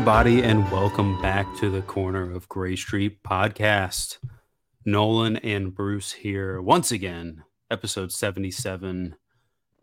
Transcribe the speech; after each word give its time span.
everybody, 0.00 0.42
and 0.42 0.64
welcome 0.72 1.20
back 1.20 1.46
to 1.58 1.68
the 1.68 1.82
Corner 1.82 2.32
of 2.32 2.48
Grey 2.48 2.74
Street 2.74 3.22
podcast. 3.22 4.16
Nolan 4.86 5.36
and 5.36 5.74
Bruce 5.74 6.10
here 6.10 6.62
once 6.62 6.90
again, 6.90 7.44
episode 7.70 8.10
77. 8.10 9.14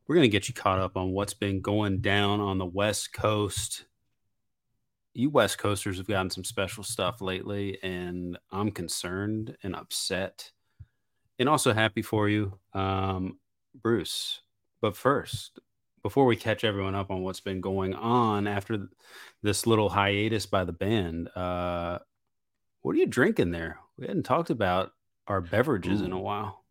We're 0.07 0.15
going 0.15 0.23
to 0.23 0.27
get 0.27 0.47
you 0.47 0.55
caught 0.55 0.79
up 0.79 0.97
on 0.97 1.11
what's 1.11 1.35
been 1.35 1.61
going 1.61 1.99
down 2.01 2.39
on 2.39 2.57
the 2.57 2.65
West 2.65 3.13
Coast. 3.13 3.85
You 5.13 5.29
West 5.29 5.59
Coasters 5.59 5.99
have 5.99 6.07
gotten 6.07 6.31
some 6.31 6.43
special 6.43 6.83
stuff 6.83 7.21
lately, 7.21 7.77
and 7.83 8.39
I'm 8.51 8.71
concerned 8.71 9.55
and 9.61 9.75
upset 9.75 10.51
and 11.37 11.47
also 11.47 11.73
happy 11.73 12.01
for 12.01 12.27
you, 12.27 12.57
um, 12.73 13.37
Bruce. 13.75 14.41
But 14.81 14.97
first, 14.97 15.59
before 16.01 16.25
we 16.25 16.35
catch 16.35 16.63
everyone 16.63 16.95
up 16.95 17.11
on 17.11 17.21
what's 17.21 17.41
been 17.41 17.61
going 17.61 17.93
on 17.93 18.47
after 18.47 18.87
this 19.41 19.67
little 19.67 19.89
hiatus 19.89 20.45
by 20.45 20.63
the 20.63 20.73
band, 20.73 21.29
uh, 21.35 21.99
what 22.81 22.95
are 22.95 22.99
you 22.99 23.05
drinking 23.05 23.51
there? 23.51 23.79
We 23.97 24.07
hadn't 24.07 24.23
talked 24.23 24.49
about 24.49 24.93
our 25.27 25.41
beverages 25.41 26.01
in 26.01 26.11
a 26.11 26.19
while. 26.19 26.63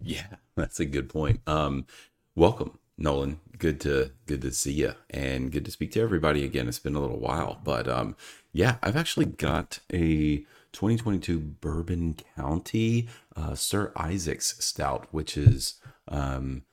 Yeah, 0.00 0.26
that's 0.56 0.80
a 0.80 0.84
good 0.84 1.08
point. 1.08 1.40
Um, 1.46 1.86
welcome, 2.34 2.78
Nolan. 2.98 3.40
Good 3.58 3.80
to 3.82 4.12
good 4.26 4.42
to 4.42 4.52
see 4.52 4.72
you, 4.72 4.94
and 5.10 5.52
good 5.52 5.64
to 5.64 5.70
speak 5.70 5.92
to 5.92 6.00
everybody 6.00 6.44
again. 6.44 6.68
It's 6.68 6.78
been 6.78 6.96
a 6.96 7.00
little 7.00 7.20
while, 7.20 7.60
but 7.62 7.88
um, 7.88 8.16
yeah, 8.52 8.76
I've 8.82 8.96
actually 8.96 9.26
got 9.26 9.78
a 9.92 10.38
2022 10.72 11.38
Bourbon 11.38 12.16
County 12.36 13.08
uh, 13.36 13.54
Sir 13.54 13.92
Isaac's 13.96 14.62
Stout, 14.64 15.06
which 15.10 15.36
is 15.36 15.74
um, 16.08 16.64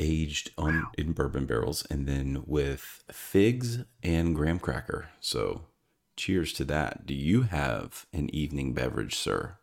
aged 0.00 0.50
on 0.58 0.86
in 0.98 1.12
bourbon 1.12 1.46
barrels, 1.46 1.86
and 1.90 2.08
then 2.08 2.42
with 2.46 3.04
figs 3.12 3.84
and 4.02 4.34
graham 4.34 4.58
cracker. 4.58 5.10
So, 5.20 5.66
cheers 6.16 6.52
to 6.54 6.64
that. 6.66 7.06
Do 7.06 7.14
you 7.14 7.42
have 7.42 8.06
an 8.12 8.34
evening 8.34 8.72
beverage, 8.72 9.14
sir? 9.14 9.56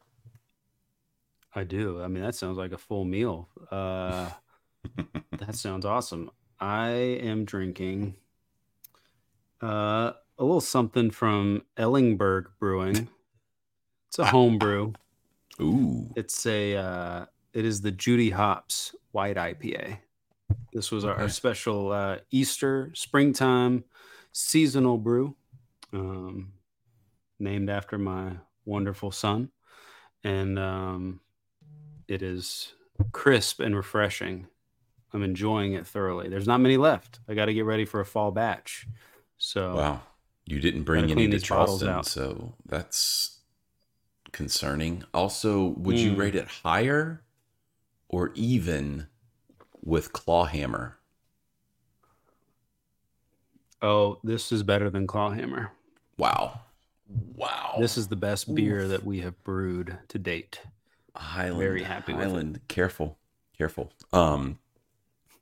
I 1.54 1.64
do. 1.64 2.02
I 2.02 2.08
mean, 2.08 2.24
that 2.24 2.36
sounds 2.36 2.58
like 2.58 2.72
a 2.72 2.78
full 2.78 3.04
meal. 3.04 3.50
Uh, 3.72 4.30
that 5.38 5.56
sounds 5.56 5.86
awesome. 5.86 6.30
I 6.60 6.90
am 6.90 7.46
drinking 7.46 8.16
uh, 9.62 10.14
a 10.38 10.44
little 10.44 10.62
something 10.62 11.10
from 11.12 11.64
Ellingberg 11.78 12.46
Brewing. 12.60 13.10
It's 14.08 14.20
a 14.20 14.26
home 14.26 14.58
brew. 14.58 14.94
Ooh, 15.60 16.12
It's 16.16 16.46
a 16.46 16.76
uh, 16.76 17.26
it 17.54 17.66
is 17.66 17.82
the 17.82 17.92
Judy 17.92 18.30
Hops 18.30 18.96
White 19.12 19.38
IPA. 19.38 19.98
This 20.74 20.92
was 20.92 21.06
our, 21.06 21.16
our 21.16 21.30
special 21.30 21.92
uh, 21.92 22.18
Easter 22.32 22.92
springtime 22.94 23.84
seasonal 24.32 24.98
brew, 24.98 25.36
um, 25.94 26.54
named 27.40 27.70
after 27.70 27.98
my 27.98 28.34
wonderful 28.66 29.12
son, 29.12 29.50
and 30.24 30.60
um, 30.60 31.20
it 32.08 32.22
is 32.22 32.74
crisp 33.12 33.60
and 33.60 33.76
refreshing. 33.76 34.48
I'm 35.14 35.24
enjoying 35.24 35.74
it 35.74 35.88
thoroughly. 35.88 36.30
There's 36.30 36.48
not 36.48 36.60
many 36.60 36.78
left. 36.78 37.20
I 37.30 37.34
got 37.34 37.46
to 37.46 37.54
get 37.54 37.66
ready 37.66 37.86
for 37.86 38.00
a 38.02 38.06
fall 38.06 38.32
batch. 38.32 38.88
So 39.38 39.76
Wow. 39.76 40.02
You 40.46 40.60
didn't 40.62 40.84
bring 40.84 41.12
any 41.12 41.28
to 41.28 41.40
Charleston, 41.40 41.90
out. 41.90 42.06
so 42.06 42.54
that's 42.66 43.40
concerning. 44.32 45.04
Also, 45.14 45.66
would 45.78 46.00
you 46.00 46.14
Mm. 46.14 46.18
rate 46.18 46.36
it 46.36 46.48
higher 46.48 47.24
or 48.08 48.32
even 48.36 49.08
with 49.88 50.12
Clawhammer? 50.12 50.98
oh, 53.82 54.20
this 54.24 54.52
is 54.52 54.64
better 54.64 54.90
than 54.90 55.08
Clawhammer. 55.08 55.72
Wow. 56.18 56.62
Wow. 57.36 57.76
This 57.80 57.98
is 57.98 58.08
the 58.08 58.16
best 58.16 58.54
beer 58.54 58.82
Oof. 58.82 58.90
that 58.90 59.06
we 59.06 59.20
have 59.20 59.42
brewed 59.44 59.98
to 60.10 60.20
date. 60.20 60.62
Highland. 61.16 61.60
very 61.60 61.84
happy 61.84 62.14
with 62.14 62.24
it. 62.24 62.28
Highland. 62.28 62.62
Careful. 62.68 63.18
Careful. 63.58 63.92
Um 64.12 64.60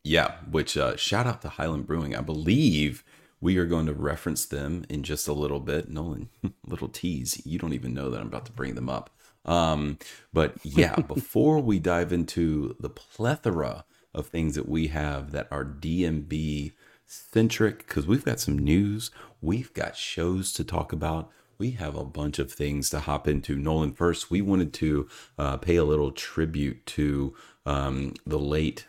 yeah, 0.03 0.35
which 0.49 0.77
uh 0.77 0.95
shout 0.95 1.25
out 1.25 1.41
to 1.41 1.49
Highland 1.49 1.87
Brewing. 1.87 2.15
I 2.15 2.21
believe 2.21 3.03
we 3.41 3.57
are 3.57 3.65
going 3.65 3.85
to 3.87 3.93
reference 3.93 4.45
them 4.45 4.85
in 4.89 5.03
just 5.03 5.27
a 5.27 5.33
little 5.33 5.59
bit. 5.59 5.89
Nolan, 5.89 6.29
little 6.67 6.89
tease. 6.89 7.41
You 7.45 7.57
don't 7.57 7.73
even 7.73 7.93
know 7.93 8.09
that 8.09 8.19
I'm 8.19 8.27
about 8.27 8.45
to 8.45 8.51
bring 8.51 8.75
them 8.75 8.89
up. 8.89 9.09
Um, 9.43 9.97
but 10.33 10.55
yeah, 10.63 10.95
before 11.07 11.59
we 11.59 11.79
dive 11.79 12.13
into 12.13 12.75
the 12.79 12.89
plethora 12.89 13.85
of 14.15 14.27
things 14.27 14.55
that 14.55 14.67
we 14.67 14.87
have 14.87 15.31
that 15.31 15.47
are 15.51 15.65
DMB 15.65 16.71
centric, 17.05 17.79
because 17.79 18.07
we've 18.07 18.25
got 18.25 18.39
some 18.39 18.57
news, 18.57 19.11
we've 19.41 19.73
got 19.73 19.95
shows 19.95 20.51
to 20.53 20.63
talk 20.63 20.91
about. 20.91 21.29
We 21.57 21.71
have 21.71 21.95
a 21.95 22.03
bunch 22.03 22.39
of 22.39 22.51
things 22.51 22.89
to 22.89 22.99
hop 22.99 23.27
into. 23.27 23.55
Nolan, 23.55 23.93
first, 23.93 24.29
we 24.29 24.41
wanted 24.41 24.73
to 24.73 25.07
uh, 25.37 25.57
pay 25.57 25.77
a 25.77 25.85
little 25.85 26.11
tribute 26.11 26.85
to 26.87 27.33
um, 27.65 28.13
the 28.25 28.39
late 28.39 28.87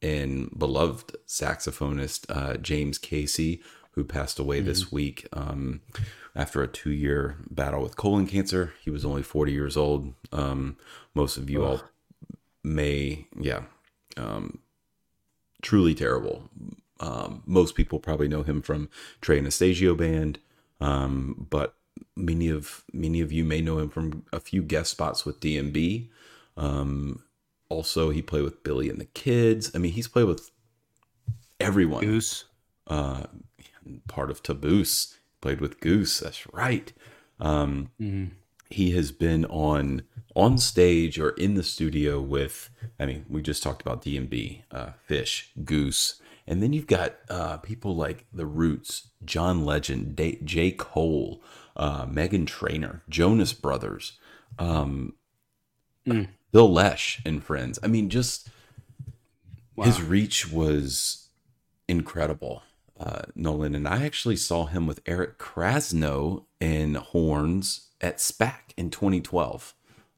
and 0.00 0.50
beloved 0.56 1.16
saxophonist 1.26 2.24
uh, 2.28 2.56
James 2.56 2.98
Casey, 2.98 3.60
who 3.92 4.04
passed 4.04 4.38
away 4.38 4.60
this 4.60 4.92
week 4.92 5.26
um, 5.32 5.80
after 6.34 6.62
a 6.62 6.68
two 6.68 6.92
year 6.92 7.36
battle 7.50 7.82
with 7.82 7.96
colon 7.96 8.26
cancer. 8.26 8.72
He 8.80 8.90
was 8.90 9.04
only 9.04 9.22
40 9.22 9.52
years 9.52 9.76
old. 9.76 10.14
Um, 10.32 10.76
most 11.14 11.36
of 11.36 11.50
you 11.50 11.64
all 11.64 11.82
may, 12.62 13.26
yeah, 13.38 13.62
um, 14.18 14.58
truly 15.62 15.94
terrible. 15.94 16.50
Um, 17.00 17.42
most 17.46 17.74
people 17.74 17.98
probably 18.00 18.28
know 18.28 18.42
him 18.42 18.60
from 18.60 18.88
Trey 19.20 19.38
Anastasio 19.38 19.94
Band, 19.94 20.40
um, 20.80 21.46
but 21.50 21.74
many 22.16 22.48
of 22.48 22.84
many 22.92 23.20
of 23.20 23.32
you 23.32 23.44
may 23.44 23.60
know 23.60 23.78
him 23.78 23.88
from 23.88 24.24
a 24.32 24.40
few 24.40 24.62
guest 24.62 24.90
spots 24.90 25.24
with 25.24 25.40
DMB. 25.40 26.08
Um, 26.56 27.22
also, 27.68 28.10
he 28.10 28.22
played 28.22 28.42
with 28.44 28.62
Billy 28.64 28.88
and 28.90 29.00
the 29.00 29.04
Kids. 29.06 29.70
I 29.74 29.78
mean, 29.78 29.92
he's 29.92 30.08
played 30.08 30.24
with 30.26 30.50
everyone. 31.60 32.02
Goose. 32.04 32.44
Uh, 32.86 33.24
part 34.08 34.30
of 34.30 34.42
Taboose 34.42 35.14
played 35.40 35.60
with 35.60 35.78
Goose. 35.80 36.18
That's 36.20 36.46
right. 36.52 36.92
Um, 37.38 37.90
Mhm. 38.00 38.30
He 38.70 38.90
has 38.92 39.12
been 39.12 39.44
on 39.46 40.02
on 40.36 40.58
stage 40.58 41.18
or 41.18 41.30
in 41.30 41.54
the 41.54 41.62
studio 41.64 42.20
with 42.20 42.70
i 43.00 43.06
mean 43.06 43.24
we 43.28 43.42
just 43.42 43.60
talked 43.62 43.80
about 43.82 44.02
dmb 44.02 44.62
uh, 44.70 44.90
phish 45.08 45.48
goose 45.64 46.20
and 46.46 46.62
then 46.62 46.72
you've 46.72 46.86
got 46.86 47.16
uh, 47.28 47.56
people 47.56 47.96
like 47.96 48.24
the 48.32 48.46
roots 48.46 49.08
john 49.24 49.64
legend 49.64 50.14
Da- 50.14 50.38
j 50.44 50.70
cole 50.70 51.42
uh, 51.76 52.06
meghan 52.06 52.46
trainor 52.46 53.02
jonas 53.08 53.52
brothers 53.52 54.18
um, 54.58 55.14
Mm. 56.06 56.28
phil 56.52 56.72
lesh 56.72 57.20
and 57.26 57.42
friends 57.42 57.78
i 57.82 57.86
mean 57.88 58.08
just 58.10 58.48
Wow. 59.76 59.86
his 59.86 60.00
reach 60.02 60.50
was 60.52 61.28
incredible 61.88 62.62
uh, 62.98 63.22
nolan 63.34 63.74
and 63.74 63.86
i 63.88 64.04
actually 64.04 64.36
saw 64.36 64.66
him 64.66 64.86
with 64.86 65.00
eric 65.06 65.38
krasno 65.38 66.44
in 66.60 66.94
horns 66.94 67.88
at 68.00 68.18
spac 68.18 68.72
in 68.76 68.90
2012 68.90 69.74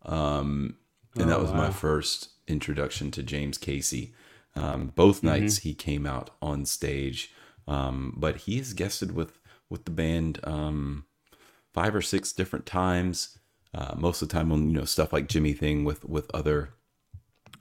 um, 0.07 0.77
and 1.17 1.29
that 1.29 1.39
Oh, 1.39 1.43
was 1.43 1.53
my 1.53 1.71
first 1.71 2.31
introduction 2.47 3.11
to 3.13 3.23
james 3.23 3.59
casey. 3.59 4.15
Um, 4.57 4.93
both 4.95 5.23
nights 5.23 5.59
he 5.59 5.75
came 5.75 6.07
out 6.07 6.31
on 6.43 6.65
stage. 6.65 7.33
Um, 7.69 8.15
but 8.17 8.37
he 8.39 8.57
has 8.59 8.73
guested 8.73 9.13
with 9.13 9.39
with 9.69 9.85
the 9.85 9.91
band 9.93 10.41
um, 10.45 11.05
five 11.73 11.95
or 11.95 12.03
six 12.03 12.33
different 12.33 12.67
times 12.67 13.39
uh, 13.75 13.95
most 13.97 14.23
of 14.23 14.29
the 14.29 14.33
time 14.33 14.51
on 14.51 14.69
you 14.69 14.75
know 14.77 14.85
stuff 14.85 15.13
like 15.13 15.29
Jimi 15.29 15.57
Thing 15.57 15.85
with 15.85 16.05
with 16.05 16.31
other 16.35 16.71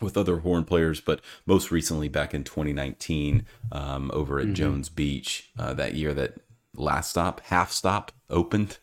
with 0.01 0.17
other 0.17 0.39
horn 0.39 0.63
players, 0.63 1.01
but 1.01 1.21
most 1.45 1.71
recently 1.71 2.07
back 2.07 2.33
in 2.33 2.43
2019 2.43 3.45
um, 3.71 4.11
over 4.13 4.39
at 4.39 4.53
Jones 4.53 4.89
Beach 4.89 5.51
uh, 5.57 5.73
that 5.73 5.95
year 5.95 6.13
that 6.13 6.35
Last 6.75 7.09
Stop, 7.09 7.41
Half 7.41 7.71
Stop 7.71 8.11
opened. 8.29 8.77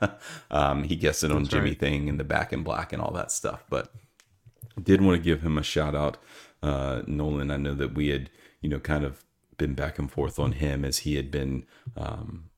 um, 0.50 0.84
he 0.84 0.96
guessed 0.96 1.24
it 1.24 1.32
on 1.32 1.44
That's 1.44 1.54
Jimi 1.54 1.62
right. 1.64 1.78
Thing 1.78 2.08
and 2.08 2.18
the 2.18 2.24
Back 2.24 2.52
in 2.52 2.62
Black 2.62 2.92
and 2.92 3.02
all 3.02 3.12
that 3.12 3.30
stuff. 3.30 3.64
But 3.68 3.92
did 4.82 5.02
want 5.02 5.16
to 5.16 5.22
give 5.22 5.42
him 5.42 5.58
a 5.58 5.62
shout 5.62 5.94
out, 5.94 6.16
uh, 6.62 7.02
Nolan. 7.06 7.50
I 7.50 7.56
know 7.56 7.74
that 7.74 7.94
we 7.94 8.08
had, 8.08 8.30
you 8.60 8.68
know, 8.68 8.78
kind 8.78 9.04
of 9.04 9.24
been 9.58 9.74
back 9.74 9.98
and 9.98 10.10
forth 10.10 10.38
on 10.38 10.52
him 10.52 10.84
as 10.84 10.98
he 10.98 11.16
had 11.16 11.30
been 11.30 11.64
um, 11.96 12.50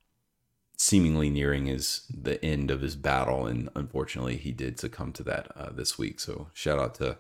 seemingly 0.78 1.30
nearing 1.30 1.66
his 1.66 2.06
the 2.08 2.42
end 2.44 2.70
of 2.70 2.82
his 2.82 2.96
battle, 2.96 3.46
and 3.46 3.68
unfortunately, 3.74 4.36
he 4.36 4.52
did 4.52 4.78
succumb 4.78 5.12
to 5.12 5.22
that 5.24 5.50
uh, 5.56 5.70
this 5.70 5.98
week. 5.98 6.20
So 6.20 6.48
shout 6.52 6.78
out 6.78 6.94
to 6.96 7.18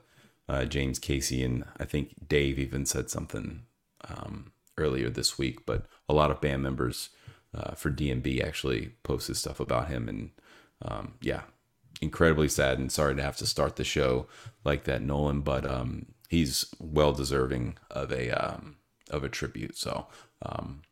uh, 0.48 0.64
James 0.64 0.98
Casey, 0.98 1.42
and 1.42 1.64
I 1.78 1.84
think 1.84 2.28
Dave 2.28 2.58
even 2.58 2.86
said 2.86 3.10
something 3.10 3.62
um, 4.08 4.52
earlier 4.76 5.10
this 5.10 5.38
week. 5.38 5.64
But 5.66 5.86
a 6.08 6.14
lot 6.14 6.30
of 6.30 6.40
band 6.40 6.62
members 6.62 7.10
uh, 7.54 7.74
for 7.74 7.90
DMB 7.90 8.44
actually 8.44 8.92
posted 9.02 9.36
stuff 9.36 9.60
about 9.60 9.88
him, 9.88 10.08
and 10.08 10.30
um, 10.82 11.14
yeah, 11.20 11.42
incredibly 12.00 12.48
sad 12.48 12.78
and 12.78 12.92
sorry 12.92 13.14
to 13.16 13.22
have 13.22 13.36
to 13.38 13.46
start 13.46 13.76
the 13.76 13.84
show 13.84 14.26
like 14.64 14.84
that, 14.84 15.02
Nolan. 15.02 15.40
But 15.40 15.68
um, 15.68 16.06
he's 16.28 16.66
well 16.78 17.12
deserving 17.12 17.78
of 17.90 18.12
a 18.12 18.30
um, 18.30 18.76
of 19.10 19.24
a 19.24 19.28
tribute. 19.28 19.76
So 19.76 20.06
um, 20.42 20.82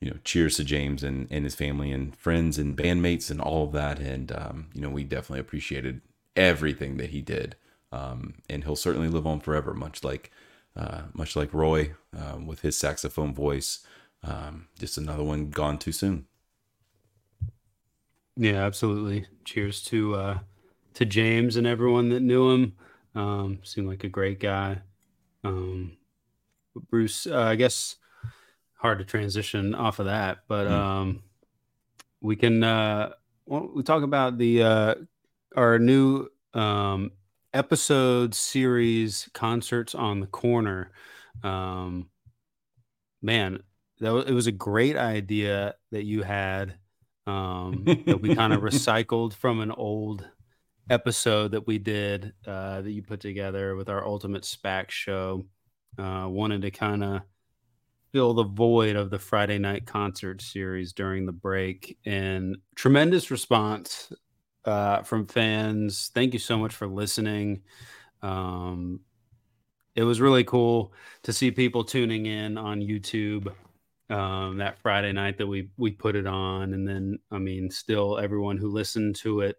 you 0.00 0.10
know, 0.10 0.16
cheers 0.24 0.56
to 0.56 0.64
James 0.64 1.02
and, 1.02 1.26
and 1.30 1.44
his 1.44 1.54
family 1.54 1.90
and 1.90 2.14
friends 2.14 2.58
and 2.58 2.76
bandmates 2.76 3.30
and 3.30 3.40
all 3.40 3.64
of 3.64 3.72
that. 3.72 3.98
And, 3.98 4.30
um, 4.32 4.68
you 4.72 4.80
know, 4.80 4.90
we 4.90 5.04
definitely 5.04 5.40
appreciated 5.40 6.02
everything 6.36 6.98
that 6.98 7.10
he 7.10 7.20
did. 7.20 7.56
Um, 7.90 8.34
and 8.48 8.64
he'll 8.64 8.76
certainly 8.76 9.08
live 9.08 9.26
on 9.26 9.40
forever, 9.40 9.72
much 9.72 10.04
like, 10.04 10.30
uh, 10.76 11.02
much 11.14 11.36
like 11.36 11.54
Roi 11.54 11.92
uh, 12.16 12.38
with 12.44 12.60
his 12.60 12.76
saxophone 12.76 13.34
voice. 13.34 13.80
Um, 14.22 14.68
just 14.78 14.98
another 14.98 15.24
one 15.24 15.50
gone 15.50 15.78
too 15.78 15.92
soon. 15.92 16.26
Yeah, 18.36 18.64
absolutely. 18.64 19.26
Cheers 19.44 19.82
to 19.84 20.14
uh, 20.14 20.38
to 20.94 21.04
James 21.04 21.56
and 21.56 21.66
everyone 21.66 22.10
that 22.10 22.20
knew 22.20 22.50
him. 22.50 22.76
Um, 23.14 23.58
seemed 23.64 23.88
like 23.88 24.04
a 24.04 24.08
great 24.08 24.38
guy. 24.38 24.82
Um, 25.42 25.96
Bruce, 26.90 27.26
uh, 27.26 27.40
I 27.40 27.56
guess 27.56 27.96
hard 28.74 29.00
to 29.00 29.04
transition 29.04 29.74
off 29.74 29.98
of 29.98 30.06
that, 30.06 30.38
but 30.46 30.68
mm. 30.68 30.70
um, 30.70 31.22
we 32.20 32.36
can 32.36 32.62
uh, 32.62 33.12
we 33.46 33.82
talk 33.82 34.02
about 34.02 34.38
the 34.38 34.62
uh, 34.62 34.94
our 35.56 35.78
new 35.78 36.28
um, 36.54 37.10
episode 37.52 38.34
series 38.34 39.28
concerts 39.34 39.94
on 39.94 40.20
the 40.20 40.26
corner. 40.26 40.90
Um, 41.42 42.08
man, 43.22 43.62
that 44.00 44.12
was, 44.12 44.26
it 44.26 44.32
was 44.32 44.46
a 44.46 44.52
great 44.52 44.96
idea 44.96 45.74
that 45.90 46.04
you 46.04 46.22
had 46.22 46.74
um, 47.26 47.84
that 48.06 48.20
we 48.20 48.34
kind 48.34 48.52
of 48.52 48.60
recycled 48.62 49.34
from 49.34 49.60
an 49.60 49.70
old 49.70 50.26
episode 50.90 51.52
that 51.52 51.66
we 51.66 51.78
did 51.78 52.32
uh, 52.46 52.80
that 52.80 52.90
you 52.90 53.02
put 53.02 53.20
together 53.20 53.76
with 53.76 53.88
our 53.88 54.06
ultimate 54.06 54.42
SPAC 54.42 54.90
show. 54.90 55.44
Uh, 55.98 56.28
wanted 56.28 56.62
to 56.62 56.70
kind 56.70 57.02
of 57.02 57.22
fill 58.12 58.32
the 58.34 58.44
void 58.44 58.96
of 58.96 59.10
the 59.10 59.18
Friday 59.18 59.58
night 59.58 59.86
concert 59.86 60.40
series 60.40 60.92
during 60.92 61.26
the 61.26 61.32
break. 61.32 61.98
And 62.06 62.56
tremendous 62.76 63.30
response 63.30 64.12
uh, 64.64 65.02
from 65.02 65.26
fans. 65.26 66.10
Thank 66.14 66.32
you 66.32 66.38
so 66.38 66.58
much 66.58 66.74
for 66.74 66.86
listening. 66.86 67.62
Um, 68.22 69.00
it 69.94 70.04
was 70.04 70.20
really 70.20 70.44
cool 70.44 70.92
to 71.24 71.32
see 71.32 71.50
people 71.50 71.84
tuning 71.84 72.26
in 72.26 72.56
on 72.56 72.80
YouTube 72.80 73.52
um, 74.10 74.58
that 74.58 74.78
Friday 74.78 75.12
night 75.12 75.38
that 75.38 75.46
we 75.46 75.70
we 75.76 75.90
put 75.90 76.16
it 76.16 76.26
on, 76.26 76.72
and 76.72 76.86
then 76.86 77.18
I 77.30 77.38
mean, 77.38 77.70
still 77.70 78.18
everyone 78.18 78.56
who 78.56 78.70
listened 78.70 79.16
to 79.16 79.40
it 79.40 79.56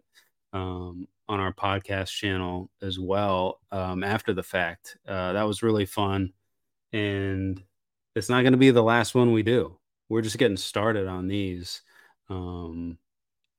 um, 0.54 1.08
on 1.28 1.40
our 1.40 1.54
podcast 1.54 2.10
channel 2.10 2.72
as 2.82 2.98
well 2.98 3.60
um, 3.72 4.04
after 4.04 4.34
the 4.34 4.44
fact. 4.44 4.98
Uh, 5.08 5.34
that 5.34 5.44
was 5.44 5.62
really 5.62 5.86
fun, 5.86 6.34
and 6.92 7.62
it's 8.16 8.30
not 8.30 8.42
going 8.42 8.54
to 8.54 8.58
be 8.58 8.72
the 8.72 8.82
last 8.82 9.14
one 9.14 9.32
we 9.34 9.44
do. 9.44 9.78
We're 10.10 10.22
just 10.22 10.40
getting 10.40 10.58
started 10.58 11.08
on 11.08 11.28
these. 11.28 11.82
Um, 12.30 12.98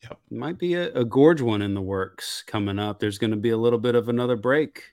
yep. 0.03 0.19
Might 0.31 0.59
be 0.59 0.75
a, 0.75 0.93
a 0.93 1.05
gorge 1.05 1.41
one 1.41 1.63
in 1.63 1.75
the 1.75 1.81
works 1.81 2.43
coming 2.47 2.79
up. 2.79 2.99
There's 2.99 3.19
going 3.19 3.33
to 3.33 3.37
be 3.37 3.51
a 3.51 3.57
little 3.57 3.79
bit 3.79 3.95
of 3.95 4.09
another 4.09 4.37
break 4.37 4.93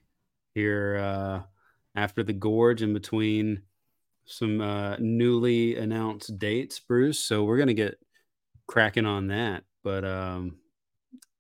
here 0.54 0.98
uh, 0.98 1.42
after 1.95 2.24
the 2.24 2.33
gorge 2.33 2.81
in 2.81 2.94
between 2.94 3.62
some 4.25 4.62
uh, 4.62 4.98
newly 5.00 5.77
announced 5.77 6.38
dates, 6.38 6.80
Bruce. 6.80 7.19
So 7.19 7.44
we're 7.44 7.57
going 7.57 7.68
to 7.68 7.74
get 7.74 7.98
cracking 8.68 9.06
on 9.06 9.27
that. 9.27 9.63
But 9.83 10.04
um, 10.04 10.57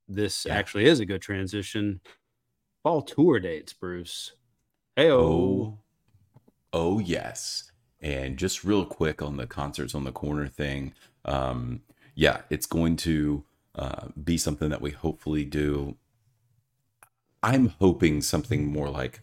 this 0.07 0.45
yeah. 0.45 0.55
actually 0.55 0.85
is 0.85 0.99
a 0.99 1.05
good 1.05 1.21
transition. 1.21 1.99
Fall 2.83 3.01
tour 3.01 3.39
dates, 3.39 3.73
Bruce. 3.73 4.33
Hey, 4.95 5.11
oh, 5.11 5.79
oh 6.71 6.99
yes. 6.99 7.71
And 7.99 8.37
just 8.37 8.63
real 8.63 8.85
quick 8.85 9.21
on 9.21 9.37
the 9.37 9.47
concerts 9.47 9.93
on 9.93 10.03
the 10.03 10.11
corner 10.11 10.47
thing, 10.47 10.93
um, 11.25 11.81
yeah, 12.15 12.41
it's 12.49 12.65
going 12.65 12.95
to 12.97 13.43
uh, 13.77 14.07
be 14.21 14.37
something 14.37 14.69
that 14.69 14.81
we 14.81 14.91
hopefully 14.91 15.45
do. 15.45 15.95
I'm 17.43 17.69
hoping 17.79 18.21
something 18.21 18.65
more 18.65 18.89
like, 18.89 19.21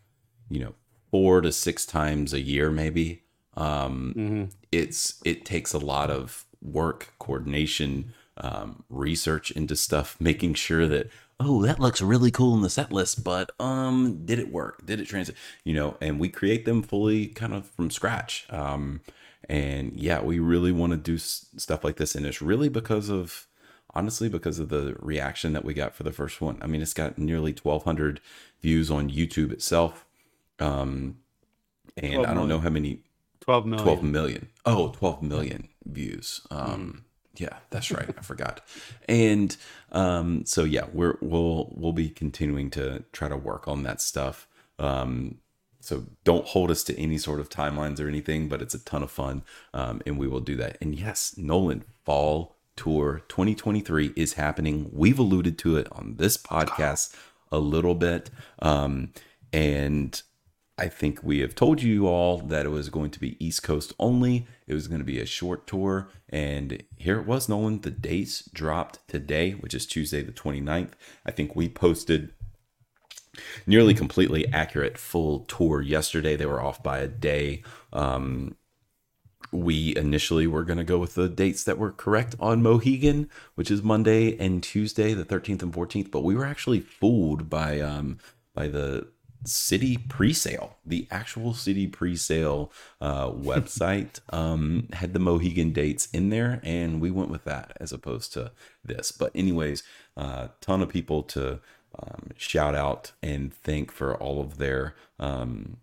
you 0.49 0.61
know, 0.61 0.75
four 1.11 1.41
to 1.41 1.53
six 1.53 1.85
times 1.85 2.33
a 2.33 2.41
year, 2.41 2.71
maybe. 2.71 3.25
Um, 3.57 4.15
mm-hmm. 4.17 4.45
It's 4.73 5.21
it 5.25 5.45
takes 5.45 5.73
a 5.73 5.79
lot 5.79 6.11
of 6.11 6.45
work, 6.63 7.15
coordination, 7.19 8.15
um, 8.37 8.85
research 8.89 9.51
into 9.51 9.77
stuff, 9.77 10.17
making 10.21 10.55
sure 10.55 10.87
that 10.87 11.11
oh, 11.41 11.63
that 11.63 11.81
looks 11.81 12.01
really 12.01 12.31
cool 12.31 12.55
in 12.55 12.63
the 12.63 12.71
set 12.71 12.93
list, 12.93 13.25
but 13.25 13.51
um, 13.59 14.25
did 14.25 14.39
it 14.39 14.53
work? 14.53 14.87
Did 14.87 15.01
it 15.01 15.07
transit? 15.07 15.35
You 15.65 15.75
know, 15.75 15.97
and 16.01 16.21
we 16.21 16.29
create 16.29 16.65
them 16.65 16.83
fully 16.83 17.27
kind 17.27 17.53
of 17.53 17.67
from 17.67 17.91
scratch. 17.91 18.47
Um, 18.51 19.01
and 19.49 19.93
yeah, 19.95 20.23
we 20.23 20.39
really 20.39 20.73
want 20.73 20.93
to 20.93 20.97
do 20.97 21.17
s- 21.17 21.47
stuff 21.57 21.85
like 21.85 21.97
this, 21.97 22.15
and 22.15 22.25
it's 22.25 22.41
really 22.41 22.69
because 22.69 23.11
of 23.11 23.47
honestly 23.95 24.29
because 24.29 24.59
of 24.59 24.69
the 24.69 24.97
reaction 24.99 25.53
that 25.53 25.65
we 25.65 25.75
got 25.75 25.95
for 25.95 26.03
the 26.03 26.13
first 26.13 26.41
one. 26.41 26.59
I 26.61 26.67
mean, 26.67 26.83
it's 26.83 26.95
got 26.95 27.19
nearly 27.19 27.53
1,200 27.53 28.21
views 28.61 28.91
on 28.91 29.11
YouTube 29.11 29.53
itself. 29.53 30.07
Um, 30.59 31.19
and 31.97 32.27
I 32.27 32.35
don't 32.35 32.49
know 32.49 32.59
how 32.59 32.71
many 32.71 33.01
12 33.41 33.67
million. 33.67 33.85
12 33.85 34.03
million. 34.03 34.49
Oh, 34.65 34.89
12 34.91 35.23
million 35.23 35.69
views. 35.85 36.41
Um, 36.51 36.69
mm. 36.69 37.01
Yeah, 37.37 37.59
that's 37.71 37.91
right. 37.91 38.09
I 38.17 38.23
forgot. 38.23 38.61
And 39.09 39.57
um, 39.93 40.45
so 40.47 40.65
yeah, 40.65 40.87
we're 40.93 41.19
we'll 41.21 41.73
we'll 41.75 41.93
be 41.93 42.09
continuing 42.09 42.71
to 42.71 43.05
try 43.13 43.29
to 43.29 43.37
work 43.37 43.67
on 43.67 43.83
that 43.83 44.01
stuff. 44.01 44.47
Um, 44.79 45.39
so 45.81 46.07
don't 46.23 46.47
hold 46.47 46.71
us 46.71 46.83
to 46.85 46.99
any 46.99 47.19
sort 47.19 47.41
of 47.41 47.51
timelines 47.51 48.01
or 48.01 48.09
anything, 48.09 48.49
but 48.49 48.63
it's 48.63 48.75
a 48.75 48.79
ton 48.79 49.03
of 49.03 49.11
fun, 49.11 49.43
um, 49.75 50.01
and 50.07 50.17
we 50.17 50.29
will 50.29 50.41
do 50.41 50.57
that. 50.57 50.79
And 50.81 50.95
yes, 50.95 51.35
Nolan 51.37 51.85
Fall 52.05 52.54
Tour 52.77 53.23
2023 53.29 54.13
is 54.17 54.35
happening. 54.35 54.91
We've 54.93 55.19
alluded 55.19 55.59
to 55.59 55.77
it 55.77 55.89
on 55.93 56.17
this 56.17 56.37
podcast 56.37 57.15
a 57.51 57.59
little 57.59 57.95
bit, 57.95 58.31
um, 58.61 59.13
and 59.53 60.21
I 60.77 60.89
think 60.89 61.23
we 61.23 61.39
have 61.39 61.55
told 61.55 61.83
you 61.83 62.09
all 62.09 62.39
that 62.39 62.67
it 62.67 62.71
was 62.71 62.89
going 62.89 63.11
to 63.13 63.21
be 63.21 63.45
East 63.45 63.63
Coast 63.63 63.93
only. 64.01 64.47
It 64.67 64.75
was 64.75 64.89
going 64.89 64.99
to 64.99 65.05
be 65.05 65.21
a 65.21 65.27
short 65.27 65.69
tour. 65.69 66.09
And 66.29 66.83
here 66.97 67.21
it 67.21 67.27
was, 67.27 67.49
Nolan. 67.49 67.83
The 67.83 67.93
dates 67.93 68.49
dropped 68.53 69.07
today, 69.07 69.53
which 69.53 69.73
is 69.73 69.87
Tuesday, 69.87 70.23
the 70.23 70.33
29th. 70.33 70.93
I 71.25 71.31
think 71.31 71.55
we 71.55 71.69
posted 71.69 72.33
nearly 73.69 73.95
completely 73.95 74.53
accurate 74.53 74.99
full 74.99 75.41
tour 75.41 75.81
yesterday. 75.81 76.35
They 76.35 76.47
were 76.47 76.63
off 76.63 76.83
by 76.83 76.99
a 76.99 77.09
day. 77.09 77.63
Um, 77.93 78.57
we 79.55 79.97
initially 79.97 80.47
were 80.47 80.65
going 80.65 80.79
to 80.79 80.85
go 80.85 80.99
with 80.99 81.15
the 81.15 81.29
dates 81.29 81.65
that 81.65 81.79
were 81.79 81.93
correct 81.93 82.35
on 82.41 82.63
Mohegan, 82.63 83.31
which 83.55 83.71
is 83.71 83.83
Monday 83.83 84.37
and 84.39 84.63
Tuesday, 84.63 85.15
the 85.15 85.25
13th 85.25 85.63
and 85.63 85.73
14th. 85.73 86.11
But 86.11 86.25
we 86.25 86.35
were 86.35 86.45
actually 86.45 86.81
fooled 86.81 87.49
by 87.49 87.81
um, 87.81 88.19
by 88.55 88.69
the 88.69 89.09
city 89.47 89.99
pre-sale 89.99 90.79
the 90.87 91.07
actual 91.11 91.53
city 91.53 91.87
pre-sale 91.87 92.73
uh, 93.03 93.29
website 93.31 94.21
um, 94.31 94.89
had 94.95 95.13
the 95.13 95.19
mohegan 95.19 95.71
dates 95.71 96.07
in 96.15 96.31
there 96.31 96.61
and 96.63 96.99
we 96.99 97.11
went 97.11 97.29
with 97.29 97.45
that 97.45 97.77
as 97.79 97.93
opposed 97.93 98.33
to 98.33 98.51
this 98.83 99.13
but 99.13 99.31
anyways 99.35 99.83
a 100.17 100.21
uh, 100.21 100.49
ton 100.63 100.81
of 100.81 100.89
people 100.89 101.23
to 101.23 101.61
um, 101.99 102.31
shout 102.39 102.75
out 102.75 103.13
and 103.23 103.53
thank 103.53 103.93
for 103.93 104.17
all 104.17 104.41
of 104.41 104.57
their 104.57 104.95
um, 105.19 105.77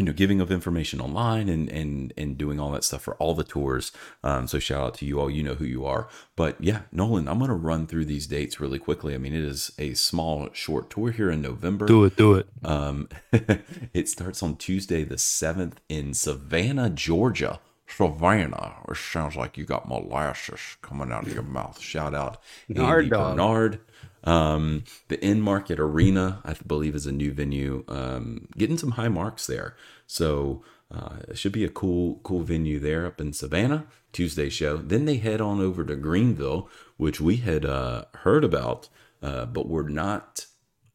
you 0.00 0.06
know 0.06 0.12
giving 0.12 0.40
of 0.40 0.50
information 0.50 0.98
online 0.98 1.50
and 1.50 1.68
and 1.68 2.14
and 2.16 2.38
doing 2.38 2.58
all 2.58 2.72
that 2.72 2.82
stuff 2.84 3.02
for 3.02 3.16
all 3.16 3.34
the 3.34 3.44
tours. 3.44 3.92
Um, 4.24 4.48
so 4.48 4.58
shout 4.58 4.82
out 4.82 4.94
to 4.94 5.04
you 5.04 5.20
all. 5.20 5.30
You 5.30 5.42
know 5.42 5.54
who 5.54 5.66
you 5.66 5.84
are. 5.84 6.08
But 6.36 6.56
yeah 6.58 6.82
nolan 6.90 7.28
i'm 7.28 7.38
gonna 7.38 7.54
run 7.54 7.86
through 7.86 8.06
these 8.06 8.26
dates 8.26 8.58
really 8.58 8.78
quickly. 8.78 9.14
I 9.14 9.18
mean 9.18 9.34
it 9.34 9.44
is 9.44 9.72
a 9.78 9.92
small 9.92 10.48
short 10.54 10.88
tour 10.88 11.10
here 11.10 11.30
in 11.30 11.42
november. 11.42 11.84
Do 11.84 12.04
it 12.04 12.16
do 12.16 12.34
it. 12.34 12.48
Um 12.64 13.10
it 13.92 14.08
starts 14.08 14.42
on 14.42 14.56
tuesday 14.56 15.04
the 15.04 15.16
7th 15.16 15.74
in 15.90 16.14
savannah 16.14 16.88
georgia. 16.88 17.60
Savannah 17.86 18.76
which 18.86 18.98
sounds 18.98 19.36
like 19.36 19.58
you 19.58 19.66
got 19.66 19.86
molasses 19.86 20.78
coming 20.80 21.12
out 21.12 21.26
of 21.26 21.34
your 21.34 21.42
mouth. 21.42 21.78
Shout 21.78 22.14
out 22.14 22.40
Andy 22.74 23.10
Bernard 23.10 23.80
um, 24.24 24.84
the 25.08 25.16
Enmarket 25.18 25.78
Arena, 25.78 26.40
I 26.44 26.54
believe, 26.66 26.94
is 26.94 27.06
a 27.06 27.12
new 27.12 27.32
venue. 27.32 27.84
Um, 27.88 28.48
getting 28.56 28.78
some 28.78 28.92
high 28.92 29.08
marks 29.08 29.46
there, 29.46 29.76
so 30.06 30.62
uh, 30.92 31.16
it 31.28 31.38
should 31.38 31.52
be 31.52 31.64
a 31.64 31.68
cool, 31.68 32.20
cool 32.22 32.40
venue 32.40 32.78
there 32.78 33.06
up 33.06 33.20
in 33.20 33.32
Savannah. 33.32 33.86
Tuesday 34.12 34.48
show. 34.48 34.76
Then 34.76 35.04
they 35.04 35.16
head 35.16 35.40
on 35.40 35.60
over 35.60 35.84
to 35.84 35.96
Greenville, 35.96 36.68
which 36.96 37.20
we 37.20 37.36
had 37.36 37.64
uh, 37.64 38.04
heard 38.22 38.44
about, 38.44 38.88
uh, 39.22 39.46
but 39.46 39.68
we're 39.68 39.88
not 39.88 40.46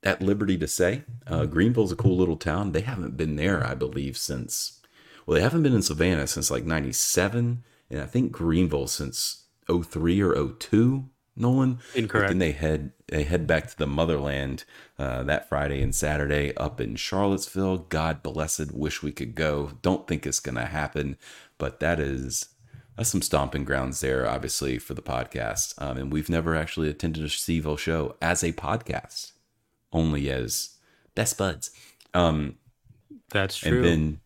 at 0.03 0.21
liberty 0.21 0.57
to 0.57 0.67
say. 0.67 1.03
Uh, 1.25 1.45
Greenville's 1.45 1.91
a 1.91 1.95
cool 1.95 2.17
little 2.17 2.37
town. 2.37 2.71
They 2.71 2.81
haven't 2.81 3.17
been 3.17 3.35
there, 3.35 3.65
I 3.65 3.73
believe, 3.75 4.17
since 4.17 4.81
well, 5.25 5.35
they 5.35 5.41
haven't 5.41 5.63
been 5.63 5.73
in 5.73 5.81
Savannah 5.81 6.27
since 6.27 6.51
like 6.51 6.65
'97, 6.65 7.63
and 7.89 8.01
I 8.01 8.05
think 8.05 8.31
Greenville 8.31 8.87
since 8.87 9.45
03 9.67 10.21
or 10.21 10.53
02, 10.59 11.09
Nolan. 11.35 11.79
But 11.93 11.99
Incorrect. 11.99 12.29
then 12.29 12.39
they 12.39 12.51
head 12.51 12.91
they 13.07 13.23
head 13.23 13.45
back 13.45 13.67
to 13.67 13.77
the 13.77 13.87
motherland 13.87 14.63
uh, 14.97 15.23
that 15.23 15.49
Friday 15.49 15.81
and 15.81 15.93
Saturday 15.93 16.55
up 16.55 16.79
in 16.81 16.95
Charlottesville. 16.95 17.79
God 17.89 18.23
blessed. 18.23 18.71
Wish 18.73 19.03
we 19.03 19.11
could 19.11 19.35
go. 19.35 19.71
Don't 19.81 20.07
think 20.07 20.25
it's 20.25 20.39
gonna 20.39 20.65
happen, 20.65 21.17
but 21.57 21.79
that 21.79 21.99
is 21.99 22.49
that's 22.97 23.09
some 23.09 23.21
stomping 23.21 23.65
grounds 23.65 23.99
there, 23.99 24.27
obviously 24.27 24.79
for 24.79 24.93
the 24.93 25.01
podcast. 25.01 25.73
Um, 25.81 25.97
and 25.97 26.13
we've 26.13 26.29
never 26.29 26.55
actually 26.55 26.89
attended 26.89 27.23
a 27.25 27.29
C'ville 27.29 27.77
show 27.77 28.15
as 28.21 28.43
a 28.43 28.53
podcast, 28.53 29.33
only 29.91 30.29
as 30.29 30.77
best 31.13 31.37
buds. 31.37 31.71
Um, 32.13 32.55
That's 33.31 33.57
true. 33.57 33.77
and 33.77 33.85
then 33.85 34.19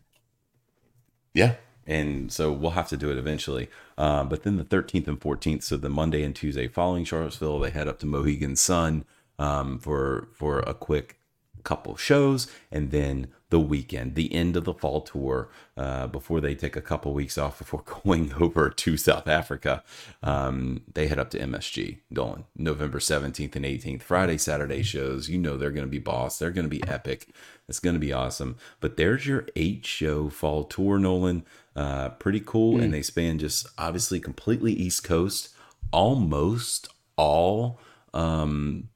yeah 1.34 1.56
and 1.88 2.32
so 2.32 2.52
we'll 2.52 2.72
have 2.72 2.90
to 2.90 2.98
do 2.98 3.12
it 3.12 3.18
eventually. 3.18 3.70
Um, 3.98 4.30
but 4.30 4.44
then 4.44 4.58
the 4.58 4.64
13th 4.64 5.08
and 5.08 5.20
14th 5.20 5.64
so 5.64 5.76
the 5.76 5.90
monday 5.90 6.24
and 6.24 6.34
tuesday 6.34 6.70
following 6.70 7.04
charlottesville 7.04 7.60
they 7.60 7.70
head 7.70 7.90
up 7.90 8.00
to 8.00 8.06
mohegan 8.06 8.56
sun 8.56 9.04
um, 9.38 9.78
for 9.80 10.30
for 10.34 10.60
a 10.60 10.74
quick 10.74 11.20
couple 11.64 11.96
shows. 11.96 12.48
And 12.72 12.92
then 12.92 13.28
the 13.50 13.60
weekend 13.60 14.16
the 14.16 14.34
end 14.34 14.56
of 14.56 14.64
the 14.64 14.74
fall 14.74 15.02
tour 15.02 15.50
uh, 15.78 16.08
before 16.08 16.40
they 16.40 16.56
take 16.56 16.76
a 16.76 16.82
couple 16.82 17.14
weeks 17.14 17.38
off 17.38 17.58
before 17.58 17.84
going 18.04 18.34
over 18.40 18.70
to 18.70 18.98
south 18.98 19.28
africa. 19.28 19.84
Um, 20.22 20.82
they 20.94 21.08
head 21.08 21.20
up 21.20 21.30
to 21.32 21.40
msg 21.40 22.00
nolan 22.10 22.46
november 22.56 23.00
17th 23.00 23.56
and 23.56 23.66
18th 23.66 24.04
friday 24.04 24.38
saturday 24.38 24.84
shows. 24.84 25.30
You 25.30 25.38
know 25.38 25.58
they're 25.58 25.72
going 25.72 25.86
to 25.86 25.92
be 25.92 26.00
boss. 26.00 26.40
They're 26.40 26.52
going 26.52 26.70
to 26.70 26.70
be 26.70 26.88
epic. 26.88 27.30
It's 27.68 27.80
going 27.80 27.94
to 27.94 28.00
be 28.00 28.12
awesome. 28.12 28.58
But 28.80 28.98
there's 28.98 29.28
your 29.28 29.48
eight 29.56 29.86
show 29.86 30.30
fall 30.30 30.64
tour 30.64 30.98
nolan. 30.98 31.46
Uh, 31.76 32.10
pretty 32.10 32.42
cool. 32.44 32.82
And 32.82 32.94
they 32.94 33.04
span 33.04 33.38
just 33.38 33.68
obviously 33.78 34.20
completely 34.20 34.74
east 34.74 35.04
coast 35.04 35.50
almost 35.92 36.90
all 37.16 37.80
um, 38.14 38.90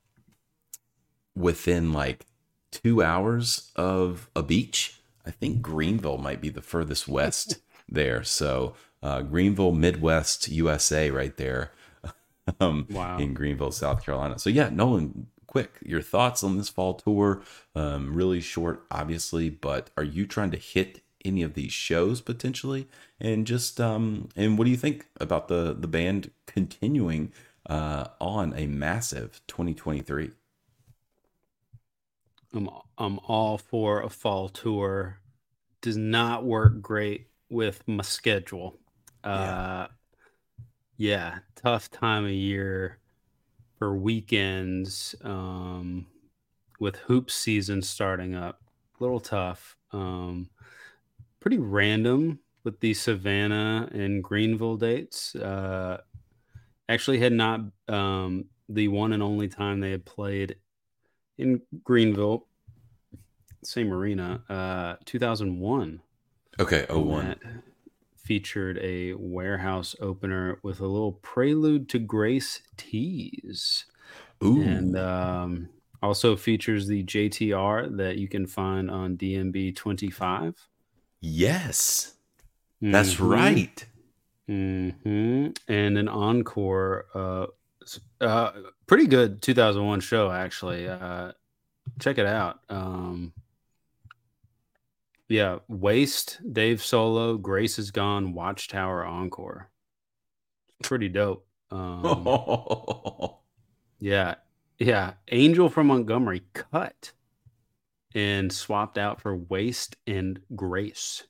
within 1.35 1.93
like 1.93 2.25
two 2.73 3.01
hours 3.03 3.71
of 3.75 4.29
a 4.35 4.43
beach. 4.43 4.99
I 5.25 5.31
think 5.31 5.61
Greenville 5.61 6.17
might 6.17 6.41
be 6.41 6.49
the 6.49 6.61
furthest 6.61 7.07
west 7.07 7.59
there. 7.89 8.23
So 8.23 8.75
uh, 9.01 9.21
Greenville, 9.21 9.71
Midwest, 9.71 10.49
USA, 10.49 11.11
right 11.11 11.35
there. 11.37 11.71
um, 12.59 12.87
Wow. 12.89 13.17
In 13.17 13.33
Greenville, 13.33 13.71
South 13.71 14.03
Carolina. 14.03 14.39
So 14.39 14.49
yeah, 14.49 14.69
Nolan, 14.69 15.27
quick, 15.47 15.77
your 15.85 16.01
thoughts 16.01 16.43
on 16.43 16.57
this 16.57 16.69
fall 16.69 16.95
tour? 16.95 17.41
Um, 17.75 18.13
really 18.13 18.41
short, 18.41 18.85
obviously, 18.89 19.49
but 19.49 19.91
are 19.95 20.03
you 20.03 20.25
trying 20.25 20.51
to 20.51 20.57
hit 20.57 21.01
any 21.23 21.43
of 21.43 21.53
these 21.53 21.71
shows 21.71 22.21
potentially? 22.21 22.87
And 23.19 23.45
just 23.47 23.79
um, 23.79 24.29
and 24.35 24.57
what 24.57 24.65
do 24.65 24.71
you 24.71 24.77
think 24.77 25.05
about 25.21 25.47
the 25.47 25.75
the 25.77 25.87
band 25.87 26.31
continuing 26.47 27.31
uh, 27.69 28.07
on 28.19 28.53
a 28.57 28.67
massive 28.67 29.41
2023? 29.47 30.31
I'm 32.53 32.69
I'm 32.97 33.19
all 33.19 33.57
for 33.57 34.01
a 34.01 34.09
fall 34.09 34.49
tour. 34.49 35.19
Does 35.81 35.97
not 35.97 36.45
work 36.45 36.81
great 36.81 37.27
with 37.49 37.85
my 37.87 38.03
schedule. 38.03 38.79
Uh 39.23 39.87
yeah, 40.97 41.39
tough 41.55 41.89
time 41.89 42.25
of 42.25 42.31
year 42.31 42.99
for 43.77 43.97
weekends 43.97 45.15
um 45.23 46.05
with 46.79 46.97
hoop 46.97 47.31
season 47.31 47.81
starting 47.81 48.35
up. 48.35 48.61
A 48.99 49.03
little 49.03 49.19
tough. 49.19 49.75
Um 49.91 50.49
pretty 51.39 51.57
random 51.57 52.39
with 52.63 52.79
the 52.79 52.93
Savannah 52.93 53.89
and 53.91 54.23
Greenville 54.23 54.77
dates. 54.77 55.35
Uh 55.35 56.01
actually 56.87 57.19
had 57.19 57.33
not 57.33 57.61
um 57.87 58.45
the 58.69 58.87
one 58.87 59.11
and 59.13 59.23
only 59.23 59.47
time 59.47 59.79
they 59.79 59.91
had 59.91 60.05
played 60.05 60.55
in 61.37 61.61
Greenville, 61.83 62.47
same 63.63 63.91
arena, 63.91 64.43
uh, 64.49 64.95
2001. 65.05 66.01
Okay, 66.59 66.85
oh 66.89 66.99
and 66.99 67.07
one. 67.09 67.25
That 67.27 67.39
featured 68.15 68.77
a 68.79 69.13
warehouse 69.15 69.95
opener 69.99 70.59
with 70.63 70.79
a 70.79 70.87
little 70.87 71.13
prelude 71.13 71.89
to 71.89 71.99
Grace 71.99 72.61
tease. 72.77 73.85
Ooh, 74.43 74.61
And 74.61 74.97
um, 74.97 75.69
also 76.01 76.35
features 76.35 76.87
the 76.87 77.03
JTR 77.03 77.97
that 77.97 78.17
you 78.17 78.27
can 78.27 78.45
find 78.47 78.89
on 78.91 79.17
DMB 79.17 79.75
25. 79.75 80.67
yes, 81.21 82.15
that's 82.81 83.15
Mhm. 83.15 83.29
right. 83.29 83.85
hmm 84.47 85.47
And 85.67 85.97
an 85.97 86.07
encore, 86.09 87.05
uh, 87.13 87.47
uh, 88.21 88.51
pretty 88.87 89.07
good 89.07 89.41
2001 89.41 89.99
show 90.01 90.31
actually. 90.31 90.87
Uh, 90.87 91.31
check 91.99 92.17
it 92.17 92.25
out. 92.25 92.59
Um, 92.69 93.33
yeah, 95.29 95.59
Waste, 95.67 96.39
Dave 96.51 96.83
Solo, 96.83 97.37
Grace 97.37 97.79
is 97.79 97.91
Gone, 97.91 98.33
Watchtower 98.33 99.05
encore. 99.05 99.69
Pretty 100.83 101.09
dope. 101.09 101.47
Um, 101.71 102.27
yeah, 103.99 104.35
yeah. 104.77 105.13
Angel 105.31 105.69
from 105.69 105.87
Montgomery 105.87 106.43
cut 106.53 107.13
and 108.13 108.51
swapped 108.51 108.97
out 108.97 109.21
for 109.21 109.35
Waste 109.35 109.95
and 110.05 110.39
Grace. 110.55 111.23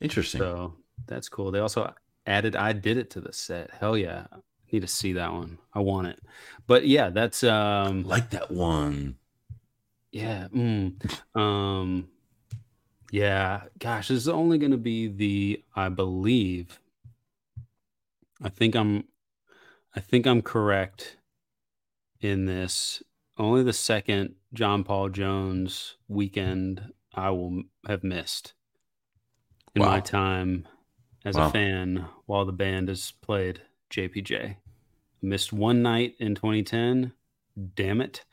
Interesting. 0.00 0.40
So 0.40 0.74
that's 1.06 1.28
cool. 1.28 1.50
They 1.50 1.60
also 1.60 1.94
added 2.26 2.56
I 2.56 2.72
did 2.72 2.96
it 2.96 3.10
to 3.10 3.20
the 3.20 3.32
set. 3.32 3.70
Hell 3.78 3.96
yeah. 3.96 4.26
Need 4.72 4.80
to 4.80 4.88
see 4.88 5.12
that 5.12 5.32
one. 5.32 5.58
I 5.74 5.80
want 5.80 6.06
it. 6.08 6.18
But 6.66 6.86
yeah, 6.86 7.10
that's 7.10 7.44
um 7.44 8.04
like 8.04 8.30
that 8.30 8.50
one. 8.50 9.16
yeah. 10.10 10.48
Mm, 10.48 11.38
um 11.38 12.08
yeah, 13.10 13.64
gosh, 13.78 14.08
this 14.08 14.16
is 14.16 14.28
only 14.28 14.56
gonna 14.56 14.78
be 14.78 15.08
the 15.08 15.62
I 15.76 15.90
believe 15.90 16.80
I 18.42 18.48
think 18.48 18.74
I'm 18.74 19.04
I 19.94 20.00
think 20.00 20.26
I'm 20.26 20.40
correct 20.42 21.18
in 22.20 22.46
this. 22.46 23.02
Only 23.36 23.62
the 23.62 23.72
second 23.74 24.36
John 24.54 24.84
Paul 24.84 25.10
Jones 25.10 25.96
weekend 26.08 26.92
I 27.14 27.28
will 27.30 27.64
have 27.86 28.02
missed 28.04 28.54
in 29.74 29.82
my 29.82 30.00
time 30.00 30.66
as 31.24 31.36
Wow. 31.36 31.48
a 31.48 31.50
fan 31.50 32.06
while 32.26 32.44
the 32.46 32.52
band 32.52 32.88
has 32.88 33.10
played 33.20 33.60
JPJ. 33.92 34.56
Missed 35.20 35.52
one 35.52 35.82
night 35.82 36.14
in 36.18 36.34
2010. 36.34 37.12
Damn 37.74 38.00
it. 38.00 38.24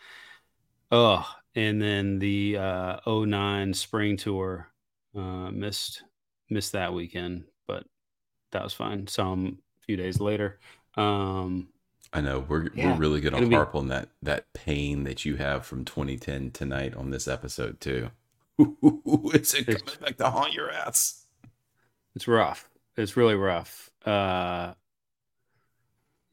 Oh, 0.91 1.27
and 1.55 1.81
then 1.81 2.19
the 2.19 2.57
uh 2.57 2.97
09 3.05 3.73
spring 3.73 4.17
tour 4.17 4.69
uh 5.15 5.51
missed 5.51 6.03
missed 6.49 6.71
that 6.71 6.93
weekend, 6.93 7.43
but 7.67 7.85
that 8.51 8.63
was 8.63 8.73
fine. 8.73 9.05
Some 9.07 9.59
few 9.85 9.97
days 9.97 10.19
later. 10.19 10.59
Um 10.95 11.69
I 12.11 12.21
know 12.21 12.39
we're 12.47 12.69
Yeah, 12.73 12.93
we're 12.93 12.97
really 12.97 13.21
gonna 13.21 13.37
gonna 13.37 13.49
be- 13.49 13.55
harp 13.55 13.75
on 13.75 13.89
that 13.89 14.09
that 14.23 14.51
pain 14.53 15.03
that 15.03 15.25
you 15.25 15.35
have 15.35 15.65
from 15.65 15.85
2010 15.85 16.51
tonight 16.51 16.95
on 16.95 17.11
this 17.11 17.27
episode 17.27 17.79
too. 17.81 18.09
Is 19.33 19.53
it 19.53 19.67
It's- 19.69 19.81
coming 19.81 19.99
back 20.01 20.17
to 20.17 20.29
haunt 20.31 20.53
your 20.53 20.71
ass? 20.71 21.25
it's 22.15 22.27
rough. 22.27 22.67
It's 22.97 23.15
really 23.15 23.35
rough. 23.35 23.91
Uh 24.05 24.73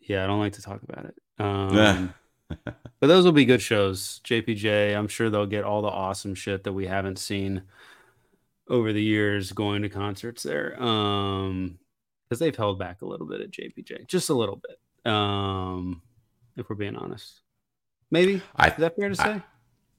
yeah, 0.07 0.25
I 0.25 0.27
don't 0.27 0.41
like 0.41 0.55
to 0.55 0.63
talk 0.63 0.83
about 0.83 1.07
it. 1.07 1.15
Um 1.39 2.15
But 3.01 3.09
those 3.09 3.25
will 3.25 3.33
be 3.33 3.45
good 3.45 3.61
shows. 3.61 4.21
JPJ, 4.25 4.97
I'm 4.97 5.09
sure 5.09 5.29
they'll 5.29 5.47
get 5.47 5.65
all 5.65 5.83
the 5.83 5.89
awesome 5.89 6.35
shit 6.35 6.65
that 6.65 6.73
we 6.73 6.87
haven't 6.87 7.19
seen 7.19 7.63
over 8.69 8.93
the 8.93 9.03
years 9.03 9.53
going 9.53 9.83
to 9.83 9.89
concerts 9.89 10.43
there. 10.43 10.81
Um 10.83 11.79
because 12.29 12.41
they've 12.41 12.57
held 12.57 12.79
back 12.79 13.03
a 13.03 13.07
little 13.07 13.27
bit 13.27 13.41
at 13.41 13.51
JPJ, 13.51 14.09
just 14.09 14.31
a 14.31 14.35
little 14.35 14.57
bit. 14.57 15.13
Um 15.13 16.03
if 16.57 16.69
we're 16.71 16.77
being 16.77 16.97
honest. 16.97 17.41
Maybe. 18.11 18.41
I 18.55 18.69
Is 18.69 18.77
that 18.77 18.97
fair 18.97 19.09
to 19.09 19.17
say? 19.17 19.43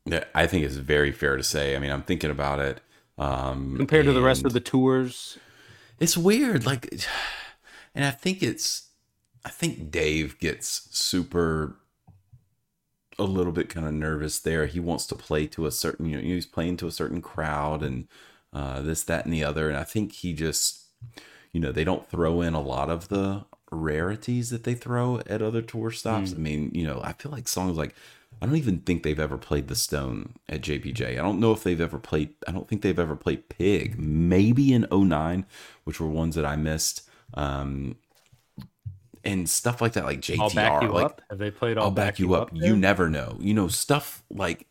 Yeah, 0.05 0.23
I 0.33 0.47
think 0.47 0.63
it's 0.63 0.75
very 0.75 1.11
fair 1.11 1.35
to 1.35 1.43
say. 1.43 1.75
I 1.75 1.79
mean, 1.79 1.91
I'm 1.91 2.01
thinking 2.03 2.31
about 2.31 2.59
it. 2.59 2.81
Um, 3.17 3.75
Compared 3.77 4.05
to 4.05 4.13
the 4.13 4.21
rest 4.21 4.45
of 4.45 4.53
the 4.53 4.59
tours. 4.59 5.37
it's 5.99 6.17
weird. 6.17 6.65
Like, 6.65 6.87
and 7.95 8.05
I 8.05 8.11
think 8.11 8.41
it's, 8.41 8.86
I 9.45 9.49
think 9.49 9.91
Dave 9.91 10.39
gets 10.39 10.89
super, 10.97 11.77
a 13.17 13.23
little 13.23 13.53
bit 13.53 13.69
kind 13.69 13.87
of 13.87 13.93
nervous 13.93 14.39
there. 14.39 14.65
He 14.65 14.79
wants 14.79 15.07
to 15.07 15.15
play 15.15 15.47
to 15.47 15.65
a 15.65 15.71
certain, 15.71 16.07
you 16.07 16.17
know, 16.17 16.21
he's 16.21 16.45
playing 16.45 16.77
to 16.77 16.87
a 16.87 16.91
certain 16.91 17.21
crowd 17.21 17.81
and 17.83 18.07
uh, 18.53 18.81
this, 18.81 19.03
that, 19.03 19.25
and 19.25 19.33
the 19.33 19.43
other. 19.43 19.69
And 19.69 19.77
I 19.77 19.83
think 19.83 20.11
he 20.13 20.33
just, 20.33 20.85
you 21.51 21.59
know, 21.59 21.71
they 21.71 21.83
don't 21.83 22.09
throw 22.09 22.41
in 22.41 22.53
a 22.53 22.61
lot 22.61 22.89
of 22.89 23.07
the 23.09 23.45
rarities 23.71 24.49
that 24.49 24.63
they 24.63 24.73
throw 24.73 25.19
at 25.27 25.41
other 25.41 25.61
tour 25.61 25.91
stops. 25.91 26.33
I 26.33 26.37
mean, 26.37 26.71
you 26.73 26.85
know, 26.85 27.01
I 27.03 27.13
feel 27.13 27.31
like 27.31 27.47
songs 27.47 27.77
like 27.77 27.95
I 28.41 28.45
don't 28.45 28.55
even 28.55 28.79
think 28.79 29.03
they've 29.03 29.19
ever 29.19 29.37
played 29.37 29.67
The 29.67 29.75
Stone 29.75 30.35
at 30.47 30.61
JPJ. 30.61 31.11
I 31.11 31.15
don't 31.15 31.39
know 31.39 31.51
if 31.51 31.63
they've 31.63 31.81
ever 31.81 31.97
played 31.97 32.33
I 32.47 32.51
don't 32.51 32.67
think 32.67 32.81
they've 32.81 32.99
ever 32.99 33.15
played 33.15 33.49
Pig. 33.49 33.97
Maybe 33.99 34.73
in 34.73 34.87
09, 34.91 35.45
which 35.83 35.99
were 35.99 36.07
ones 36.07 36.35
that 36.35 36.45
I 36.45 36.55
missed. 36.55 37.07
Um 37.33 37.97
and 39.27 39.49
stuff 39.49 39.81
like 39.81 39.93
that, 39.93 40.05
like 40.05 40.21
JTR. 40.21 40.39
I'll 40.39 40.49
back 40.49 40.81
you 40.81 40.89
like, 40.89 41.05
up. 41.05 41.21
Have 41.29 41.37
they 41.37 41.51
played? 41.51 41.77
I'll, 41.77 41.85
I'll 41.85 41.91
back, 41.91 42.17
you 42.17 42.33
up. 42.33 42.51
there? 42.51 42.67
You 42.67 42.75
never 42.75 43.09
know. 43.09 43.37
You 43.39 43.53
know 43.53 43.67
stuff 43.67 44.23
like 44.29 44.67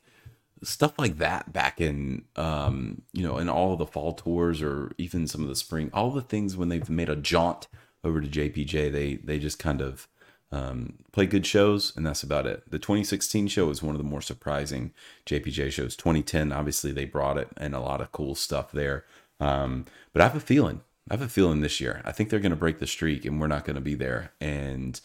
stuff 0.62 0.98
like 0.98 1.18
that 1.18 1.52
back 1.52 1.82
in 1.82 2.24
um 2.36 3.02
you 3.12 3.22
know 3.22 3.36
in 3.36 3.48
all 3.48 3.74
of 3.74 3.78
the 3.78 3.86
fall 3.86 4.14
tours 4.14 4.62
or 4.62 4.90
even 4.96 5.26
some 5.26 5.42
of 5.42 5.48
the 5.48 5.54
spring 5.54 5.90
all 5.92 6.10
the 6.10 6.22
things 6.22 6.56
when 6.56 6.70
they've 6.70 6.88
made 6.88 7.10
a 7.10 7.14
jaunt 7.14 7.68
over 8.02 8.22
to 8.22 8.26
JPJ 8.26 8.90
they 8.90 9.16
they 9.16 9.38
just 9.38 9.58
kind 9.58 9.82
of 9.82 10.08
um 10.50 10.94
play 11.12 11.26
good 11.26 11.44
shows 11.44 11.94
and 11.94 12.06
that's 12.06 12.22
about 12.22 12.46
it. 12.46 12.62
The 12.70 12.78
2016 12.78 13.48
show 13.48 13.68
is 13.68 13.82
one 13.82 13.94
of 13.94 13.98
the 13.98 14.08
more 14.08 14.22
surprising 14.22 14.92
JPJ 15.26 15.72
shows. 15.72 15.94
2010 15.94 16.52
obviously 16.52 16.90
they 16.90 17.04
brought 17.04 17.36
it 17.36 17.48
and 17.58 17.74
a 17.74 17.80
lot 17.80 18.00
of 18.00 18.10
cool 18.10 18.34
stuff 18.34 18.72
there. 18.72 19.04
Um 19.38 19.84
but 20.14 20.22
I 20.22 20.24
have 20.24 20.36
a 20.36 20.40
feeling 20.40 20.80
I 21.08 21.14
have 21.14 21.22
a 21.22 21.28
feeling 21.28 21.60
this 21.60 21.80
year. 21.80 22.02
I 22.04 22.12
think 22.12 22.30
they're 22.30 22.40
going 22.40 22.50
to 22.50 22.56
break 22.56 22.78
the 22.78 22.86
streak, 22.86 23.24
and 23.24 23.40
we're 23.40 23.46
not 23.46 23.64
going 23.64 23.76
to 23.76 23.80
be 23.80 23.94
there, 23.94 24.32
and 24.40 25.00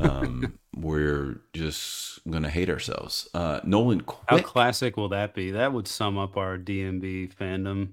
um, 0.00 0.58
we're 0.76 1.40
just 1.54 2.20
going 2.28 2.42
to 2.42 2.50
hate 2.50 2.68
ourselves. 2.68 3.28
Uh, 3.32 3.60
Nolan, 3.64 4.04
How 4.28 4.38
classic 4.40 4.96
will 4.98 5.08
that 5.10 5.34
be? 5.34 5.52
That 5.52 5.72
would 5.72 5.88
sum 5.88 6.18
up 6.18 6.36
our 6.36 6.58
DMB 6.58 7.34
fandom. 7.34 7.92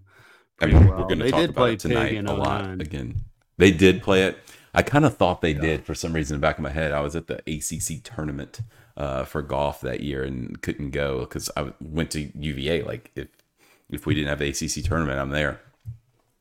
I 0.59 0.65
mean, 0.65 0.87
well. 0.87 0.99
we're 0.99 1.07
going 1.07 1.19
to 1.19 1.31
talk 1.31 1.39
did 1.39 1.49
about 1.51 1.61
play 1.61 1.73
it 1.73 1.79
tonight 1.79 2.25
a 2.25 2.33
lot 2.33 2.65
09. 2.65 2.81
again. 2.81 3.15
They 3.57 3.71
did 3.71 4.01
play 4.01 4.23
it. 4.23 4.37
I 4.73 4.81
kind 4.81 5.05
of 5.05 5.15
thought 5.15 5.41
they 5.41 5.53
did 5.53 5.85
for 5.85 5.93
some 5.93 6.13
reason 6.13 6.35
in 6.35 6.41
the 6.41 6.47
back 6.47 6.57
of 6.57 6.63
my 6.63 6.71
head. 6.71 6.91
I 6.91 7.01
was 7.01 7.15
at 7.15 7.27
the 7.27 7.37
ACC 7.47 8.03
tournament 8.03 8.61
uh, 8.97 9.23
for 9.23 9.41
golf 9.41 9.81
that 9.81 10.01
year 10.01 10.23
and 10.23 10.59
couldn't 10.61 10.91
go 10.91 11.21
because 11.21 11.49
I 11.55 11.73
went 11.79 12.11
to 12.11 12.31
UVA. 12.35 12.81
Like 12.81 13.11
if 13.15 13.27
if 13.91 14.05
we 14.07 14.15
didn't 14.15 14.29
have 14.29 14.39
the 14.39 14.49
ACC 14.49 14.83
tournament, 14.83 15.19
I'm 15.19 15.29
there. 15.29 15.61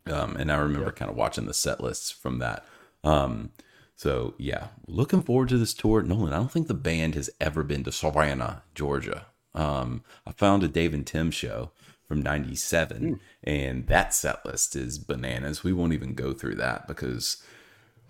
Um, 0.06 0.36
and 0.36 0.50
I 0.50 0.56
remember 0.56 0.90
kind 0.92 1.10
of 1.10 1.16
watching 1.16 1.46
the 1.46 1.54
set 1.54 1.80
lists 1.80 2.10
from 2.10 2.38
that. 2.38 2.64
Um, 3.04 3.50
so 3.94 4.34
yeah, 4.38 4.68
looking 4.86 5.22
forward 5.22 5.48
to 5.50 5.58
this 5.58 5.74
tour. 5.74 6.02
Nolan, 6.02 6.32
I 6.32 6.36
don't 6.36 6.50
think 6.50 6.66
the 6.68 6.74
band 6.74 7.14
has 7.14 7.30
ever 7.40 7.62
been 7.62 7.84
to 7.84 7.92
Savannah, 7.92 8.62
Georgia. 8.74 9.26
Um, 9.54 10.02
I 10.26 10.32
found 10.32 10.62
a 10.62 10.68
Dave 10.68 10.94
and 10.94 11.06
Tim 11.06 11.30
show 11.30 11.70
from 12.08 12.22
'97, 12.22 13.20
and 13.44 13.86
that 13.86 14.12
set 14.14 14.44
list 14.44 14.74
is 14.74 14.98
bananas. 14.98 15.62
We 15.62 15.72
won't 15.72 15.92
even 15.92 16.14
go 16.14 16.32
through 16.32 16.56
that 16.56 16.88
because 16.88 17.42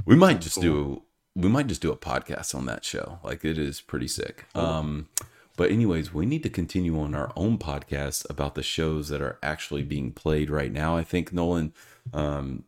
we 0.06 0.16
might 0.16 0.40
just 0.40 0.60
do 0.60 1.02
we 1.34 1.48
might 1.48 1.66
just 1.66 1.82
do 1.82 1.92
a 1.92 1.96
podcast 1.96 2.54
on 2.54 2.66
that 2.66 2.84
show. 2.84 3.18
Like 3.22 3.44
it 3.44 3.58
is 3.58 3.80
pretty 3.80 4.08
sick. 4.08 4.46
Um, 4.54 5.08
but 5.56 5.70
anyways, 5.70 6.14
we 6.14 6.26
need 6.26 6.42
to 6.44 6.50
continue 6.50 6.98
on 6.98 7.14
our 7.14 7.32
own 7.36 7.58
podcast 7.58 8.28
about 8.30 8.54
the 8.54 8.62
shows 8.62 9.08
that 9.08 9.20
are 9.20 9.38
actually 9.42 9.82
being 9.82 10.12
played 10.12 10.50
right 10.50 10.72
now. 10.72 10.96
I 10.96 11.04
think 11.04 11.32
Nolan, 11.32 11.72
um, 12.14 12.64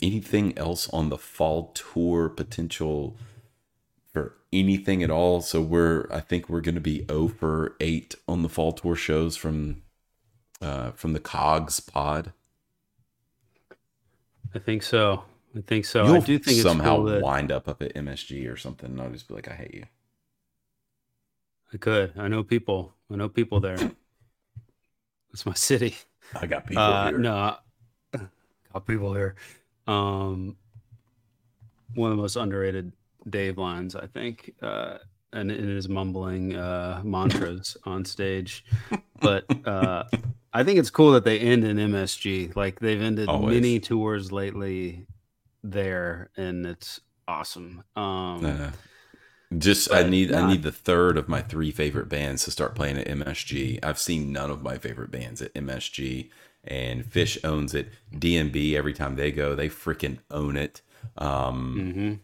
anything 0.00 0.56
else 0.56 0.88
on 0.90 1.08
the 1.08 1.18
fall 1.18 1.72
tour 1.74 2.28
potential 2.28 3.16
for 4.12 4.36
anything 4.52 5.02
at 5.02 5.10
all? 5.10 5.40
So 5.40 5.60
we're 5.60 6.06
I 6.12 6.20
think 6.20 6.48
we're 6.48 6.60
going 6.60 6.76
to 6.76 6.80
be 6.80 7.04
0 7.06 7.28
for 7.28 7.76
8 7.80 8.14
on 8.28 8.42
the 8.42 8.48
fall 8.48 8.72
tour 8.72 8.94
shows 8.94 9.36
from 9.36 9.82
uh, 10.60 10.92
from 10.92 11.12
the 11.12 11.20
Cogs 11.20 11.80
pod. 11.80 12.32
I 14.54 14.58
think 14.58 14.82
so. 14.82 15.24
I 15.56 15.60
think 15.60 15.84
so. 15.84 16.04
You'll 16.06 16.16
I 16.16 16.20
do 16.20 16.38
think 16.38 16.58
it's 16.58 16.62
somehow 16.62 16.96
cool 16.96 17.04
that 17.06 17.22
wind 17.22 17.50
up 17.50 17.68
up 17.68 17.82
at 17.82 17.94
MSG 17.94 18.50
or 18.50 18.56
something, 18.56 18.90
and 18.90 19.00
I'll 19.00 19.10
just 19.10 19.28
be 19.28 19.34
like, 19.34 19.48
I 19.50 19.54
hate 19.54 19.74
you. 19.74 19.84
I 21.72 21.76
could. 21.78 22.12
I 22.18 22.28
know 22.28 22.42
people. 22.42 22.92
I 23.10 23.16
know 23.16 23.28
people 23.28 23.60
there. 23.60 23.78
It's 25.32 25.46
my 25.46 25.54
city. 25.54 25.96
I 26.40 26.46
got 26.46 26.66
people 26.66 26.82
Uh, 26.82 27.08
here. 27.08 27.18
no, 27.18 27.56
got 28.72 28.86
people 28.86 29.14
here. 29.14 29.34
Um, 29.86 30.56
one 31.94 32.10
of 32.10 32.16
the 32.16 32.22
most 32.22 32.36
underrated 32.36 32.92
Dave 33.28 33.58
lines, 33.58 33.94
I 33.96 34.06
think, 34.06 34.54
uh, 34.62 34.98
and 35.32 35.50
in 35.50 35.68
his 35.68 35.88
mumbling 35.88 36.54
uh, 36.56 37.00
mantras 37.04 37.76
on 37.84 38.04
stage. 38.04 38.64
But 39.20 39.44
uh, 39.66 40.04
I 40.52 40.64
think 40.64 40.78
it's 40.78 40.90
cool 40.90 41.12
that 41.12 41.24
they 41.24 41.38
end 41.38 41.64
in 41.64 41.76
MSG. 41.78 42.54
Like 42.56 42.80
they've 42.80 43.00
ended 43.00 43.28
Always. 43.28 43.54
many 43.54 43.80
tours 43.80 44.32
lately 44.32 45.06
there, 45.62 46.30
and 46.36 46.66
it's 46.66 47.00
awesome. 47.28 47.82
Um, 47.96 48.72
just 49.58 49.92
I 49.92 50.02
but 50.02 50.10
need 50.10 50.32
I 50.32 50.46
need 50.48 50.62
the 50.62 50.72
third 50.72 51.16
of 51.16 51.28
my 51.28 51.40
three 51.42 51.70
favorite 51.70 52.08
bands 52.08 52.44
to 52.44 52.50
start 52.50 52.74
playing 52.74 52.98
at 52.98 53.06
MSG. 53.06 53.78
I've 53.82 53.98
seen 53.98 54.32
none 54.32 54.50
of 54.50 54.62
my 54.62 54.78
favorite 54.78 55.10
bands 55.10 55.42
at 55.42 55.54
MSG, 55.54 56.30
and 56.64 57.04
Phish 57.04 57.38
owns 57.44 57.74
it. 57.74 57.90
DMB 58.14 58.74
every 58.74 58.92
time 58.92 59.16
they 59.16 59.32
go, 59.32 59.54
they 59.54 59.68
freaking 59.68 60.18
own 60.30 60.56
it. 60.56 60.82
Um, 61.18 62.20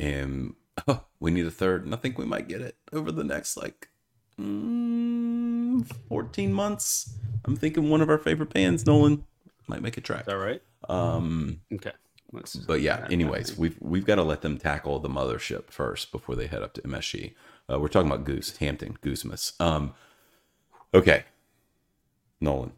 mhm. 0.00 0.04
and 0.04 0.54
oh, 0.88 1.04
we 1.18 1.30
need 1.30 1.46
a 1.46 1.50
third, 1.50 1.84
and 1.84 1.94
I 1.94 1.98
think 1.98 2.18
we 2.18 2.24
might 2.24 2.48
get 2.48 2.60
it 2.60 2.76
over 2.92 3.10
the 3.12 3.24
next 3.24 3.56
like 3.56 3.88
mm, 4.40 5.84
fourteen 6.08 6.52
months. 6.52 7.14
I'm 7.44 7.56
thinking 7.56 7.88
one 7.88 8.00
of 8.00 8.10
our 8.10 8.18
favorite 8.18 8.52
bands, 8.52 8.86
Nolan, 8.86 9.24
might 9.66 9.82
make 9.82 9.96
a 9.96 10.00
track. 10.00 10.22
Is 10.22 10.26
that 10.26 10.36
right? 10.38 10.62
Um, 10.88 11.60
Okay. 11.72 11.92
Let's, 12.32 12.54
but 12.54 12.80
yeah, 12.80 13.06
anyways, 13.10 13.58
we've 13.58 13.76
we've 13.80 14.04
got 14.04 14.16
to 14.16 14.22
let 14.22 14.42
them 14.42 14.56
tackle 14.56 15.00
the 15.00 15.08
mothership 15.08 15.70
first 15.70 16.12
before 16.12 16.36
they 16.36 16.46
head 16.46 16.62
up 16.62 16.74
to 16.74 16.82
MSG. 16.82 17.34
Uh, 17.70 17.80
we're 17.80 17.88
talking 17.88 18.10
about 18.10 18.24
Goose 18.24 18.56
Hampton, 18.58 18.98
Goosemas. 19.02 19.60
Um, 19.60 19.94
okay, 20.94 21.24
Nolan, 22.40 22.72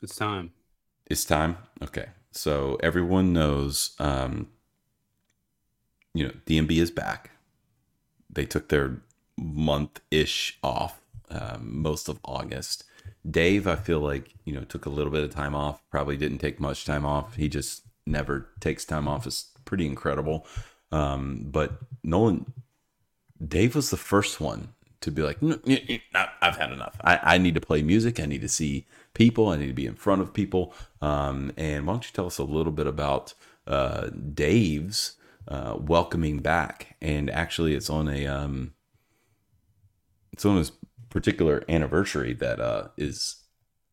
it's 0.00 0.16
time. 0.16 0.52
it's 1.06 1.26
time. 1.26 1.58
Okay, 1.82 2.06
so 2.30 2.78
everyone 2.82 3.34
knows, 3.34 3.94
um, 3.98 4.48
you 6.14 6.24
know, 6.24 6.32
DMB 6.46 6.70
is 6.72 6.90
back. 6.90 7.32
They 8.30 8.46
took 8.46 8.68
their 8.70 9.02
month 9.36 10.00
ish 10.10 10.58
off, 10.62 11.02
um, 11.30 11.82
most 11.82 12.08
of 12.08 12.18
August. 12.24 12.84
Dave, 13.30 13.66
I 13.66 13.76
feel 13.76 14.00
like 14.00 14.34
you 14.46 14.54
know 14.54 14.64
took 14.64 14.86
a 14.86 14.90
little 14.90 15.12
bit 15.12 15.22
of 15.24 15.30
time 15.34 15.54
off. 15.54 15.82
Probably 15.90 16.16
didn't 16.16 16.38
take 16.38 16.58
much 16.58 16.86
time 16.86 17.04
off. 17.04 17.34
He 17.34 17.50
just 17.50 17.82
never 18.08 18.48
takes 18.60 18.84
time 18.84 19.06
off. 19.08 19.26
is 19.26 19.46
pretty 19.64 19.86
incredible. 19.86 20.46
Um, 20.90 21.46
but 21.50 21.78
Nolan, 22.02 22.52
Dave 23.46 23.74
was 23.76 23.90
the 23.90 23.96
first 23.96 24.40
one 24.40 24.74
to 25.00 25.10
be 25.12 25.22
like, 25.22 25.40
"Mm, 25.40 25.54
mm, 25.62 25.86
mm, 25.88 26.00
I- 26.14 26.30
I've 26.42 26.56
had 26.56 26.72
enough. 26.72 26.96
I, 27.04 27.20
I 27.34 27.38
need 27.38 27.54
to 27.54 27.60
play 27.60 27.82
music. 27.82 28.18
I 28.18 28.26
need 28.26 28.40
to 28.40 28.48
see 28.48 28.86
people. 29.14 29.48
I 29.48 29.56
need 29.56 29.68
to 29.68 29.72
be 29.72 29.86
in 29.86 29.94
front 29.94 30.22
of 30.22 30.32
people. 30.34 30.74
Um, 31.00 31.52
and 31.56 31.86
why 31.86 31.94
don't 31.94 32.04
you 32.04 32.10
tell 32.12 32.26
us 32.26 32.38
a 32.38 32.44
little 32.44 32.72
bit 32.72 32.86
about 32.86 33.34
uh, 33.66 34.08
Dave's 34.08 35.16
uh, 35.46 35.76
welcoming 35.78 36.40
back? 36.40 36.96
And 37.00 37.30
actually, 37.30 37.74
it's 37.74 37.90
on 37.90 38.08
a 38.08 38.26
um, 38.26 38.74
it's 40.32 40.44
on 40.44 40.56
this 40.56 40.72
particular 41.10 41.64
anniversary 41.68 42.32
that 42.34 42.60
uh, 42.60 42.88
is 42.96 43.36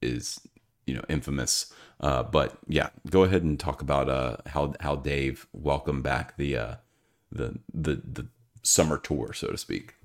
is 0.01 0.39
you 0.88 0.95
know 0.95 1.04
infamous. 1.10 1.71
Uh, 1.99 2.23
but 2.23 2.58
yeah, 2.67 2.89
go 3.10 3.23
ahead 3.23 3.43
and 3.43 3.60
talk 3.60 3.81
about 3.81 4.10
uh, 4.10 4.38
how 4.47 4.73
how 4.79 4.95
Dave 4.95 5.47
welcomed 5.53 6.03
back 6.03 6.36
the 6.38 6.58
uh, 6.58 6.75
the 7.31 7.60
the 7.73 8.01
the 8.03 8.27
summer 8.63 8.97
tour, 8.97 9.34
so 9.34 9.47
to 9.47 9.58
speak. 9.58 9.95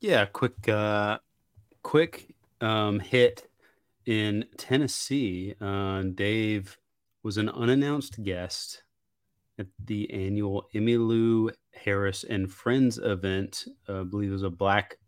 Yeah, 0.00 0.26
quick, 0.26 0.68
uh, 0.68 1.18
quick 1.82 2.34
um, 2.60 3.00
hit 3.00 3.48
in 4.06 4.44
Tennessee. 4.56 5.54
Uh, 5.60 6.02
Dave 6.02 6.78
was 7.22 7.38
an 7.38 7.48
unannounced 7.48 8.22
guest 8.22 8.82
at 9.58 9.66
the 9.84 10.10
annual 10.12 10.68
Emmylou 10.74 11.52
Harris 11.72 12.24
and 12.24 12.50
Friends 12.52 12.98
event. 12.98 13.64
Uh, 13.88 14.00
I 14.00 14.04
believe 14.04 14.30
it 14.30 14.32
was 14.32 14.42
a 14.42 14.50
black 14.50 14.98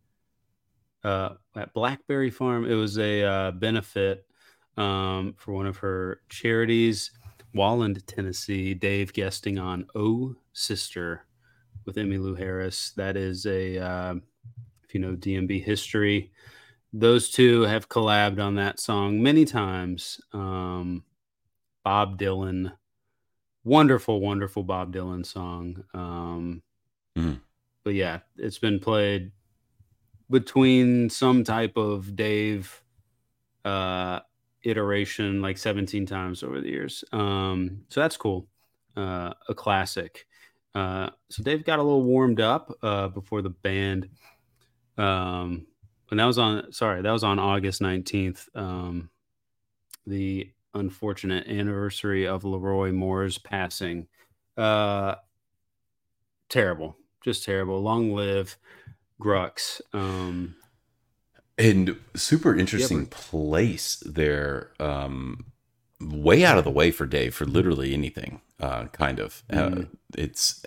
uh, 1.05 1.35
at 1.55 1.73
Blackberry 1.75 2.31
Farm. 2.31 2.65
It 2.65 2.75
was 2.75 2.99
a 2.99 3.23
uh, 3.23 3.51
benefit 3.53 4.26
um, 4.77 5.35
for 5.39 5.53
one 5.53 5.67
of 5.67 5.79
her 5.79 6.21
charities, 6.29 7.11
Walland, 7.55 8.03
Tennessee. 8.07 8.75
Dave 8.75 9.13
guesting 9.13 9.59
on 9.59 9.87
"Oh 9.95 10.35
Sister" 10.53 11.25
with 11.85 11.97
Emmylou 11.97 12.39
Harris. 12.39 12.93
That 12.97 13.17
is 13.17 13.47
a 13.47 13.79
uh, 13.79 14.15
if 14.85 14.95
you 14.95 15.01
know 15.01 15.15
DMB 15.17 15.63
history, 15.65 16.31
those 16.93 17.31
two 17.31 17.63
have 17.63 17.89
collabed 17.89 18.41
on 18.41 18.57
that 18.57 18.79
song 18.81 19.23
many 19.23 19.45
times. 19.45 20.21
Um, 20.33 21.05
Bob 21.85 22.19
Dylan, 22.19 22.73
wonderful, 23.65 24.21
wonderful 24.21 24.63
Bob 24.65 24.93
Dylan 24.93 25.25
song. 25.25 25.85
Um, 25.95 26.63
Mhm. 27.17 27.41
But 27.85 27.95
yeah, 27.95 28.21
it's 28.37 28.59
been 28.59 28.79
played 28.81 29.31
between 30.29 31.09
some 31.09 31.45
type 31.45 31.77
of 31.77 32.17
Dave 32.17 32.83
uh, 33.65 34.21
iteration 34.65 35.43
like 35.43 35.59
17 35.59 36.07
times 36.07 36.43
over 36.43 36.61
the 36.61 36.69
years. 36.69 37.05
Um, 37.13 37.83
so 37.89 38.01
that's 38.01 38.17
cool. 38.17 38.47
Uh, 38.97 39.33
a 39.49 39.55
classic. 39.55 40.27
Uh, 40.75 41.11
so 41.31 41.43
Dave 41.43 41.65
got 41.65 41.79
a 41.79 41.83
little 41.83 42.03
warmed 42.03 42.41
up 42.41 42.73
uh, 42.83 43.09
before 43.09 43.43
the 43.43 43.51
band. 43.51 44.09
Um, 44.99 45.67
and 46.11 46.21
that 46.21 46.25
was 46.25 46.39
on, 46.39 46.73
sorry, 46.73 47.03
that 47.03 47.11
was 47.11 47.25
on 47.25 47.39
August 47.39 47.81
19th. 47.81 48.49
Um, 48.55 49.11
the 50.07 50.51
unfortunate 50.75 51.47
anniversary 51.49 52.27
of 52.27 52.43
LeRoi 52.43 52.95
Moore's 52.95 53.39
passing. 53.39 54.07
Uh, 54.57 55.17
terrible, 56.49 56.97
just 57.23 57.45
terrible. 57.45 57.81
Long 57.83 58.13
live 58.13 58.57
Grux. 59.21 59.81
Um, 59.93 60.57
and 61.59 61.97
super 62.15 62.57
interesting 62.57 63.07
place 63.07 63.97
there. 64.05 64.71
Um, 64.81 65.47
way 66.01 66.45
out 66.45 66.59
of 66.59 66.65
the 66.65 66.71
way 66.71 66.91
for 66.91 67.07
Dave 67.07 67.35
for 67.35 67.47
literally 67.47 67.95
anything. 67.95 68.41
Uh, 68.61 68.87
kind 68.87 69.19
of. 69.19 69.43
Uh, 69.51 69.55
Mhm. 69.69 69.89
it's 70.17 70.65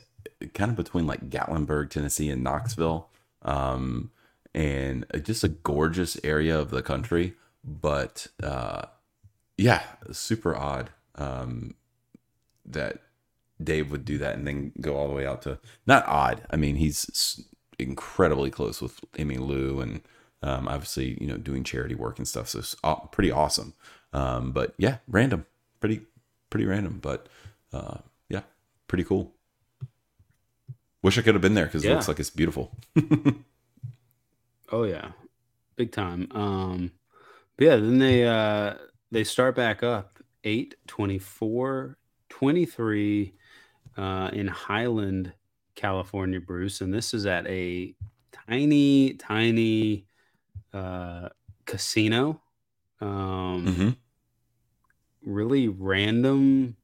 kind 0.54 0.72
of 0.72 0.78
between 0.78 1.06
like 1.08 1.30
Gatlinburg, 1.30 1.90
Tennessee, 1.90 2.30
and 2.30 2.44
Knoxville. 2.44 3.10
Um, 3.44 4.12
and 4.56 5.06
just 5.24 5.44
a 5.44 5.50
gorgeous 5.50 6.18
area 6.24 6.58
of 6.58 6.72
the 6.72 6.82
country. 6.82 7.36
But 7.64 8.28
uh, 8.42 8.84
yeah, 9.58 9.84
super 10.12 10.56
odd 10.56 10.90
um, 11.16 11.76
that 12.66 13.02
Dave 13.64 13.92
would 13.92 14.06
do 14.06 14.18
that 14.18 14.36
and 14.36 14.48
then 14.48 14.72
go 14.82 14.96
all 14.96 15.08
the 15.08 15.14
way 15.14 15.26
out 15.28 15.42
to 15.44 15.60
not 15.86 16.08
odd. 16.08 16.42
I 16.50 16.56
mean, 16.56 16.76
he's 16.78 17.44
incredibly 17.78 18.50
close 18.50 18.82
with 18.82 19.00
Emmylou 19.14 19.82
and 19.84 20.02
um, 20.42 20.68
obviously, 20.68 21.18
you 21.22 21.28
know, 21.28 21.38
doing 21.38 21.64
charity 21.64 21.96
work 21.96 22.18
and 22.18 22.28
stuff. 22.28 22.50
So 22.50 22.60
it's 22.60 22.76
pretty 23.12 23.32
awesome. 23.32 23.74
Um, 24.14 24.52
but 24.52 24.74
yeah, 24.78 24.98
random, 25.08 25.46
pretty, 25.80 26.02
pretty 26.50 26.66
random, 26.66 27.00
but 27.02 27.28
uh, 27.74 27.98
yeah, 28.30 28.42
pretty 28.88 29.04
cool. 29.04 29.34
Wish 31.02 31.18
I 31.18 31.22
could 31.22 31.36
have 31.36 31.42
been 31.42 31.54
there 31.54 31.66
because 31.66 31.84
it 31.86 31.90
looks 31.94 32.08
like 32.08 32.20
it's 32.20 32.30
beautiful. 32.30 32.76
Oh 34.72 34.84
yeah, 34.84 35.12
big 35.76 35.92
time. 35.92 36.28
Um, 36.32 36.92
but 37.58 37.66
yeah, 37.66 37.76
then 37.76 38.00
they 38.00 38.28
uh 38.28 38.76
they 39.12 39.24
start 39.24 39.56
back 39.56 39.82
up 39.84 40.20
8 40.44 40.76
24 40.88 41.98
23 42.30 43.34
uh 43.98 44.30
in 44.32 44.48
Highland, 44.48 45.34
California, 45.76 46.40
Bruce, 46.40 46.82
and 46.82 46.94
this 46.94 47.14
is 47.14 47.26
at 47.26 47.48
a 47.48 47.96
tiny 48.48 49.14
tiny 49.14 50.06
uh 50.74 51.30
casino. 51.66 52.42
Um 53.02 53.66
Mhm. 53.66 53.98
really 55.22 55.68
random 55.68 56.76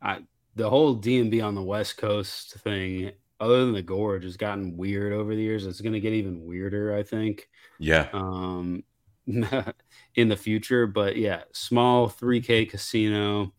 I 0.00 0.20
the 0.54 0.68
whole 0.68 0.96
DMB 1.00 1.42
on 1.42 1.54
the 1.54 1.62
West 1.62 1.96
Coast 1.96 2.54
thing 2.54 3.12
other 3.40 3.64
than 3.64 3.72
the 3.74 3.82
gorge 3.82 4.24
has 4.24 4.36
gotten 4.36 4.76
weird 4.76 5.12
over 5.12 5.34
the 5.34 5.42
years. 5.42 5.66
It's 5.66 5.80
going 5.80 5.94
to 5.94 6.00
get 6.00 6.12
even 6.12 6.44
weirder, 6.44 6.94
I 6.94 7.02
think, 7.02 7.48
Yeah. 7.78 8.08
um, 8.12 8.84
in 9.26 10.28
the 10.28 10.36
future. 10.36 10.86
But 10.86 11.16
yeah, 11.16 11.44
small 11.52 12.08
3K 12.08 12.66
casino, 12.66 13.54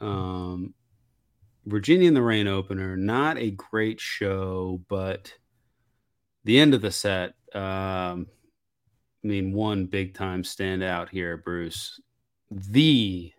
um, 0.00 0.74
Virginia 1.64 2.08
in 2.08 2.14
the 2.14 2.22
Rain 2.22 2.46
opener. 2.46 2.96
Not 2.96 3.38
a 3.38 3.50
great 3.52 4.00
show, 4.00 4.82
but 4.88 5.34
the 6.44 6.58
end 6.60 6.74
of 6.74 6.82
the 6.82 6.92
set. 6.92 7.34
Um, 7.54 8.26
I 9.24 9.26
mean, 9.26 9.52
one 9.52 9.86
big 9.86 10.14
time 10.14 10.42
standout 10.42 11.08
here, 11.08 11.38
Bruce. 11.38 11.98
The 12.50 13.32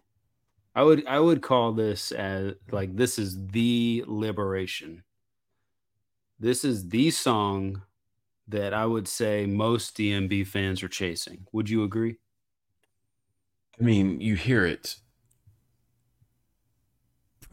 I 0.73 0.83
would 0.83 1.05
I 1.07 1.19
would 1.19 1.41
call 1.41 1.71
this 1.71 2.11
as 2.11 2.53
like 2.71 2.95
this 2.95 3.19
is 3.19 3.47
the 3.47 4.03
liberation. 4.07 5.03
This 6.39 6.65
is 6.65 6.89
the 6.89 7.11
song 7.11 7.83
that 8.47 8.73
I 8.73 8.85
would 8.85 9.07
say 9.07 9.45
most 9.45 9.95
DMB 9.95 10.47
fans 10.47 10.83
are 10.83 10.89
chasing. 10.89 11.47
Would 11.53 11.69
you 11.69 11.83
agree? 11.83 12.17
I 13.79 13.83
mean, 13.83 14.19
you 14.19 14.35
hear 14.35 14.65
it 14.65 14.97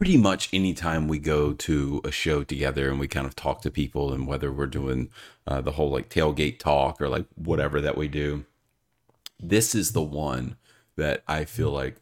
pretty 0.03 0.17
much 0.17 0.49
anytime 0.51 1.07
we 1.07 1.17
go 1.17 1.53
to 1.53 2.01
a 2.03 2.11
show 2.11 2.43
together 2.43 2.89
and 2.89 2.99
we 2.99 3.07
kind 3.07 3.25
of 3.25 3.33
talk 3.37 3.61
to 3.61 3.71
people, 3.71 4.11
and 4.11 4.27
whether 4.27 4.51
we're 4.51 4.67
doing 4.67 5.09
uh, 5.47 5.61
the 5.61 5.71
whole 5.71 5.89
like 5.89 6.09
tailgate 6.09 6.59
talk 6.59 7.01
or 7.01 7.07
like 7.07 7.25
whatever 7.35 7.79
that 7.79 7.95
we 7.95 8.09
do, 8.09 8.43
this 9.39 9.73
is 9.73 9.93
the 9.93 10.01
one 10.01 10.57
that 10.97 11.23
I 11.25 11.45
feel 11.45 11.71
like 11.71 11.95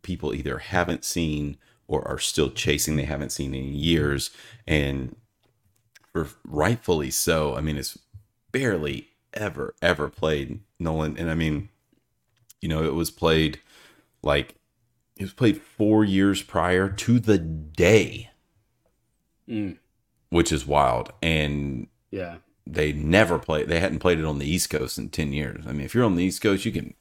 people 0.00 0.32
either 0.32 0.56
haven't 0.56 1.04
seen 1.04 1.58
or 1.86 2.00
are 2.08 2.18
still 2.18 2.48
chasing. 2.48 2.96
They 2.96 3.04
haven't 3.04 3.32
seen 3.32 3.54
in 3.54 3.74
years, 3.74 4.30
and 4.66 5.14
for 6.14 6.28
rightfully 6.46 7.10
so. 7.10 7.54
I 7.54 7.60
mean, 7.60 7.76
it's 7.76 7.98
barely 8.52 9.08
ever 9.34 9.74
ever 9.82 10.08
played 10.08 10.60
Nolan, 10.78 11.18
and 11.18 11.30
I 11.30 11.34
mean, 11.34 11.68
you 12.62 12.70
know, 12.70 12.82
it 12.82 12.94
was 12.94 13.10
played 13.10 13.60
like 14.22 14.54
it 15.22 15.26
was 15.26 15.32
played 15.34 15.60
four 15.62 16.04
years 16.04 16.42
prior 16.42 16.88
to 16.88 17.20
the 17.20 17.38
day, 17.38 18.30
Mm, 19.48 19.78
which 20.30 20.50
is 20.52 20.66
wild. 20.66 21.12
And 21.22 21.86
yeah. 22.10 22.36
they 22.66 22.92
never 22.92 23.38
played. 23.38 23.68
They 23.68 23.80
hadn't 23.80 23.98
played 24.00 24.18
it 24.18 24.24
on 24.24 24.38
the 24.38 24.48
East 24.50 24.70
Coast 24.70 24.98
in 24.98 25.08
ten 25.10 25.32
years. 25.32 25.64
I 25.66 25.72
mean, 25.72 25.84
if 25.84 25.94
you're 25.94 26.04
on 26.04 26.16
the 26.16 26.24
East 26.24 26.40
Coast, 26.42 26.64
you 26.64 26.72
can, 26.72 26.94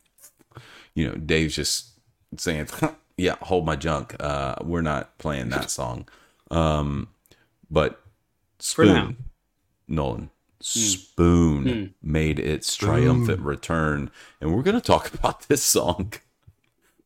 you 0.96 1.08
know, 1.08 1.16
Dave's 1.16 1.56
just 1.56 1.92
saying, 2.38 2.68
"Yeah, 3.18 3.36
hold 3.42 3.66
my 3.66 3.76
junk." 3.76 4.16
Uh, 4.20 4.56
we're 4.64 4.82
not 4.82 5.18
playing 5.18 5.50
that 5.50 5.70
song. 5.80 6.08
Um, 6.50 7.10
but 7.70 8.02
Spoon, 8.60 9.18
Nolan, 9.88 10.30
Spoon 10.60 11.64
Mm. 11.66 11.94
made 12.02 12.40
its 12.40 12.76
triumphant 12.76 13.40
return, 13.42 14.12
and 14.42 14.54
we're 14.56 14.64
gonna 14.64 14.82
talk 14.82 15.14
about 15.14 15.48
this 15.48 15.64
song 15.64 16.14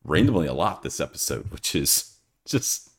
randomly 0.06 0.46
a 0.46 0.52
lot 0.54 0.82
this 0.82 1.00
episode, 1.00 1.50
which 1.50 1.74
is 1.74 2.16
just. 2.46 2.90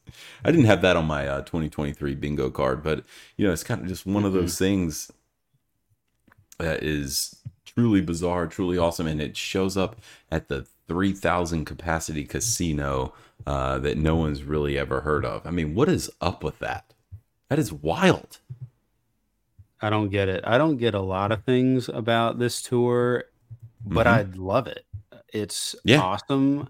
I 0.45 0.51
didn't 0.51 0.67
have 0.67 0.81
that 0.83 0.95
on 0.95 1.05
my 1.05 1.27
uh, 1.27 1.41
2023 1.41 2.15
bingo 2.15 2.49
card, 2.49 2.81
but 2.81 3.03
you 3.35 3.45
know, 3.45 3.51
it's 3.51 3.63
kind 3.63 3.81
of 3.81 3.87
just 3.87 4.05
one 4.05 4.23
of 4.23 4.31
those 4.31 4.57
things 4.57 5.11
that 6.59 6.81
is 6.81 7.35
truly 7.65 7.99
bizarre, 8.01 8.47
truly 8.47 8.77
awesome, 8.77 9.05
and 9.05 9.21
it 9.21 9.35
shows 9.35 9.75
up 9.75 9.97
at 10.31 10.47
the 10.47 10.65
3,000 10.87 11.65
capacity 11.65 12.23
casino 12.23 13.13
uh, 13.45 13.77
that 13.79 13.97
no 13.97 14.15
one's 14.15 14.43
really 14.43 14.77
ever 14.77 15.01
heard 15.01 15.25
of. 15.25 15.45
I 15.45 15.51
mean, 15.51 15.75
what 15.75 15.89
is 15.89 16.09
up 16.21 16.41
with 16.41 16.59
that? 16.59 16.93
That 17.49 17.59
is 17.59 17.73
wild. 17.73 18.37
I 19.81 19.89
don't 19.89 20.09
get 20.09 20.29
it. 20.29 20.41
I 20.47 20.57
don't 20.57 20.77
get 20.77 20.95
a 20.95 21.01
lot 21.01 21.33
of 21.33 21.43
things 21.43 21.89
about 21.89 22.39
this 22.39 22.61
tour, 22.61 23.25
but 23.85 24.07
Mhm. 24.07 24.09
I 24.09 24.21
love 24.37 24.67
it. 24.67 24.85
It's 25.33 25.75
Yeah. 25.83 25.99
awesome. 26.01 26.69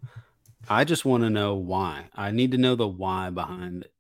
I 0.70 0.84
just 0.84 1.06
want 1.06 1.24
to 1.24 1.30
know 1.30 1.56
why. 1.56 2.10
I 2.14 2.32
need 2.32 2.52
to 2.52 2.58
know 2.58 2.76
the 2.76 2.88
why 2.88 3.30
behind 3.30 3.84
it. 3.84 3.94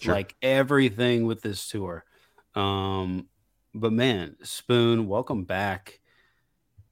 Sure. 0.00 0.14
Like 0.14 0.36
everything 0.42 1.26
with 1.26 1.42
this 1.42 1.68
tour. 1.68 2.04
Um, 2.54 3.26
but 3.74 3.92
man, 3.92 4.36
Spoon, 4.42 5.08
welcome 5.08 5.44
back. 5.44 6.00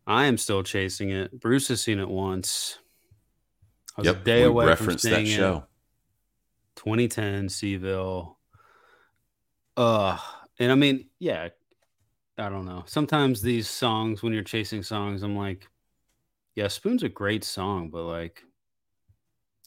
I 0.06 0.26
am 0.26 0.38
still 0.38 0.62
chasing 0.62 1.10
it. 1.10 1.38
Bruce 1.38 1.68
has 1.68 1.80
seen 1.80 1.98
it 1.98 2.08
once. 2.08 2.78
I 3.96 4.02
was 4.02 4.08
a 4.08 4.14
day 4.14 4.42
away 4.42 4.64
from 4.64 4.68
referenced 4.68 5.04
that 5.04 5.14
seeing 5.14 5.26
it. 5.26 5.36
show. 5.36 5.64
2010 6.76 7.48
C'ville. 7.48 8.36
Uh, 9.76 10.18
and 10.58 10.72
I 10.72 10.74
mean, 10.74 11.08
yeah, 11.18 11.48
I 12.38 12.48
don't 12.48 12.66
know. 12.66 12.84
Sometimes 12.86 13.42
these 13.42 13.68
songs, 13.68 14.22
when 14.22 14.32
you're 14.32 14.42
chasing 14.42 14.82
songs, 14.82 15.22
I'm 15.22 15.36
like, 15.36 15.68
yeah, 16.54 16.68
Spoon's 16.68 17.02
a 17.02 17.08
great 17.08 17.44
song, 17.44 17.90
but 17.90 18.04
like, 18.04 18.42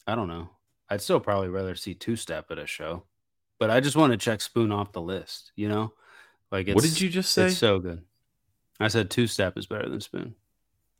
I 0.09 0.15
don't 0.15 0.27
know. 0.27 0.49
I'd 0.89 1.01
still 1.01 1.19
probably 1.19 1.49
rather 1.49 1.75
see 1.75 1.93
Two 1.93 2.15
Step 2.15 2.49
at 2.49 2.57
a 2.57 2.65
show, 2.65 3.03
but 3.59 3.69
I 3.69 3.79
just 3.79 3.95
want 3.95 4.11
to 4.11 4.17
check 4.17 4.41
Spoon 4.41 4.71
off 4.71 4.91
the 4.91 5.01
list, 5.01 5.51
you 5.55 5.69
know? 5.69 5.93
Like, 6.51 6.67
it's, 6.67 6.73
What 6.75 6.83
did 6.83 6.99
you 6.99 7.09
just 7.09 7.31
say? 7.31 7.45
It's 7.47 7.57
so 7.57 7.77
good. 7.79 8.01
I 8.79 8.87
said 8.87 9.11
Two 9.11 9.27
Step 9.27 9.55
is 9.57 9.67
better 9.67 9.87
than 9.87 10.01
Spoon. 10.01 10.33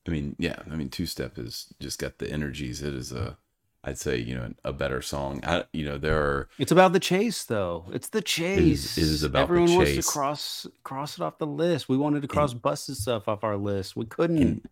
I 0.07 0.11
mean, 0.11 0.35
yeah, 0.37 0.57
I 0.71 0.75
mean, 0.75 0.89
Two 0.89 1.07
Step 1.07 1.37
has 1.37 1.67
just 1.79 1.97
got 1.97 2.19
the 2.19 2.31
energies. 2.31 2.83
It 2.83 2.93
is 2.93 3.11
a, 3.11 3.35
I'd 3.83 3.97
say, 3.97 4.17
you 4.17 4.35
know, 4.35 4.53
a 4.63 4.71
better 4.73 5.01
song. 5.01 5.39
I, 5.43 5.63
you 5.73 5.85
know, 5.85 5.97
there 5.97 6.21
are 6.21 6.49
It's 6.59 6.71
about 6.71 6.93
the 6.93 6.99
chase, 6.99 7.43
though. 7.45 7.85
It's 7.91 8.09
the 8.09 8.21
chase. 8.21 8.95
it 8.95 9.01
is 9.01 9.23
about 9.23 9.39
the 9.47 9.53
Everyone 9.55 9.75
wants 9.75 9.95
to 9.95 10.03
cross 10.03 10.67
cross 10.83 11.17
it 11.17 11.23
off 11.23 11.39
the 11.39 11.47
list. 11.47 11.89
We 11.89 11.97
wanted 11.97 12.21
to 12.21 12.27
cross 12.27 12.53
busted 12.53 12.97
stuff 12.97 13.27
off 13.27 13.43
our 13.43 13.57
list. 13.57 13.95
We 13.95 14.05
couldn't. 14.05 14.37
And- 14.41 14.69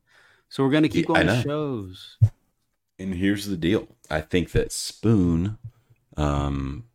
so 0.50 0.64
we're 0.64 0.70
gonna 0.72 0.88
keep 0.88 1.10
Yeah, 1.10 1.16
going 1.16 1.28
to 1.28 1.42
shows. 1.42 2.18
And 3.00 3.16
here's 3.16 3.46
the 3.48 3.58
deal. 3.58 3.88
I 4.10 4.22
think 4.22 4.52
that 4.52 4.72
Spoon, 4.72 5.58
um, 6.16 6.86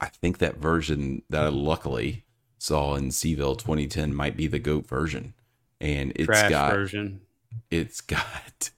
I 0.00 0.06
think 0.06 0.38
that 0.38 0.56
version 0.56 1.22
that 1.28 1.44
I 1.44 1.48
luckily 1.48 2.24
saw 2.58 2.94
in 2.94 3.10
C'ville 3.10 3.56
2010 3.56 4.14
might 4.14 4.36
be 4.36 4.46
the 4.46 4.58
GOAT 4.58 4.86
version. 4.86 5.34
And 5.80 6.12
it's 6.14 6.26
Trash 6.26 6.50
got 6.50 6.72
version. 6.72 7.20
it's 7.70 8.00
got 8.00 8.70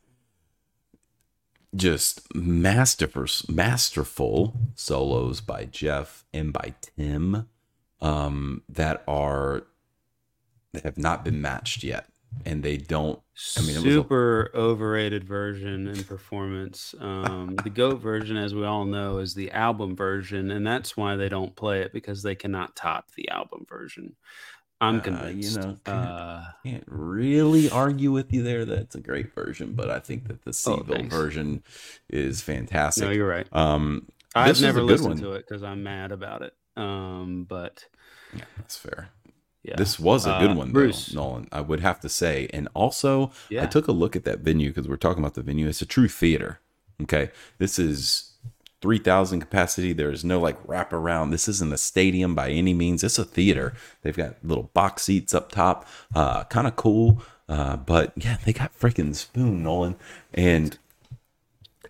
just 1.77 2.35
masterful 2.35 3.27
masterful 3.55 4.57
solos 4.75 5.41
by 5.41 5.65
Jeff 5.67 6.25
and 6.33 6.53
by 6.53 6.75
Tim 6.81 7.47
um 8.01 8.63
that 8.69 9.05
are 9.07 9.65
that 10.73 10.83
have 10.85 10.99
not 10.99 11.25
been 11.25 11.41
matched 11.41 11.85
yet 11.85 12.09
and 12.45 12.63
they 12.63 12.77
don't. 12.77 13.21
I 13.57 13.61
mean, 13.61 13.71
it 13.77 13.77
was 13.77 13.85
a- 13.85 13.99
super 13.99 14.51
overrated 14.55 15.25
version 15.25 15.89
and 15.89 16.07
performance. 16.07 16.95
Um, 17.01 17.57
the 17.63 17.71
GOAT 17.71 17.97
version, 18.01 18.37
as 18.37 18.55
we 18.55 18.65
all 18.65 18.85
know, 18.85 19.19
is 19.19 19.35
the 19.35 19.51
album 19.53 19.95
version, 19.97 20.51
and 20.51 20.67
that's 20.67 20.97
why 20.97 21.17
they 21.17 21.29
don't 21.29 21.55
play 21.57 21.81
it 21.83 21.93
because 21.93 22.23
they 22.23 22.35
cannot 22.35 22.75
top 22.77 23.11
the 23.17 23.29
album 23.29 23.67
version. 23.69 24.17
I'm 24.81 24.97
Uh, 24.97 24.99
you 24.99 25.03
convinced. 25.03 25.57
know, 25.59 25.77
uh, 25.93 26.45
can't 26.65 26.85
really 26.87 27.69
argue 27.69 28.13
with 28.13 28.33
you 28.33 28.43
there. 28.45 28.65
That's 28.65 28.95
a 28.95 29.01
great 29.01 29.35
version, 29.35 29.73
but 29.75 29.91
I 29.91 29.99
think 29.99 30.29
that 30.29 30.43
the 30.45 30.51
Oh, 30.51 30.77
C'ville 30.79 30.95
thanks. 30.95 31.15
version 31.15 31.65
is 32.09 32.43
fantastic. 32.43 33.03
no, 33.05 33.11
you're 33.11 33.27
right. 33.29 33.49
um, 33.53 34.07
I've 34.37 34.61
never 34.61 34.83
listened 34.83 35.15
one. 35.15 35.19
to 35.23 35.33
it 35.33 35.47
because 35.49 35.65
I'm 35.65 35.83
mad 35.83 36.13
about 36.13 36.43
it. 36.43 36.55
Um, 36.77 37.45
but 37.49 37.87
yeah, 38.37 38.45
that's 38.57 38.77
fair. 38.77 39.09
Yeah, 39.63 39.77
This 39.77 39.99
was 39.99 40.25
a 40.27 40.39
good 40.41 40.53
Uh, 40.53 40.55
one, 40.55 40.71
Bruce. 40.73 41.07
though, 41.07 41.21
Nolan. 41.21 41.49
I 41.53 41.61
would 41.61 41.81
have 41.81 42.01
to 42.01 42.09
say, 42.09 42.49
and 42.53 42.69
also 42.75 43.31
yeah, 43.51 43.65
I 43.65 43.67
took 43.67 43.89
a 43.89 43.93
look 43.93 44.15
at 44.17 44.25
that 44.25 44.39
venue 44.41 44.69
because 44.71 44.89
we're 44.89 44.97
talking 44.97 45.23
about 45.23 45.35
the 45.35 45.43
venue. 45.43 45.67
It's 45.69 45.83
a 45.83 45.87
true 45.87 46.09
theater. 46.09 46.61
Okay. 47.03 47.31
This 47.59 47.79
is 47.79 48.33
3,000 48.81 49.41
capacity. 49.41 49.93
There's 49.93 50.25
no 50.25 50.41
like 50.41 50.57
wrap 50.67 50.93
around. 50.93 51.31
This 51.31 51.49
isn't 51.49 51.73
a 51.73 51.79
stadium 51.79 52.35
by 52.35 52.51
any 52.51 52.73
means. 52.75 53.03
It's 53.05 53.19
a 53.19 53.25
theater. 53.25 53.75
They've 54.03 54.17
got 54.17 54.37
little 54.45 54.71
box 54.75 55.03
seats 55.03 55.35
up 55.35 55.51
top. 55.51 55.87
Uh, 56.15 56.45
kind 56.45 56.67
of 56.67 56.77
cool. 56.77 57.21
Uh, 57.49 57.77
but 57.77 58.13
yeah, 58.17 58.37
they 58.45 58.53
got 58.53 58.79
freaking 58.79 59.15
spoon, 59.15 59.63
Nolan. 59.65 59.97
And, 60.35 60.79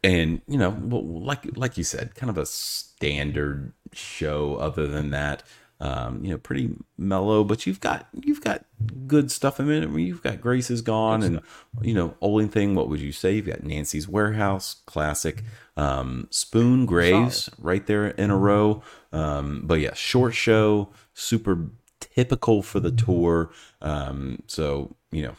and 0.02 0.40
you 0.46 0.56
know, 0.56 0.70
well, 0.70 1.02
like, 1.04 1.56
like 1.56 1.76
you 1.76 1.84
said, 1.84 2.14
kind 2.14 2.30
of 2.30 2.38
a 2.38 2.46
standard 2.46 3.72
show 3.92 4.56
other 4.56 4.86
than 4.86 5.10
that 5.10 5.42
um, 5.80 6.24
you 6.24 6.30
know, 6.30 6.38
pretty 6.38 6.70
mellow, 6.96 7.44
but 7.44 7.66
you've 7.66 7.80
got 7.80 8.08
you've 8.12 8.40
got 8.40 8.64
good 9.06 9.30
stuff 9.30 9.60
in 9.60 9.70
it. 9.70 9.84
I 9.84 9.86
mean, 9.86 10.06
you've 10.06 10.22
got 10.22 10.40
Grace 10.40 10.70
is 10.70 10.82
gone, 10.82 11.22
and 11.22 11.40
you 11.82 11.94
know, 11.94 12.16
Oling 12.20 12.50
thing. 12.50 12.74
What 12.74 12.88
would 12.88 13.00
you 13.00 13.12
say? 13.12 13.34
You've 13.34 13.46
got 13.46 13.60
Nancies 13.60 14.08
Warehouse, 14.08 14.76
classic. 14.86 15.44
Um, 15.76 16.26
Spoon 16.30 16.86
Graves, 16.86 17.48
right 17.58 17.86
there 17.86 18.08
in 18.08 18.30
a 18.30 18.36
row. 18.36 18.82
Um, 19.12 19.62
but 19.64 19.78
yeah, 19.78 19.94
short 19.94 20.34
show, 20.34 20.88
super 21.14 21.70
typical 22.00 22.62
for 22.62 22.80
the 22.80 22.90
tour. 22.90 23.50
Um, 23.80 24.42
so 24.48 24.96
you 25.12 25.22
know, 25.22 25.34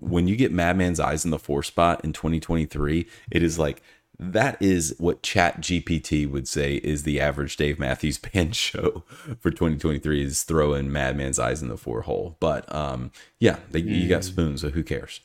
when 0.00 0.26
you 0.26 0.36
get 0.36 0.52
Madman's 0.52 1.00
Eyes 1.00 1.26
in 1.26 1.30
the 1.30 1.38
four 1.38 1.62
spot 1.62 2.02
in 2.02 2.14
2023, 2.14 3.06
it 3.30 3.42
is 3.42 3.58
like 3.58 3.82
that 4.22 4.60
is 4.60 4.94
what 4.98 5.22
Chat 5.22 5.62
GPT 5.62 6.30
would 6.30 6.46
say 6.46 6.74
is 6.76 7.04
the 7.04 7.20
average 7.20 7.56
Dave 7.56 7.78
Matthews 7.78 8.18
Band 8.34 8.54
show 8.54 9.02
for 9.40 9.50
2023 9.50 10.22
is 10.24 10.42
throwing 10.42 10.92
Madman's 10.92 11.38
Eyes 11.38 11.62
in 11.62 11.68
the 11.68 11.78
four 11.78 12.02
hole. 12.02 12.36
But 12.38 12.72
um, 12.74 13.12
yeah, 13.38 13.56
they, 13.70 13.80
you 13.80 14.08
got 14.08 14.24
spoons, 14.24 14.60
so 14.60 14.70
who 14.70 14.82
cares? 14.82 15.20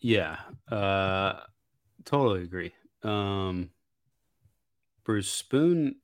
yeah, 0.00 0.38
uh, 0.70 1.40
totally 2.04 2.42
agree. 2.42 2.72
Um, 3.04 3.70
Bruce 5.04 5.30
Spoon 5.30 5.96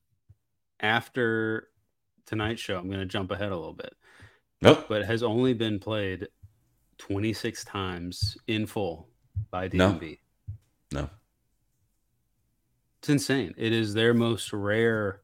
after 0.81 1.69
tonight's 2.27 2.61
show, 2.61 2.79
I'm 2.79 2.89
going 2.89 3.01
to 3.01 3.07
jump 3.07 3.31
ahead 3.31 3.51
a 3.53 3.57
little 3.57 3.73
bit, 3.73 3.95
Nope. 4.63 4.87
but 4.89 5.05
has 5.05 5.23
only 5.23 5.55
been 5.55 5.79
played 5.79 6.29
26 6.99 7.65
times 7.65 8.37
in 8.47 8.67
full 8.67 9.09
by 9.51 9.69
No. 9.73 9.99
No. 10.93 11.11
It's 13.01 13.09
insane. 13.09 13.55
It 13.57 13.73
is 13.73 13.95
their 13.95 14.15
most 14.15 14.53
rare. 14.53 15.23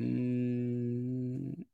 Mm, 0.00 1.64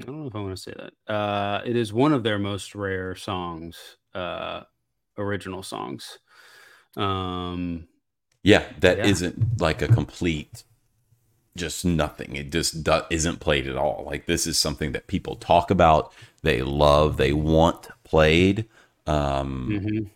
I 0.00 0.02
don't 0.06 0.20
know 0.22 0.26
if 0.28 0.34
I 0.34 0.40
want 0.40 0.56
to 0.56 0.62
say 0.62 0.72
that. 0.76 1.12
Uh, 1.12 1.60
it 1.64 1.76
is 1.76 1.92
one 1.92 2.12
of 2.12 2.22
their 2.22 2.38
most 2.38 2.74
rare 2.74 3.14
songs, 3.14 3.96
uh, 4.14 4.62
original 5.18 5.62
songs. 5.62 6.18
Um, 6.96 7.88
Yeah, 8.42 8.64
that 8.80 8.98
Yeah. 8.98 9.12
not 9.12 9.34
like 9.60 9.82
a 9.82 9.88
complete 9.88 10.64
just 11.56 11.84
nothing. 11.84 12.36
It 12.36 12.52
just 12.52 12.84
do- 12.84 13.02
isn't 13.10 13.40
played 13.40 13.66
at 13.68 13.76
all. 13.76 14.04
Like 14.06 14.26
this 14.26 14.46
is 14.46 14.58
something 14.58 14.92
that 14.92 15.06
people 15.08 15.36
talk 15.36 15.70
about, 15.70 16.12
they 16.42 16.62
love, 16.62 17.16
they 17.16 17.32
want 17.32 17.88
played. 18.04 18.68
Um 19.06 19.82
mhm. 19.82 20.10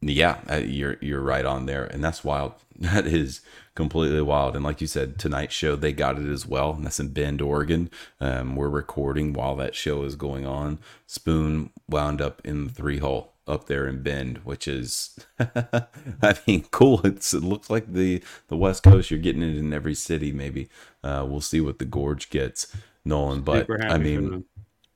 Yeah, 0.00 0.38
uh, 0.50 0.56
you're 0.56 0.96
you're 1.00 1.20
right 1.20 1.44
on 1.44 1.66
there, 1.66 1.84
and 1.84 2.02
that's 2.02 2.24
wild. 2.24 2.54
That 2.80 3.08
is 3.08 3.40
completely 3.74 4.22
wild. 4.22 4.54
And 4.54 4.64
like 4.64 4.80
you 4.80 4.86
said, 4.86 5.18
tonight's 5.18 5.52
show 5.52 5.74
they 5.74 5.92
got 5.92 6.16
it 6.16 6.28
as 6.28 6.46
well. 6.46 6.74
And 6.74 6.86
that's 6.86 7.00
in 7.00 7.08
Bend, 7.08 7.42
Oregon. 7.42 7.90
Um, 8.20 8.54
we're 8.54 8.68
recording 8.68 9.32
while 9.32 9.56
that 9.56 9.74
show 9.74 10.04
is 10.04 10.14
going 10.14 10.46
on. 10.46 10.78
Spoon 11.04 11.70
wound 11.88 12.20
up 12.20 12.40
in 12.44 12.68
the 12.68 12.72
three 12.72 12.98
hole 12.98 13.32
up 13.48 13.66
there 13.66 13.88
in 13.88 14.04
Bend, 14.04 14.38
which 14.44 14.68
is, 14.68 15.18
I 15.40 16.36
mean, 16.46 16.66
cool. 16.70 17.00
It's, 17.04 17.34
it 17.34 17.42
looks 17.42 17.68
like 17.68 17.92
the 17.92 18.22
the 18.46 18.56
West 18.56 18.84
Coast. 18.84 19.10
You're 19.10 19.18
getting 19.18 19.42
it 19.42 19.56
in 19.56 19.72
every 19.72 19.94
city. 19.94 20.30
Maybe 20.30 20.68
uh, 21.02 21.26
we'll 21.28 21.40
see 21.40 21.60
what 21.60 21.80
the 21.80 21.84
Gorge 21.84 22.30
gets, 22.30 22.72
Nolan. 23.04 23.40
But 23.40 23.68
I 23.90 23.98
mean, 23.98 24.44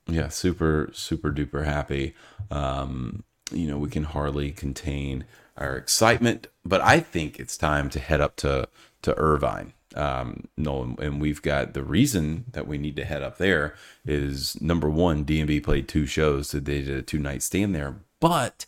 yeah 0.09 0.29
super 0.29 0.91
super 0.93 1.31
duper 1.31 1.65
happy 1.65 2.15
um 2.51 3.23
you 3.53 3.67
know 3.67 3.79
we 3.79 3.89
can 3.89 4.05
hardly 4.05 4.51
contain 4.51 5.25
our 5.57 5.77
excitement 5.77 6.47
but 6.65 6.81
i 6.81 7.01
think 7.01 7.39
it's 7.39 7.57
time 7.57 7.89
to 7.91 7.99
head 8.01 8.21
up 8.21 8.37
to 8.37 8.69
to 9.03 9.17
irvine. 9.19 9.73
Um 9.95 10.49
no 10.57 10.97
and 11.01 11.21
we've 11.21 11.43
got 11.43 11.75
the 11.75 11.83
reason 11.83 12.47
that 12.53 12.67
we 12.67 12.79
need 12.79 12.97
to 12.97 13.05
head 13.05 13.23
up 13.23 13.39
there 13.39 13.75
is 14.07 14.61
number 14.61 14.89
one 14.89 15.25
dmb 15.25 15.63
played 15.63 15.89
two 15.89 16.07
shows 16.07 16.51
so 16.51 16.61
they 16.61 16.83
did 16.83 16.97
a 16.97 17.03
two 17.03 17.19
night 17.19 17.43
stand 17.43 17.75
there 17.75 17.97
but 18.21 18.67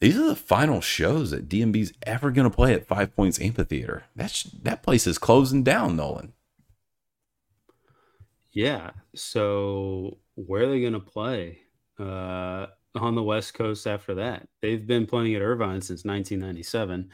these 0.00 0.16
are 0.18 0.26
the 0.26 0.36
final 0.36 0.80
shows 0.80 1.30
that 1.30 1.48
dmb's 1.48 1.92
ever 2.02 2.30
going 2.30 2.48
to 2.50 2.54
play 2.54 2.74
at 2.74 2.86
five 2.86 3.14
points 3.14 3.40
amphitheater. 3.40 4.04
That's 4.16 4.42
that 4.42 4.82
place 4.82 5.06
is 5.06 5.18
closing 5.18 5.62
down 5.62 5.96
nolan. 5.96 6.32
Yeah. 8.52 8.90
So 9.14 10.18
where 10.34 10.64
are 10.64 10.70
they 10.70 10.80
going 10.80 10.94
to 10.94 11.00
play? 11.00 11.60
Uh, 11.98 12.66
on 12.94 13.14
the 13.14 13.22
West 13.22 13.54
Coast 13.54 13.86
after 13.86 14.14
that? 14.16 14.48
They've 14.62 14.86
been 14.86 15.06
playing 15.06 15.34
at 15.34 15.42
Irvine 15.42 15.80
since 15.80 16.04
1997. 16.04 17.10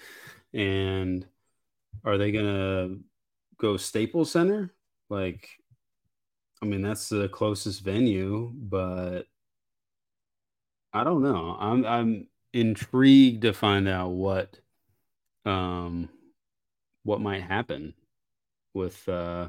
And 0.54 1.26
are 2.04 2.18
they 2.18 2.32
going 2.32 2.44
to 2.44 3.00
go 3.58 3.76
Staples 3.76 4.30
Center? 4.30 4.72
Like, 5.08 5.48
I 6.62 6.66
mean, 6.66 6.82
that's 6.82 7.08
the 7.08 7.28
closest 7.28 7.82
venue, 7.82 8.50
but 8.54 9.26
I 10.92 11.04
don't 11.04 11.22
know. 11.22 11.56
I'm 11.60 11.84
I'm 11.84 12.28
intrigued 12.54 13.42
to 13.42 13.52
find 13.52 13.86
out 13.86 14.12
what 14.12 14.58
um 15.44 16.08
what 17.02 17.20
might 17.20 17.42
happen 17.42 17.92
with 18.72 19.06
uh 19.08 19.48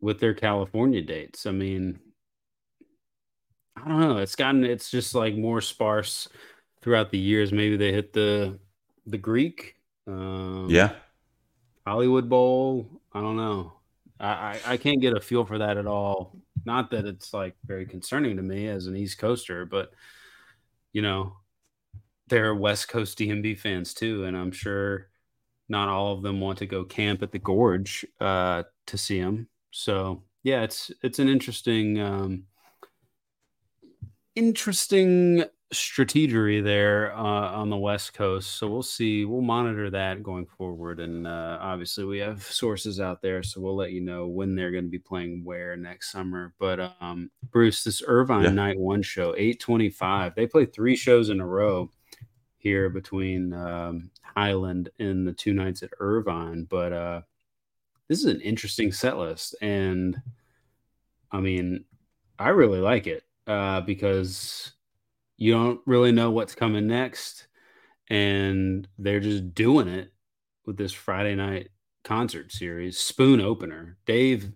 with 0.00 0.20
their 0.20 0.34
California 0.34 1.02
dates. 1.02 1.44
I 1.46 1.50
mean, 1.50 1.98
I 3.76 3.88
don't 3.88 4.00
know. 4.00 4.18
It's 4.18 4.36
gotten 4.36 4.64
it's 4.64 4.90
just 4.90 5.14
like 5.14 5.34
more 5.34 5.60
sparse 5.60 6.28
throughout 6.82 7.10
the 7.10 7.18
years. 7.18 7.52
Maybe 7.52 7.76
they 7.76 7.92
hit 7.92 8.12
the 8.12 8.58
the 9.06 9.18
Greek, 9.18 9.76
um, 10.06 10.66
yeah 10.68 10.92
Hollywood 11.86 12.28
Bowl. 12.28 13.00
I 13.12 13.20
don't 13.20 13.36
know. 13.36 13.72
I, 14.18 14.28
I 14.28 14.60
I 14.66 14.76
can't 14.76 15.00
get 15.00 15.16
a 15.16 15.20
feel 15.20 15.44
for 15.44 15.58
that 15.58 15.76
at 15.76 15.86
all. 15.86 16.36
Not 16.64 16.90
that 16.90 17.06
it's 17.06 17.32
like 17.32 17.56
very 17.64 17.86
concerning 17.86 18.36
to 18.36 18.42
me 18.42 18.68
as 18.68 18.86
an 18.86 18.96
East 18.96 19.18
Coaster, 19.18 19.64
but 19.64 19.92
you 20.92 21.02
know, 21.02 21.36
they're 22.28 22.54
West 22.54 22.88
Coast 22.88 23.18
DMB 23.18 23.58
fans 23.58 23.94
too, 23.94 24.24
and 24.24 24.36
I'm 24.36 24.52
sure 24.52 25.08
not 25.68 25.88
all 25.88 26.12
of 26.12 26.22
them 26.22 26.40
want 26.40 26.58
to 26.58 26.66
go 26.66 26.84
camp 26.84 27.22
at 27.22 27.32
the 27.32 27.38
Gorge 27.38 28.04
uh, 28.20 28.64
to 28.86 28.98
see 28.98 29.18
him. 29.18 29.48
So 29.70 30.24
yeah, 30.42 30.62
it's 30.62 30.90
it's 31.02 31.18
an 31.18 31.28
interesting 31.28 31.98
um, 32.00 32.44
interesting 34.34 35.44
strategery 35.72 36.62
there 36.64 37.12
uh, 37.16 37.20
on 37.20 37.70
the 37.70 37.76
West 37.76 38.12
Coast. 38.12 38.56
So 38.56 38.68
we'll 38.68 38.82
see. 38.82 39.24
We'll 39.24 39.40
monitor 39.40 39.88
that 39.90 40.22
going 40.22 40.46
forward, 40.46 40.98
and 40.98 41.26
uh, 41.26 41.58
obviously 41.60 42.04
we 42.04 42.18
have 42.18 42.42
sources 42.42 42.98
out 42.98 43.22
there, 43.22 43.42
so 43.42 43.60
we'll 43.60 43.76
let 43.76 43.92
you 43.92 44.00
know 44.00 44.26
when 44.26 44.56
they're 44.56 44.72
going 44.72 44.84
to 44.84 44.90
be 44.90 44.98
playing 44.98 45.44
where 45.44 45.76
next 45.76 46.10
summer. 46.10 46.54
But 46.58 46.92
um, 47.00 47.30
Bruce, 47.50 47.84
this 47.84 48.02
Irvine 48.06 48.44
Yeah. 48.44 48.50
Night 48.50 48.78
One 48.78 49.02
show, 49.02 49.34
eight 49.36 49.60
twenty-five. 49.60 50.34
They 50.34 50.46
play 50.46 50.64
three 50.64 50.96
shows 50.96 51.28
in 51.30 51.40
a 51.40 51.46
row 51.46 51.90
here 52.56 52.90
between 52.90 53.52
um, 53.52 54.10
Highland 54.36 54.90
and 54.98 55.26
the 55.26 55.32
two 55.32 55.54
nights 55.54 55.82
at 55.82 55.90
Irvine, 56.00 56.64
but 56.68 56.92
uh, 56.92 57.20
this 58.08 58.18
is 58.18 58.26
an 58.26 58.40
interesting 58.40 58.90
set 58.90 59.16
list, 59.16 59.54
and 59.62 60.20
I 61.30 61.38
mean, 61.38 61.84
I 62.40 62.48
really 62.48 62.80
like 62.80 63.06
it 63.06 63.22
uh, 63.50 63.80
because 63.80 64.72
you 65.36 65.52
don't 65.52 65.80
really 65.84 66.12
know 66.12 66.30
what's 66.30 66.54
coming 66.54 66.86
next, 66.86 67.48
and 68.08 68.86
they're 68.96 69.18
just 69.18 69.54
doing 69.54 69.88
it 69.88 70.12
with 70.66 70.76
this 70.76 70.92
Friday 70.92 71.34
night 71.34 71.70
concert 72.04 72.52
series, 72.52 72.98
Spoon 72.98 73.40
Opener. 73.40 73.98
Dave 74.06 74.52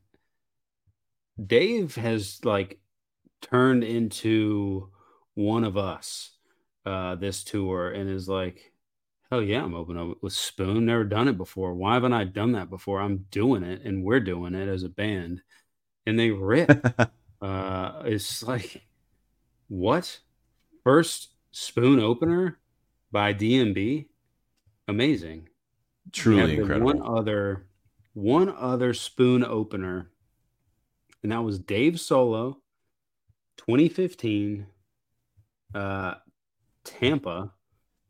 Dave 1.44 1.96
has 1.96 2.38
like 2.44 2.78
turned 3.42 3.82
into 3.82 4.90
one 5.34 5.64
of 5.64 5.76
us 5.76 6.30
uh 6.86 7.16
this 7.16 7.42
tour 7.42 7.90
and 7.90 8.08
is 8.08 8.28
like 8.28 8.72
hell 9.28 9.42
yeah 9.42 9.64
i'm 9.64 9.74
open 9.74 9.98
up 9.98 10.16
with 10.22 10.32
spoon. 10.32 10.86
Never 10.86 11.02
done 11.04 11.26
it 11.28 11.36
before. 11.36 11.74
Why 11.74 11.94
haven't 11.94 12.12
i 12.12 12.22
done 12.24 12.52
that 12.52 12.70
before? 12.70 13.00
I'm 13.00 13.26
doing 13.30 13.64
it 13.64 13.82
and 13.82 14.04
we're 14.04 14.20
doing 14.20 14.54
it 14.54 14.68
as 14.68 14.84
a 14.84 14.88
band. 14.88 15.42
And 16.06 16.18
they 16.18 16.30
rip 16.30 16.70
uh 17.44 18.02
it's 18.04 18.42
like 18.48 18.86
what 19.68 20.20
first 20.82 21.30
spoon 21.50 22.00
opener 22.00 22.58
by 23.12 23.32
dmb 23.32 24.06
amazing 24.88 25.48
Truly 26.12 26.58
incredible. 26.58 26.86
One 26.86 27.02
other, 27.02 27.66
one 28.12 28.54
other 28.56 28.94
spoon 28.94 29.44
opener, 29.44 30.10
and 31.22 31.32
that 31.32 31.42
was 31.42 31.58
Dave 31.58 31.98
Solo, 31.98 32.60
2015, 33.58 34.66
uh, 35.74 36.14
Tampa, 36.84 37.52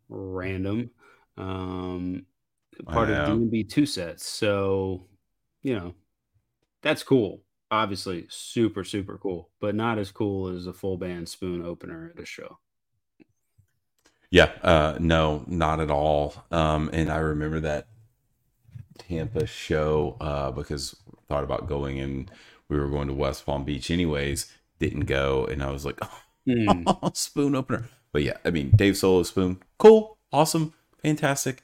random, 0.09 0.91
um, 1.37 2.27
part 2.87 3.11
of 3.11 3.29
DMB 3.29 3.71
two 3.71 3.87
sets. 3.87 4.27
So, 4.27 5.07
you 5.63 5.75
know, 5.75 5.95
that's 6.83 7.05
cool. 7.05 7.43
Obviously, 7.71 8.27
super 8.29 8.85
super 8.85 9.19
cool, 9.19 9.51
but 9.61 9.75
not 9.75 9.99
as 9.99 10.11
cool 10.11 10.49
as 10.49 10.67
a 10.67 10.73
full 10.73 10.97
band 10.97 11.29
spoon 11.29 11.65
opener 11.65 12.13
at 12.15 12.23
a 12.23 12.27
show. 12.27 12.59
Yeah, 14.31 14.51
uh, 14.63 14.97
no, 14.99 15.45
not 15.47 15.81
at 15.81 15.91
all. 15.91 16.35
Um, 16.51 16.91
and 16.93 17.11
I 17.11 17.19
remember 17.19 17.61
that 17.61 17.87
Tampa 18.99 19.47
show 19.47 20.17
uh, 20.21 20.51
because 20.51 20.97
I 21.09 21.21
thought 21.29 21.45
about 21.45 21.69
going 21.69 22.01
and 22.01 22.31
we 22.69 22.79
were 22.79 22.89
going 22.89 23.09
to 23.09 23.15
West 23.15 23.47
Palm 23.47 23.65
Beach 23.65 23.91
anyways. 23.91 24.53
Didn't 24.81 25.05
go, 25.05 25.47
and 25.47 25.63
I 25.63 25.71
was 25.71 25.85
like, 25.85 25.99
oh, 26.03 27.11
spoon 27.15 27.55
opener. 27.55 27.89
But 28.13 28.23
yeah, 28.23 28.39
I 28.45 28.51
mean, 28.51 28.71
Dave 28.75 28.97
Solo 28.97 29.23
spoon, 29.23 29.63
cool, 29.79 30.19
awesome, 30.33 30.75
fantastic. 31.03 31.63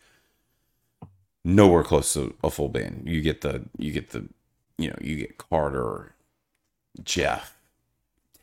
Nowhere 1.45 1.83
close 1.83 2.13
to 2.15 2.35
a 2.45 2.51
full 2.51 2.69
band. 2.69 3.03
You 3.07 3.21
get 3.21 3.41
the, 3.41 3.65
you 3.79 3.93
get 3.93 4.11
the, 4.11 4.29
you 4.81 4.89
know, 4.89 4.97
you 5.01 5.17
get 5.17 5.39
Carter, 5.39 6.15
Jeff, 7.03 7.57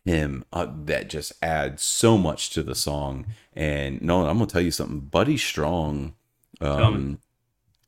him 0.05 0.45
uh, 0.53 0.67
that 0.85 1.09
just 1.09 1.33
adds 1.41 1.81
so 1.83 2.17
much 2.17 2.49
to 2.51 2.63
the 2.63 2.75
song. 2.75 3.25
And 3.53 4.01
no, 4.01 4.25
I'm 4.27 4.37
gonna 4.37 4.45
tell 4.47 4.61
you 4.61 4.71
something. 4.71 4.99
Buddy 4.99 5.37
Strong 5.37 6.13
um, 6.61 7.19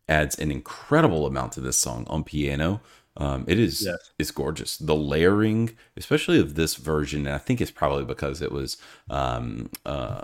adds 0.07 0.37
an 0.39 0.51
incredible 0.51 1.25
amount 1.25 1.53
to 1.53 1.61
this 1.61 1.77
song 1.77 2.05
on 2.09 2.23
piano. 2.23 2.81
Um, 3.17 3.45
it 3.47 3.59
is 3.59 3.85
Yes. 3.85 4.11
it's 4.17 4.31
gorgeous. 4.31 4.77
The 4.77 4.95
layering, 4.95 5.71
especially 5.97 6.39
of 6.39 6.55
this 6.55 6.75
version, 6.75 7.25
and 7.27 7.35
I 7.35 7.37
think 7.37 7.61
it's 7.61 7.71
probably 7.71 8.05
because 8.05 8.41
it 8.41 8.51
was 8.51 8.77
um, 9.09 9.69
uh, 9.85 10.23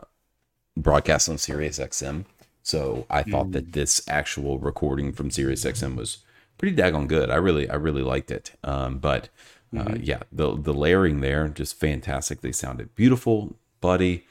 broadcast 0.78 1.30
on 1.30 1.38
Sirius 1.38 1.80
XM. 1.80 2.26
So 2.64 3.06
I 3.10 3.22
thought 3.24 3.52
that 3.52 3.74
this 3.74 4.02
actual 4.08 4.58
recording 4.60 5.12
from 5.12 5.30
Sirius 5.30 5.66
XM 5.66 5.96
was 5.96 6.20
pretty 6.58 6.76
daggone 6.76 7.08
good. 7.08 7.30
I 7.30 7.36
really, 7.36 7.70
I 7.70 7.76
really 7.76 8.02
liked 8.02 8.32
it. 8.32 8.52
Um, 8.64 8.98
but 8.98 9.30
uh, 9.78 9.96
yeah, 10.00 10.24
the 10.32 10.56
the 10.56 10.74
layering 10.74 11.22
there 11.22 11.48
just 11.50 11.80
fantastic. 11.80 12.42
They 12.42 12.52
sounded 12.52 12.96
beautiful, 12.96 13.56
buddy. 13.82 14.26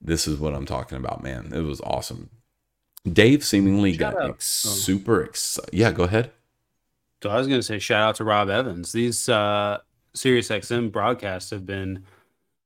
This 0.00 0.28
is 0.28 0.38
what 0.38 0.54
I'm 0.54 0.66
talking 0.66 0.98
about, 0.98 1.22
man. 1.22 1.52
It 1.54 1.62
was 1.62 1.80
awesome. 1.80 2.30
Dave 3.10 3.44
seemingly 3.44 3.92
Shout 3.94 4.14
got 4.14 4.30
ex- 4.30 4.46
super 4.46 5.22
excited. 5.22 5.72
Yeah, 5.72 5.92
go 5.92 6.04
ahead. 6.04 6.32
So 7.22 7.30
I 7.30 7.36
was 7.36 7.46
going 7.46 7.58
to 7.58 7.66
say 7.66 7.78
shout 7.78 8.02
out 8.02 8.14
to 8.16 8.24
Rob 8.24 8.50
Evans. 8.50 8.92
These 8.92 9.28
uh, 9.28 9.78
Sirius 10.14 10.48
XM 10.48 10.92
broadcasts 10.92 11.50
have 11.50 11.64
been 11.64 12.04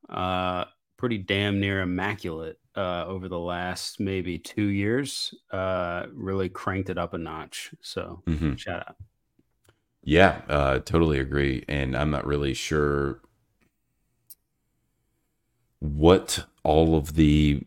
uh, 0.09 0.65
pretty 0.97 1.19
damn 1.19 1.61
near 1.61 1.81
immaculate 1.81 2.59
uh, 2.77 3.05
over 3.07 3.29
the 3.29 3.39
last 3.39 4.01
maybe 4.01 4.39
two 4.39 4.67
years. 4.67 5.35
Uh, 5.51 6.07
really 6.13 6.49
cranked 6.49 6.91
it 6.91 6.99
up 6.99 7.15
a 7.15 7.19
notch. 7.19 7.73
So 7.83 8.25
hmm 8.27 8.55
shout 8.57 8.85
out. 8.89 8.97
Yeah, 10.03 10.43
uh, 10.49 10.79
totally 10.81 11.19
agree. 11.19 11.65
And 11.69 11.97
I'm 11.97 12.11
not 12.11 12.27
really 12.27 12.55
sure 12.55 13.21
what 15.81 16.45
all 16.63 16.97
of 16.97 17.15
the 17.15 17.63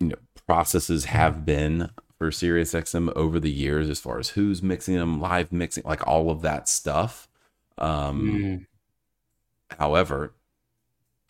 you 0.00 0.08
know 0.08 0.16
processes 0.46 1.06
have 1.06 1.44
been 1.44 1.90
for 2.18 2.30
SiriusXM 2.30 3.12
over 3.16 3.40
the 3.40 3.50
years 3.50 3.88
as 3.88 4.00
far 4.00 4.18
as 4.18 4.30
who's 4.30 4.62
mixing 4.62 4.96
them, 4.96 5.20
live 5.20 5.52
mixing, 5.52 5.84
like 5.86 6.06
all 6.06 6.30
of 6.30 6.42
that 6.42 6.68
stuff. 6.68 7.28
Um, 7.78 8.44
Mm, 8.44 8.66
However, 9.78 10.34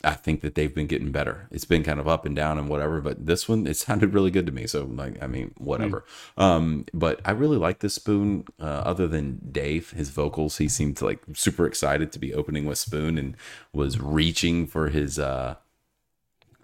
I 0.03 0.13
think 0.13 0.41
that 0.41 0.55
they've 0.55 0.73
been 0.73 0.87
getting 0.87 1.11
better. 1.11 1.47
It's 1.51 1.65
been 1.65 1.83
kind 1.83 1.99
of 1.99 2.07
up 2.07 2.25
and 2.25 2.35
down 2.35 2.57
and 2.57 2.67
whatever, 2.69 3.01
but 3.01 3.25
this 3.25 3.47
one 3.47 3.67
it 3.67 3.77
sounded 3.77 4.13
really 4.13 4.31
good 4.31 4.45
to 4.47 4.51
me. 4.51 4.67
So 4.67 4.85
like, 4.85 5.21
I 5.21 5.27
mean, 5.27 5.53
whatever. 5.57 6.05
Um, 6.37 6.85
but 6.93 7.19
I 7.25 7.31
really 7.31 7.57
like 7.57 7.79
this 7.79 7.93
spoon. 7.95 8.45
Uh, 8.59 8.63
other 8.85 9.07
than 9.07 9.39
Dave, 9.51 9.91
his 9.91 10.09
vocals, 10.09 10.57
he 10.57 10.67
seemed 10.67 11.01
like 11.01 11.21
super 11.33 11.65
excited 11.65 12.11
to 12.11 12.19
be 12.19 12.33
opening 12.33 12.65
with 12.65 12.77
spoon 12.77 13.17
and 13.17 13.35
was 13.73 13.99
reaching 13.99 14.67
for 14.67 14.89
his 14.89 15.19
uh 15.19 15.55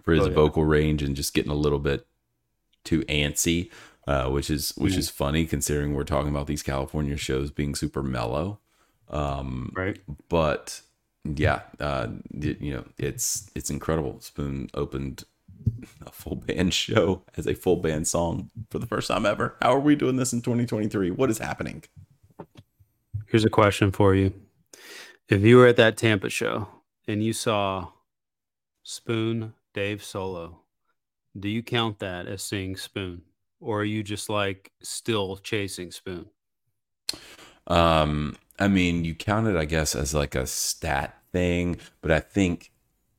for 0.02 0.12
his 0.14 0.26
Oh, 0.26 0.28
yeah. 0.28 0.34
vocal 0.34 0.64
range 0.64 1.02
and 1.02 1.14
just 1.16 1.34
getting 1.34 1.52
a 1.52 1.54
little 1.56 1.78
bit 1.78 2.06
too 2.84 3.00
antsy, 3.02 3.70
uh, 4.06 4.28
which 4.30 4.48
is 4.50 4.72
which 4.76 4.94
Mm. 4.94 4.98
is 4.98 5.10
funny 5.10 5.44
considering 5.46 5.94
we're 5.94 6.04
talking 6.04 6.30
about 6.30 6.46
these 6.46 6.62
California 6.62 7.16
shows 7.16 7.50
being 7.50 7.74
super 7.74 8.02
mellow. 8.02 8.58
Um, 9.10 9.72
right. 9.76 9.98
but 10.28 10.82
yeah, 11.36 11.62
uh, 11.80 12.08
you 12.32 12.74
know, 12.74 12.84
it's 12.96 13.50
it's 13.54 13.70
incredible. 13.70 14.20
Spoon 14.20 14.70
opened 14.74 15.24
a 16.06 16.12
full 16.12 16.36
band 16.36 16.74
show 16.84 17.22
as 17.36 17.46
a 17.46 17.54
full 17.54 17.76
band 17.76 18.06
song 18.06 18.50
for 18.70 18.78
the 18.78 18.86
first 18.86 19.08
time 19.08 19.26
ever. 19.26 19.56
How 19.60 19.74
are 19.74 19.80
we 19.80 19.96
doing 19.96 20.16
this 20.16 20.32
in 20.32 20.42
2023? 20.42 21.10
What 21.10 21.30
is 21.30 21.38
happening? 21.38 21.84
Here's 23.26 23.44
a 23.44 23.50
question 23.50 23.90
for 23.90 24.14
you. 24.14 24.32
If 25.28 25.42
you 25.42 25.58
were 25.58 25.66
at 25.66 25.76
that 25.76 25.96
Tampa 25.96 26.30
show 26.30 26.68
and 27.06 27.22
you 27.22 27.32
saw 27.32 27.88
Spoon 28.82 29.52
Dave 29.74 30.02
Solo, 30.02 30.60
do 31.38 31.48
you 31.48 31.62
count 31.62 31.98
that 31.98 32.26
as 32.26 32.42
seeing 32.42 32.76
Spoon? 32.76 33.22
Or 33.60 33.80
are 33.80 33.84
you 33.84 34.02
just 34.02 34.30
like 34.30 34.72
still 34.82 35.36
chasing 35.36 35.90
Spoon? 35.90 36.26
Um, 37.66 38.36
I 38.58 38.68
mean, 38.68 39.04
you 39.04 39.14
count 39.14 39.46
it, 39.46 39.56
I 39.56 39.66
guess, 39.66 39.94
as 39.94 40.14
like 40.14 40.34
a 40.34 40.46
stat 40.46 41.17
thing, 41.32 41.78
but 42.00 42.10
I 42.10 42.20
think 42.20 42.70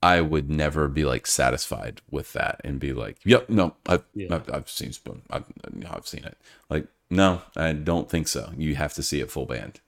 I 0.01 0.21
would 0.21 0.49
never 0.49 0.87
be 0.87 1.05
like 1.05 1.27
satisfied 1.27 2.01
with 2.09 2.33
that 2.33 2.61
and 2.63 2.79
be 2.79 2.93
like, 2.93 3.17
"Yep, 3.25 3.49
no, 3.49 3.75
I've 3.85 4.03
Yeah. 4.13 4.35
I've, 4.35 4.49
I've 4.53 4.69
seen 4.69 4.93
Spoon, 4.93 5.21
I've 5.29 5.45
I've 5.89 6.07
seen 6.07 6.23
it." 6.25 6.37
Like, 6.69 6.87
no, 7.09 7.41
I 7.55 7.73
don't 7.73 8.09
think 8.09 8.27
so. 8.27 8.51
You 8.57 8.75
have 8.75 8.93
to 8.95 9.03
see 9.03 9.19
it 9.21 9.31
full 9.31 9.45
band. 9.45 9.81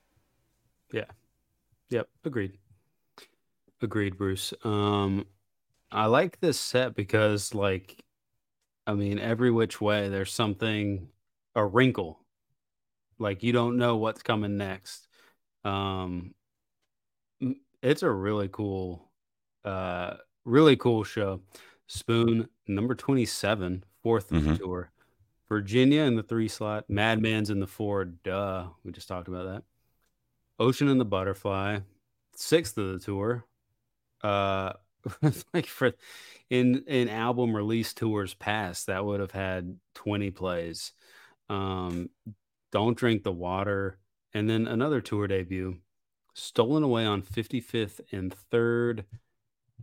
Yeah. 0.94 1.06
Yep, 1.90 2.10
agreed. 2.26 2.58
Agreed, 3.82 4.18
Bruce. 4.18 4.54
Um 4.64 5.26
I 5.92 6.06
like 6.08 6.40
this 6.40 6.60
set 6.60 6.96
because 6.96 7.54
like 7.56 8.04
I 8.88 8.94
mean 8.94 9.20
every 9.20 9.52
which 9.52 9.82
way 9.82 10.10
there's 10.10 10.34
something 10.34 11.10
a 11.56 11.66
wrinkle. 11.66 12.20
Like 13.20 13.44
you 13.44 13.54
don't 13.54 13.78
know 13.78 13.98
what's 13.98 14.24
coming 14.24 14.58
next. 14.58 15.08
Um 15.64 16.34
it's 17.82 18.04
a 18.04 18.12
really 18.12 18.48
cool 18.50 19.10
uh 19.66 20.16
really 20.46 20.76
cool 20.76 21.04
show. 21.04 21.42
Spoon 21.88 22.48
number 22.68 22.96
27, 22.96 23.84
fourth 24.02 24.32
of 24.32 24.44
the 24.44 24.52
Mhm. 24.52 24.58
tour. 24.58 24.92
Virginia 25.50 26.04
in 26.04 26.16
the 26.16 26.24
3 26.24 26.48
slot, 26.48 26.90
Madman's 26.90 27.50
in 27.50 27.60
the 27.60 27.68
4, 27.68 28.06
duh. 28.06 28.70
We 28.84 28.92
just 28.94 29.08
talked 29.10 29.28
about 29.28 29.46
that. 29.46 29.64
Ocean 30.60 30.88
and 30.88 31.00
the 31.00 31.06
Butterfly, 31.06 31.80
sixth 32.34 32.78
of 32.78 32.94
the 32.94 33.00
tour. 33.00 33.46
Uh, 34.24 34.74
like 35.54 35.66
for 35.66 35.94
in 36.50 36.84
in 36.88 37.10
album 37.10 37.56
release 37.56 37.94
tours 37.94 38.34
past, 38.36 38.88
that 38.88 39.04
would 39.04 39.20
have 39.20 39.32
had 39.32 39.80
twenty 39.96 40.30
plays. 40.32 40.94
Um, 41.50 42.10
Don't 42.72 42.96
drink 42.98 43.24
the 43.24 43.32
water, 43.34 44.00
and 44.34 44.50
then 44.50 44.68
another 44.68 45.02
tour 45.02 45.28
debut, 45.28 45.82
Stolen 46.34 46.84
Away 46.84 47.06
on 47.06 47.22
fifty 47.22 47.60
fifth 47.60 48.02
and 48.12 48.34
third. 48.34 49.06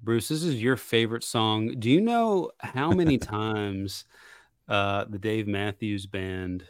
Bruce, 0.03 0.28
this 0.28 0.42
is 0.44 0.62
your 0.62 0.76
favorite 0.76 1.24
song. 1.24 1.74
Do 1.78 1.90
you 1.90 2.01
know 2.01 2.51
how 2.61 2.92
many 2.92 3.18
times 3.18 4.05
uh, 4.68 5.05
the 5.09 5.18
Dave 5.18 5.49
Matthews 5.49 6.07
Band 6.07 6.64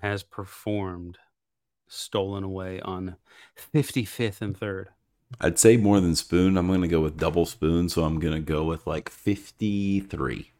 has 0.00 0.22
performed 0.22 1.18
Stolen 1.86 2.42
Away 2.42 2.80
on 2.80 3.16
55th 3.74 4.40
and 4.40 4.58
3rd? 4.58 4.86
I'd 5.40 5.58
say 5.58 5.76
more 5.76 6.00
than 6.00 6.16
spoon. 6.16 6.56
I'm 6.56 6.68
gonna 6.68 6.88
go 6.88 7.00
with 7.00 7.16
double 7.16 7.46
spoon, 7.46 7.88
so 7.88 8.04
I'm 8.04 8.18
gonna 8.18 8.40
go 8.40 8.64
with 8.64 8.86
like 8.86 9.08
53. 9.08 10.52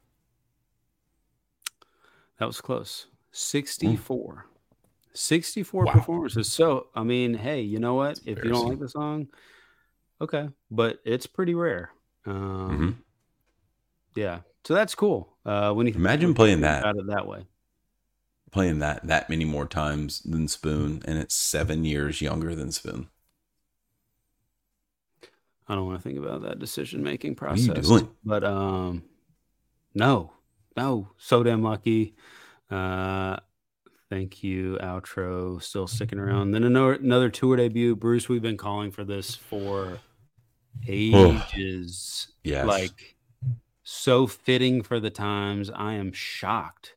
That 2.38 2.46
was 2.46 2.60
close. 2.60 3.06
64. 3.32 4.46
64 5.14 5.84
Wow. 5.84 5.92
performances. 5.92 6.50
So, 6.52 6.88
I 6.94 7.02
mean, 7.02 7.34
hey, 7.34 7.60
you 7.62 7.78
know 7.78 7.94
what? 7.94 8.18
If 8.24 8.42
you 8.44 8.50
don't 8.50 8.68
like 8.68 8.78
the 8.78 8.88
song, 8.88 9.28
Okay, 10.20 10.48
but 10.70 11.00
it's 11.04 11.26
pretty 11.26 11.54
rare. 11.54 11.90
Um, 12.26 12.70
Mhm. 12.70 12.94
Yeah, 14.14 14.40
so 14.64 14.74
that's 14.74 14.94
cool. 14.94 15.36
Uh, 15.44 15.72
when 15.72 15.86
you 15.88 15.94
Imagine 15.94 16.32
playing 16.34 16.60
that. 16.60 16.80
about 16.80 16.96
it 16.96 17.06
that 17.08 17.26
way. 17.26 17.46
Playing 18.52 18.78
that 18.80 19.06
that 19.06 19.30
many 19.30 19.44
more 19.44 19.66
times 19.66 20.20
than 20.20 20.46
Spoon, 20.46 21.02
and 21.06 21.18
it's 21.18 21.34
seven 21.34 21.84
years 21.84 22.20
younger 22.20 22.54
than 22.54 22.70
Spoon. 22.70 23.08
I 25.66 25.74
don't 25.74 25.86
want 25.86 26.02
to 26.02 26.08
think 26.08 26.18
about 26.18 26.42
that 26.42 26.58
decision 26.58 27.02
making 27.02 27.34
process. 27.34 27.88
But 28.24 28.44
um, 28.44 29.04
no, 29.94 30.32
no, 30.76 31.08
so 31.16 31.42
damn 31.42 31.62
lucky. 31.62 32.14
Uh, 32.70 33.38
thank 34.12 34.42
you, 34.42 34.76
outro. 34.82 35.62
Still 35.62 35.86
sticking 35.86 36.18
around. 36.18 36.50
Then 36.50 36.64
another 36.64 36.92
another 36.92 37.30
tour 37.30 37.56
debut. 37.56 37.96
Bruce, 37.96 38.28
we've 38.28 38.42
been 38.42 38.58
calling 38.58 38.90
for 38.90 39.04
this 39.04 39.34
for 39.34 39.98
ages. 40.86 42.28
Yes. 42.44 42.66
Like 42.66 43.16
so 43.84 44.26
fitting 44.26 44.82
for 44.82 45.00
the 45.00 45.08
times. 45.08 45.70
I 45.70 45.94
am 45.94 46.12
shocked 46.12 46.94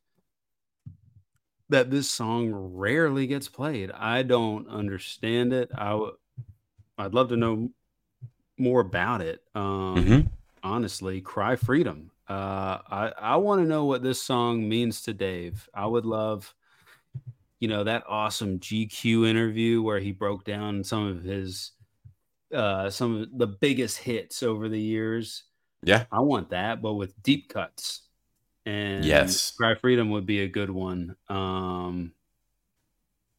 that 1.69 1.89
this 1.89 2.09
song 2.09 2.51
rarely 2.53 3.27
gets 3.27 3.47
played. 3.47 3.91
I 3.91 4.21
don't 4.23 4.67
understand 4.67 5.53
it. 5.53 5.71
I 5.73 5.89
w- 5.91 6.17
I'd 6.97 7.13
love 7.13 7.29
to 7.29 7.37
know 7.37 7.69
more 8.57 8.81
about 8.81 9.21
it. 9.21 9.41
Um, 9.55 9.95
Mhm. 9.95 10.29
honestly, 10.63 11.21
"Cry 11.21 11.55
Freedom." 11.55 12.11
Uh, 12.27 12.79
I 12.89 13.13
I 13.17 13.35
want 13.37 13.61
to 13.61 13.67
know 13.67 13.85
what 13.85 14.03
this 14.03 14.21
song 14.21 14.67
means 14.67 15.01
to 15.03 15.13
Dave. 15.13 15.69
I 15.73 15.85
would 15.85 16.05
love, 16.05 16.53
you 17.59 17.67
know, 17.67 17.83
that 17.83 18.03
awesome 18.07 18.59
GQ 18.59 19.27
interview 19.27 19.81
where 19.81 19.99
he 19.99 20.11
broke 20.11 20.43
down 20.43 20.83
some 20.83 21.07
of 21.07 21.23
his 21.23 21.71
uh 22.53 22.89
some 22.89 23.21
of 23.21 23.37
the 23.37 23.47
biggest 23.47 23.97
hits 23.97 24.43
over 24.43 24.69
the 24.69 24.79
years. 24.79 25.43
Yeah. 25.83 26.05
I 26.11 26.19
want 26.19 26.49
that, 26.49 26.81
but 26.81 26.93
with 26.93 27.21
deep 27.23 27.49
cuts. 27.49 28.01
And 28.65 29.05
Yes. 29.05 29.51
Cry 29.51 29.75
Freedom 29.75 30.09
would 30.11 30.25
be 30.25 30.41
a 30.41 30.47
good 30.47 30.69
one. 30.69 31.15
Um 31.29 32.13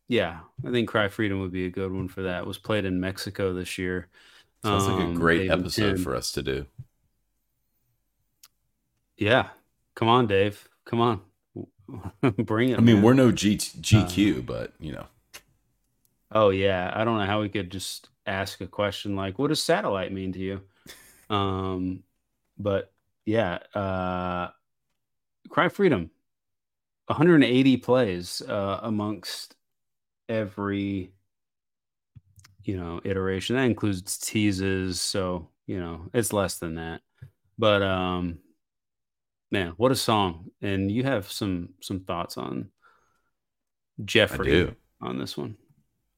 yeah, 0.09 0.41
I 0.65 0.71
think 0.71 0.89
Cry 0.89 1.09
Freedom 1.09 1.41
would 1.41 1.51
be 1.53 1.67
a 1.67 1.71
good 1.71 1.91
one 1.93 2.07
for 2.09 2.23
that. 2.23 2.43
It 2.43 2.47
was 2.47 2.59
played 2.59 2.85
in 2.85 3.01
Mexico 3.01 3.53
this 3.53 3.77
year. 3.77 4.09
Sounds 4.65 4.87
like 4.87 5.01
a 5.01 5.05
Um, 5.05 5.15
great 5.15 5.49
Dave 5.49 5.51
episode 5.51 6.01
for 6.01 6.15
us 6.15 6.31
to 6.33 6.43
do. 6.43 6.67
Yeah. 9.17 9.49
Come 9.95 10.09
on, 10.09 10.27
Dave. 10.27 10.69
Come 10.85 11.01
on. 11.01 11.23
Bring 12.37 12.71
it. 12.71 12.79
I 12.79 12.81
mean, 12.81 12.97
man. 12.97 13.05
we're 13.05 13.15
no 13.15 13.33
G- 13.33 13.57
GQ, 13.57 14.45
but 14.45 14.73
you 14.81 14.93
know, 14.93 15.07
Oh 16.31 16.51
yeah, 16.51 16.93
I 16.95 17.05
don't 17.05 17.19
know 17.19 17.27
how 17.27 17.41
we 17.41 17.49
could 17.49 17.71
just 17.71 18.09
ask 18.27 18.61
a 18.61 18.67
question 18.67 19.15
like, 19.15 19.39
"What 19.39 19.49
does 19.49 19.63
satellite 19.63 20.13
mean 20.13 20.33
to 20.33 20.39
you?" 20.39 20.61
Um, 21.31 22.03
but 22.59 22.93
yeah, 23.25 23.59
uh, 23.75 24.49
Cry 25.49 25.69
Freedom, 25.69 26.11
180 27.07 27.77
plays 27.79 28.43
uh, 28.43 28.81
amongst 28.83 29.55
every 30.29 31.13
you 32.65 32.77
know 32.77 33.01
iteration. 33.05 33.57
That 33.57 33.63
includes 33.63 34.19
teases, 34.19 35.01
so 35.01 35.49
you 35.67 35.79
know 35.79 36.11
it's 36.13 36.33
less 36.33 36.59
than 36.59 36.75
that. 36.75 37.03
But 37.57 37.83
um, 37.83 38.41
man, 39.51 39.73
what 39.77 39.93
a 39.93 39.97
song! 39.97 40.51
And 40.61 40.91
you 40.91 41.05
have 41.05 41.31
some 41.31 41.71
some 41.81 42.01
thoughts 42.01 42.37
on 42.37 42.71
I 43.99 44.03
Jeffrey 44.05 44.47
do. 44.47 44.77
on 45.01 45.19
this 45.19 45.37
one. 45.37 45.57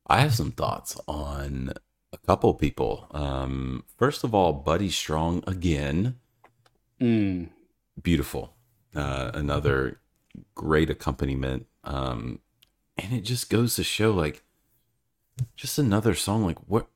I 0.06 0.20
have 0.20 0.34
some 0.34 0.52
thoughts 0.52 0.98
on 1.06 1.72
a 2.12 2.18
couple 2.26 2.54
people. 2.54 3.06
Um, 3.10 3.84
first 3.96 4.24
of 4.24 4.34
all, 4.34 4.52
Buddy 4.52 4.90
Strong 4.90 5.44
again, 5.46 6.16
Mm. 7.00 7.50
beautiful. 8.02 8.54
Uh, 8.94 9.30
another 9.34 10.00
great 10.54 10.90
accompaniment. 10.90 11.66
Um, 11.84 12.40
and 12.96 13.12
it 13.12 13.20
just 13.22 13.50
goes 13.50 13.76
to 13.76 13.84
show, 13.84 14.10
like, 14.12 14.42
just 15.56 15.78
another 15.78 16.14
song. 16.14 16.44
Like, 16.44 16.58
what? 16.66 16.88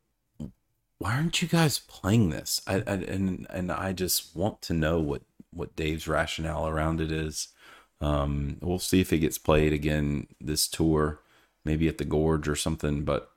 Why 0.99 1.15
aren't 1.17 1.43
you 1.43 1.49
guys 1.49 1.79
playing 1.81 2.31
this? 2.31 2.61
I, 2.67 2.77
I 2.77 2.95
and 2.95 3.47
and 3.51 3.71
I 3.73 3.93
just 3.93 4.35
want 4.37 4.63
to 4.63 4.73
know 4.75 5.01
what 5.01 5.23
what 5.53 5.77
Dave's 5.77 6.09
rationale 6.09 6.67
around 6.69 7.01
it 7.01 7.13
is. 7.13 7.49
Um, 8.01 8.59
we'll 8.61 8.79
see 8.79 9.01
if 9.01 9.13
it 9.13 9.19
gets 9.19 9.39
played 9.39 9.73
again 9.73 10.27
this 10.41 10.67
tour, 10.69 11.21
maybe 11.65 11.89
at 11.89 11.99
the 11.99 12.05
Gorge 12.05 12.49
or 12.49 12.57
something. 12.57 13.05
But 13.05 13.31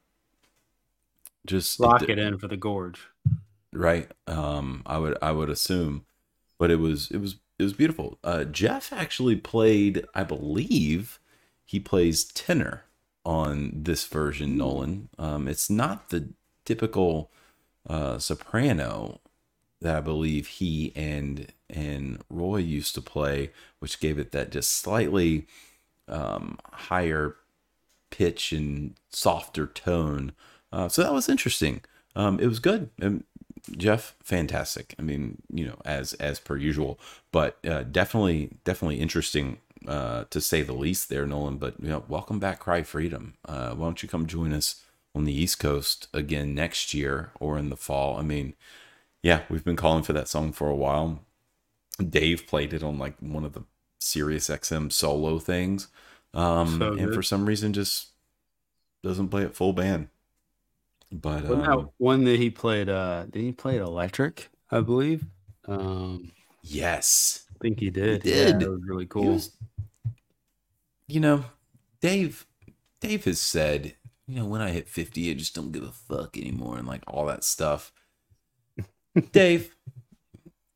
just 1.45 1.79
lock 1.79 2.01
it 2.03 2.17
in 2.19 2.37
for 2.37 2.47
the 2.47 2.57
gorge. 2.57 3.07
right 3.71 4.09
um 4.27 4.81
i 4.85 4.97
would 4.97 5.17
i 5.21 5.31
would 5.31 5.49
assume 5.49 6.05
but 6.57 6.71
it 6.71 6.77
was 6.77 7.09
it 7.11 7.17
was 7.17 7.35
it 7.59 7.63
was 7.63 7.73
beautiful 7.73 8.17
uh 8.23 8.43
jeff 8.45 8.91
actually 8.91 9.35
played 9.35 10.05
i 10.13 10.23
believe 10.23 11.19
he 11.63 11.79
plays 11.79 12.23
tenor 12.23 12.83
on 13.25 13.71
this 13.73 14.05
version 14.05 14.57
nolan 14.57 15.09
um 15.17 15.47
it's 15.47 15.69
not 15.69 16.09
the 16.09 16.29
typical 16.63 17.31
uh 17.89 18.17
soprano 18.17 19.19
that 19.81 19.97
i 19.97 20.01
believe 20.01 20.47
he 20.47 20.91
and 20.95 21.47
and 21.69 22.21
Roi 22.29 22.57
used 22.57 22.95
to 22.95 23.01
play 23.01 23.51
which 23.79 23.99
gave 23.99 24.19
it 24.19 24.31
that 24.31 24.51
just 24.51 24.71
slightly 24.71 25.47
um 26.07 26.59
higher 26.71 27.35
pitch 28.15 28.53
and 28.53 28.95
softer 29.09 29.67
tone. 29.67 30.31
Uh, 30.71 30.87
so 30.87 31.03
that 31.03 31.13
was 31.13 31.27
interesting. 31.27 31.81
Um, 32.15 32.39
it 32.39 32.47
was 32.47 32.59
good. 32.59 32.89
And 32.99 33.25
Jeff, 33.77 34.15
fantastic. 34.23 34.95
I 34.97 35.01
mean, 35.01 35.41
you 35.51 35.65
know, 35.65 35.79
as 35.83 36.13
as 36.13 36.39
per 36.39 36.55
usual, 36.55 36.99
but 37.31 37.57
uh, 37.65 37.83
definitely 37.83 38.51
definitely 38.63 38.99
interesting 38.99 39.57
uh, 39.87 40.25
to 40.29 40.39
say 40.39 40.61
the 40.61 40.73
least 40.73 41.09
there, 41.09 41.25
Nolan. 41.25 41.57
But 41.57 41.75
you 41.81 41.89
know, 41.89 42.05
welcome 42.07 42.39
back, 42.39 42.59
Cry 42.59 42.83
Freedom. 42.83 43.33
Uh, 43.43 43.71
why 43.71 43.85
don't 43.85 44.01
you 44.03 44.07
come 44.07 44.27
join 44.27 44.53
us 44.53 44.83
on 45.13 45.25
the 45.25 45.33
East 45.33 45.59
Coast 45.59 46.07
again 46.13 46.53
next 46.53 46.93
year 46.93 47.31
or 47.39 47.57
in 47.57 47.69
the 47.69 47.77
fall? 47.77 48.17
I 48.17 48.21
mean, 48.21 48.53
yeah, 49.25 49.41
we've 49.49 49.63
been 49.63 49.75
calling 49.75 50.03
for 50.03 50.13
that 50.13 50.27
song 50.27 50.51
for 50.51 50.69
a 50.69 50.75
while. 50.75 51.19
Dave 51.97 52.45
played 52.45 52.73
it 52.73 52.83
on 52.83 52.99
like 52.99 53.15
one 53.19 53.43
of 53.43 53.53
the 53.53 53.63
Sirius 53.97 54.49
XM 54.49 54.91
solo 54.91 55.39
things. 55.39 55.87
Um, 56.35 56.77
So 56.77 56.93
and 56.93 57.11
for 57.11 57.23
some 57.23 57.47
reason 57.47 57.73
just 57.73 58.09
doesn't 59.01 59.29
play 59.29 59.41
it 59.41 59.55
full 59.55 59.73
band. 59.73 60.09
But 61.11 61.47
that 61.47 61.69
um, 61.69 61.89
one 61.97 62.23
that 62.25 62.37
he 62.39 62.51
played? 62.51 62.87
Uh, 62.87 63.23
did 63.23 63.41
he 63.41 63.51
play 63.51 63.77
it 63.77 63.81
electric? 63.81 64.49
I 64.69 64.81
believe. 64.81 65.25
Um, 65.67 66.31
yes, 66.61 67.45
I 67.55 67.57
think 67.63 67.79
he 67.79 67.89
did. 67.89 68.21
did. 68.21 68.47
Yeah, 68.47 68.57
that 68.59 68.69
was 68.69 68.81
really 68.85 69.07
cool. 69.07 69.33
was- 69.33 69.57
you 71.07 71.19
know, 71.19 71.45
Dave, 71.99 72.45
Dave 72.99 73.25
has 73.25 73.39
said, 73.39 73.95
you 74.27 74.35
know, 74.35 74.45
when 74.45 74.61
I 74.61 74.69
hit 74.69 74.87
50, 74.87 75.31
I 75.31 75.33
just 75.33 75.55
don't 75.55 75.71
give 75.71 75.83
a 75.83 75.91
fuck 75.91 76.37
anymore 76.37 76.77
and 76.77 76.87
like 76.87 77.01
all 77.07 77.25
that 77.25 77.43
stuff. 77.43 77.91
Dave, 79.31 79.75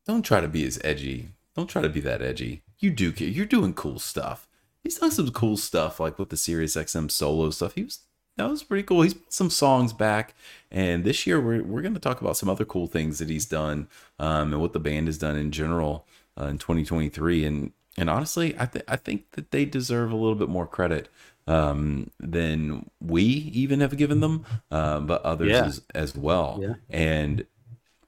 don't 0.06 0.22
try 0.24 0.40
to 0.40 0.48
be 0.48 0.64
as 0.66 0.80
edgy. 0.84 1.30
Don't 1.56 1.68
try 1.68 1.82
to 1.82 1.88
be 1.88 2.00
that 2.00 2.22
edgy. 2.22 2.62
You 2.78 2.90
do 2.90 3.12
care. 3.12 3.28
You're 3.28 3.46
doing 3.46 3.74
cool 3.74 3.98
stuff. 3.98 4.48
He's 4.82 4.98
done 4.98 5.10
some 5.10 5.30
cool 5.30 5.56
stuff, 5.56 6.00
like 6.00 6.18
with 6.18 6.30
the 6.30 6.36
Sirius 6.36 6.76
XM 6.76 7.10
solo 7.10 7.50
stuff. 7.50 7.74
He 7.74 7.84
was 7.84 8.00
that 8.36 8.48
was 8.48 8.62
pretty 8.62 8.84
cool. 8.84 9.02
He's 9.02 9.12
put 9.14 9.32
some 9.32 9.50
songs 9.50 9.92
back, 9.92 10.34
and 10.70 11.04
this 11.04 11.26
year 11.26 11.40
we're 11.40 11.62
we're 11.62 11.82
going 11.82 11.94
to 11.94 12.00
talk 12.00 12.20
about 12.22 12.36
some 12.38 12.48
other 12.48 12.64
cool 12.64 12.86
things 12.86 13.18
that 13.18 13.28
he's 13.28 13.44
done, 13.44 13.88
um, 14.18 14.52
and 14.52 14.62
what 14.62 14.72
the 14.72 14.80
band 14.80 15.08
has 15.08 15.18
done 15.18 15.36
in 15.36 15.50
general 15.50 16.06
uh, 16.40 16.46
in 16.46 16.56
2023. 16.56 17.44
And 17.44 17.72
and 17.98 18.08
honestly, 18.08 18.56
I 18.58 18.64
think 18.66 18.84
I 18.88 18.96
think 18.96 19.32
that 19.32 19.50
they 19.50 19.66
deserve 19.66 20.10
a 20.12 20.16
little 20.16 20.36
bit 20.36 20.48
more 20.48 20.66
credit 20.66 21.10
um, 21.46 22.10
than 22.18 22.88
we 23.00 23.22
even 23.22 23.80
have 23.80 23.96
given 23.98 24.20
them, 24.20 24.46
uh, 24.70 25.00
but 25.00 25.20
others 25.22 25.50
Yeah. 25.50 25.64
as, 25.66 25.82
as 25.94 26.16
well. 26.16 26.58
Yeah. 26.62 26.74
And 26.88 27.44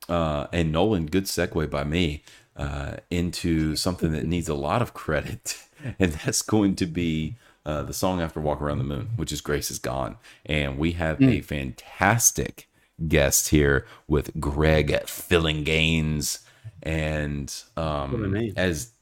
uh, 0.09 0.47
and 0.53 0.73
Nolan, 0.73 1.07
good 1.07 1.25
segue 1.25 1.71
by 1.71 1.85
me 1.85 2.23
uh, 2.57 2.97
into 3.11 3.77
something 3.77 4.13
that 4.13 4.27
needs 4.27 4.49
a 4.49 4.55
lot 4.55 4.83
of 4.83 4.95
credit, 4.95 5.63
and 5.99 6.13
that's 6.13 6.43
going 6.43 6.77
to 6.77 6.87
be 6.87 7.37
uh, 7.65 7.83
the 7.83 7.93
song 7.93 8.21
after 8.21 8.41
"Walk 8.41 8.61
Around 8.61 8.79
the 8.79 8.85
Moon," 8.85 9.11
which 9.17 9.33
is 9.33 9.41
"Grace 9.41 9.71
Is 9.71 9.79
Gone," 9.79 10.17
and 10.45 10.79
we 10.79 10.93
have 10.93 11.23
a 11.23 11.41
fantastic 11.41 12.69
guest 13.09 13.49
here 13.49 13.87
with 14.07 14.39
Greg 14.41 14.89
Fillinganes, 15.07 16.41
and 16.83 17.53
um, 17.77 18.37
as 18.57 18.93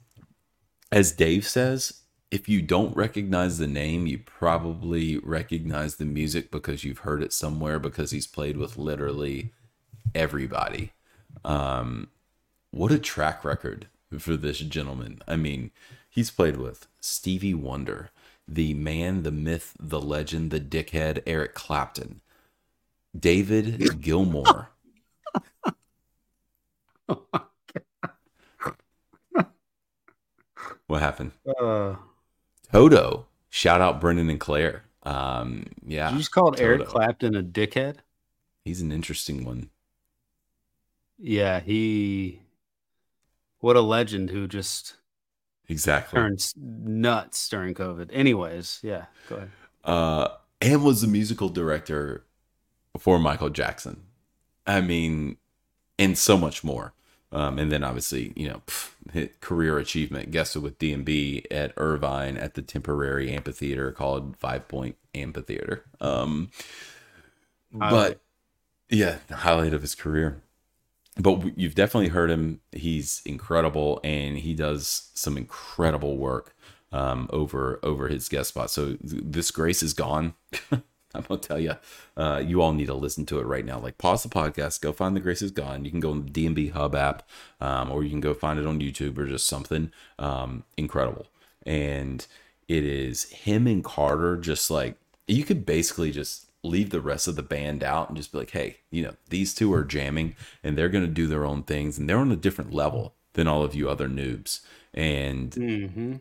as 0.93 1.13
Dave 1.13 1.47
says. 1.47 1.95
If 2.31 2.49
you 2.49 2.63
don't 2.63 2.97
recognize 2.97 3.59
the 3.59 3.67
name, 3.67 4.07
you 4.07 4.19
probably 4.19 5.19
recognize 5.19 5.97
the 5.97 6.05
music 6.05 6.53
because 6.53 6.85
you've 6.85 6.99
heard 6.99 7.25
it 7.25 7.33
somewhere 7.33 7.81
because 7.81 8.13
he's 8.13 8.29
played 8.29 8.57
with 8.57 8.79
literally 8.79 9.51
everybody. 10.15 10.93
Um, 11.45 12.09
what 12.71 12.93
a 12.93 12.99
track 12.99 13.45
record 13.45 13.89
for 14.19 14.37
this 14.37 14.59
gentleman. 14.59 15.21
I 15.27 15.37
mean, 15.37 15.71
he's 16.09 16.31
played 16.31 16.57
with 16.57 16.87
Stevie 17.01 17.55
Wonder, 17.55 18.11
the 18.47 18.75
man, 18.75 19.23
the 19.23 19.31
myth, 19.31 19.77
the 19.79 20.01
legend, 20.01 20.51
the 20.51 20.61
dickhead, 20.61 21.23
Eric 21.27 21.55
Clapton, 21.55 22.21
David 23.19 24.01
Gilmour, 24.01 24.69
What 30.91 31.03
happened? 31.03 31.31
Uh, 31.47 31.95
Toto. 32.73 33.27
Shout 33.49 33.81
out 33.81 34.01
Brendan 34.01 34.29
and 34.29 34.41
Claire. 34.41 34.83
Um, 35.05 35.67
yeah, 35.87 36.11
you 36.11 36.19
just 36.19 36.33
called 36.33 36.61
Eric 36.61 36.85
Clapton 36.85 37.37
a 37.37 37.45
dickhead? 37.45 37.99
he's 38.65 38.81
an 38.81 38.91
interesting 38.91 39.45
one. 39.45 39.71
Yeah, 41.21 41.61
he. 41.61 42.41
What 43.61 43.77
a 43.77 43.81
legend 43.83 44.31
who 44.31 44.49
just 44.49 44.95
Exactly. 45.69 46.17
turns 46.19 46.55
nuts 46.57 47.49
during 47.49 47.75
COVID. 47.75 48.09
Anyways, 48.13 48.81
yeah, 48.83 49.05
go 49.29 49.37
ahead. 49.37 49.51
uh, 49.85 50.29
and 50.63 50.83
was 50.83 51.03
the 51.03 51.07
musical 51.09 51.49
director 51.51 52.25
for 52.99 53.19
Michael 53.19 53.51
Jackson. 53.51 54.03
I 54.67 54.81
mean, 54.81 55.37
and 55.99 56.17
so 56.17 56.37
much 56.39 56.65
more. 56.65 56.95
Um, 57.33 57.59
and 57.61 57.71
then 57.71 57.85
obviously, 57.85 58.33
you 58.35 58.49
know, 58.49 58.63
pff, 58.67 58.91
hit 59.13 59.41
career 59.41 59.79
achievement 59.79 60.33
guested 60.33 60.63
with 60.63 60.79
DMB 60.79 61.45
at 61.51 61.73
Irvine 61.77 62.37
at 62.37 62.55
the 62.55 62.63
temporary 62.63 63.31
amphitheater 63.31 63.93
called 63.93 64.37
Five 64.37 64.67
Point 64.67 64.97
Amphitheater. 65.15 65.85
Um, 66.01 66.51
but 67.73 68.21
yeah, 68.89 69.19
the 69.29 69.37
highlight 69.37 69.75
of 69.75 69.83
his 69.83 69.95
career. 69.95 70.43
But 71.17 71.59
you've 71.59 71.75
definitely 71.75 72.09
heard 72.09 72.31
him. 72.31 72.61
He's 72.73 73.23
incredible, 73.27 74.01
and 74.05 74.39
he 74.39 74.55
does 74.55 75.11
some 75.15 75.37
incredible 75.37 76.17
work 76.17 76.55
um, 76.93 77.29
over 77.33 77.81
over 77.83 78.09
his 78.09 78.29
guest 78.29 78.51
spot. 78.51 78.71
So 78.71 78.95
th- 78.95 79.23
this 79.25 79.51
grace 79.51 79.83
is 79.83 79.93
gone. 79.93 80.35
I'm 81.13 81.23
gonna 81.23 81.41
tell 81.41 81.59
you, 81.59 81.75
uh, 82.17 82.43
you 82.45 82.63
all 82.63 82.73
need 82.73 82.87
to 82.87 82.95
listen 82.95 83.27
to 83.27 83.41
it 83.41 83.47
right 83.47 83.65
now. 83.65 83.79
Like 83.81 83.99
pause 83.99 84.23
the 84.23 84.29
podcast, 84.29 84.81
go 84.81 84.93
find 84.93 85.17
the 85.17 85.21
grace 85.21 85.43
is 85.43 85.51
gone. 85.51 85.85
You 85.85 85.91
can 85.91 86.01
go 86.01 86.13
on 86.13 86.27
the 86.27 86.31
DMB 86.31 86.73
Hub 86.73 86.95
app, 86.95 87.29
um, 87.61 87.91
or 87.91 88.05
you 88.05 88.11
can 88.11 88.21
go 88.21 88.33
find 88.33 88.59
it 88.59 88.67
on 88.67 88.81
YouTube 88.81 89.19
or 89.19 89.27
just 89.27 89.47
something 89.47 89.91
um, 90.19 90.65
incredible. 90.77 91.27
And 91.67 92.25
it 92.69 92.85
is 92.85 93.25
him 93.31 93.67
and 93.67 93.83
Carter 93.83 94.37
just 94.37 94.71
like 94.71 94.97
you 95.27 95.45
could 95.45 95.67
basically 95.67 96.13
just 96.13 96.50
leave 96.63 96.91
the 96.91 97.01
rest 97.01 97.27
of 97.29 97.37
the 97.37 97.43
band 97.43 97.83
out 97.83 98.09
and 98.09 98.17
just 98.17 98.33
be 98.33 98.39
like, 98.39 98.51
hey, 98.51 98.79
you 98.91 99.03
know, 99.03 99.15
these 99.31 99.55
two 99.55 99.73
are 99.73 99.85
jamming 99.85 100.37
and 100.63 100.77
they're 100.77 100.89
gonna 100.91 101.07
do 101.07 101.27
their 101.27 101.45
own 101.47 101.63
things 101.63 101.99
and 101.99 102.09
they're 102.09 102.19
on 102.19 102.33
a 102.33 102.37
different 102.37 102.73
level 102.75 103.15
than 103.35 103.49
all 103.49 103.63
of 103.63 103.75
you 103.75 103.89
other 103.89 104.09
noobs. 104.09 104.61
And 104.93 105.57
hmm 105.57 106.21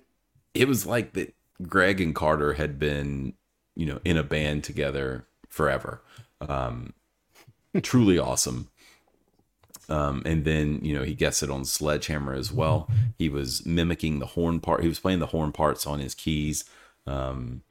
it 0.54 0.68
was 0.68 0.86
like 0.86 1.14
that 1.14 1.34
Greg 1.68 2.02
and 2.02 2.16
Carter 2.16 2.54
had 2.54 2.80
been, 2.80 3.34
you 3.76 3.86
know, 3.86 4.00
in 4.04 4.18
a 4.18 4.24
band 4.24 4.64
together 4.64 5.26
forever. 5.50 6.02
Um, 6.42 6.94
truly 7.84 8.20
awesome. 8.20 8.70
Um, 9.88 10.22
and 10.26 10.46
then, 10.46 10.80
you 10.84 10.94
know, 10.94 11.04
he 11.04 11.16
gets 11.16 11.42
it 11.42 11.50
on 11.50 11.66
Sledgehammer 11.66 12.34
as 12.34 12.52
well. 12.52 12.90
He 13.18 13.28
was 13.30 13.66
mimicking 13.66 14.20
the 14.20 14.28
horn 14.28 14.60
part. 14.60 14.82
He 14.82 14.88
was 14.88 15.00
playing 15.00 15.20
the 15.20 15.28
horn 15.28 15.52
parts 15.52 15.88
on 15.88 16.00
his 16.00 16.14
keys. 16.14 16.66
Um, 17.08 17.64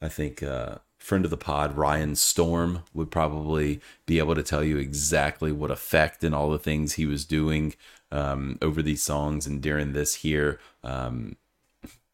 I 0.00 0.08
think, 0.08 0.42
uh, 0.42 0.76
friend 1.06 1.24
of 1.24 1.30
the 1.30 1.36
pod, 1.36 1.76
Ryan 1.76 2.16
Storm, 2.16 2.82
would 2.92 3.10
probably 3.10 3.80
be 4.06 4.18
able 4.18 4.34
to 4.34 4.42
tell 4.42 4.64
you 4.64 4.76
exactly 4.76 5.52
what 5.52 5.70
effect 5.70 6.24
and 6.24 6.34
all 6.34 6.50
the 6.50 6.58
things 6.58 6.94
he 6.94 7.06
was 7.06 7.24
doing 7.24 7.74
um, 8.10 8.58
over 8.60 8.82
these 8.82 9.02
songs 9.02 9.46
and 9.46 9.62
during 9.62 9.92
this 9.92 10.16
here. 10.16 10.58
Um, 10.82 11.36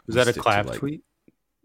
Was 0.07 0.17
that 0.17 0.29
a 0.29 0.33
to, 0.35 0.43
like- 0.43 0.79
tweet? 0.79 1.03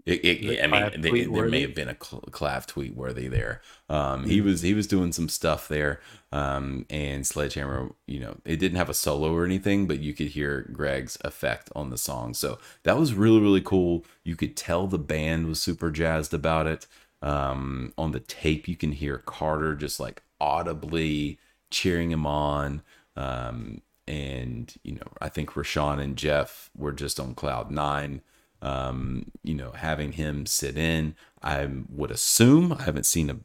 it, 0.05 0.23
it, 0.23 0.41
The 0.41 0.63
I 0.63 0.67
mean, 0.67 1.01
they, 1.01 1.25
there 1.25 1.49
may 1.49 1.61
have 1.61 1.75
been 1.75 1.89
a 1.89 1.97
cl- 2.01 2.23
Clav 2.31 2.65
tweet 2.65 2.95
worthy 2.95 3.27
there. 3.27 3.61
Um, 3.89 4.23
He 4.23 4.39
was 4.39 4.61
he 4.61 4.73
was 4.73 4.87
doing 4.87 5.11
some 5.11 5.27
stuff 5.27 5.67
there, 5.67 5.99
um, 6.31 6.85
and 6.89 7.27
Sledgehammer. 7.27 7.91
You 8.05 8.21
know, 8.21 8.37
it 8.45 8.55
didn't 8.55 8.77
have 8.77 8.87
a 8.89 8.93
solo 8.93 9.33
or 9.35 9.43
anything, 9.43 9.85
but 9.85 9.99
you 9.99 10.13
could 10.13 10.27
hear 10.27 10.69
Greg's 10.71 11.17
effect 11.25 11.69
on 11.75 11.89
the 11.89 11.97
song. 11.97 12.33
So 12.35 12.57
that 12.83 12.97
was 12.97 13.13
really 13.15 13.41
really 13.41 13.59
cool. 13.61 14.05
You 14.23 14.37
could 14.37 14.55
tell 14.55 14.87
the 14.87 14.97
band 14.97 15.45
was 15.47 15.61
super 15.61 15.91
jazzed 15.91 16.33
about 16.33 16.67
it. 16.67 16.87
Um, 17.21 17.93
on 17.97 18.11
the 18.11 18.19
tape, 18.19 18.67
you 18.67 18.75
can 18.75 18.91
hear 18.91 19.17
Carter 19.19 19.75
just 19.75 19.99
like 19.99 20.23
audibly 20.39 21.39
cheering 21.71 22.11
him 22.11 22.25
on. 22.25 22.83
Um, 23.15 23.81
and 24.07 24.73
you 24.83 24.93
know, 24.93 25.07
I 25.19 25.29
think 25.29 25.51
Rashawn 25.51 25.99
and 25.99 26.15
Jeff 26.15 26.69
were 26.77 26.93
just 26.93 27.19
on 27.19 27.35
cloud 27.35 27.71
nine 27.71 28.21
um, 28.61 29.31
you 29.43 29.53
know, 29.53 29.71
having 29.71 30.13
him 30.13 30.45
sit 30.45 30.77
in. 30.77 31.15
I 31.41 31.67
would 31.89 32.11
assume 32.11 32.73
I 32.73 32.83
haven't 32.83 33.05
seen 33.05 33.29
a 33.29 33.37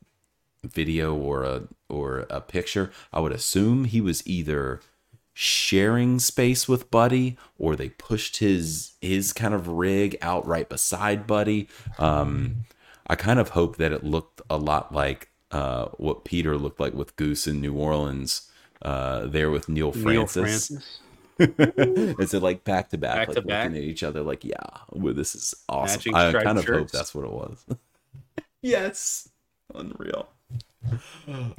video 0.66 1.14
or 1.14 1.44
a 1.44 1.62
or 1.88 2.26
a 2.30 2.40
picture. 2.40 2.90
I 3.12 3.20
would 3.20 3.32
assume 3.32 3.84
he 3.84 4.00
was 4.00 4.26
either 4.26 4.80
sharing 5.34 6.18
space 6.18 6.68
with 6.68 6.90
Buddy 6.90 7.36
or 7.58 7.74
they 7.74 7.90
pushed 7.90 8.38
his 8.38 8.92
his 9.00 9.32
kind 9.32 9.54
of 9.54 9.68
rig 9.68 10.16
out 10.22 10.46
right 10.46 10.68
beside 10.68 11.26
Buddy. 11.26 11.68
Um, 11.98 12.64
I 13.06 13.14
kind 13.16 13.38
of 13.38 13.50
hope 13.50 13.76
that 13.76 13.92
it 13.92 14.04
looked 14.04 14.40
a 14.48 14.56
lot 14.56 14.94
like 14.94 15.30
uh, 15.50 15.86
what 15.96 16.24
Peter 16.24 16.56
looked 16.56 16.80
like 16.80 16.94
with 16.94 17.16
Goose 17.16 17.46
in 17.46 17.60
New 17.60 17.74
Orleans. 17.74 18.48
Uh, 18.80 19.26
there 19.26 19.50
with 19.50 19.68
Neal 19.68 19.92
Neal 19.92 20.26
Francis. 20.26 20.68
Francis. 20.68 21.00
Is 22.18 22.34
it 22.34 22.42
like 22.42 22.64
back 22.64 22.90
to 22.90 22.98
back, 22.98 23.14
Back 23.14 23.28
like 23.28 23.34
to 23.36 23.40
looking 23.42 23.48
back? 23.48 23.70
at 23.70 23.76
each 23.76 24.02
other, 24.02 24.22
like, 24.22 24.44
yeah, 24.44 24.56
well, 24.90 25.14
this 25.14 25.34
is 25.34 25.54
awesome. 25.68 26.12
Matching 26.12 26.14
I 26.14 26.42
kind 26.42 26.58
of 26.58 26.66
hope 26.66 26.90
that's 26.90 27.14
what 27.14 27.24
it 27.24 27.32
was. 27.32 27.64
yes, 28.62 29.28
unreal. 29.74 30.28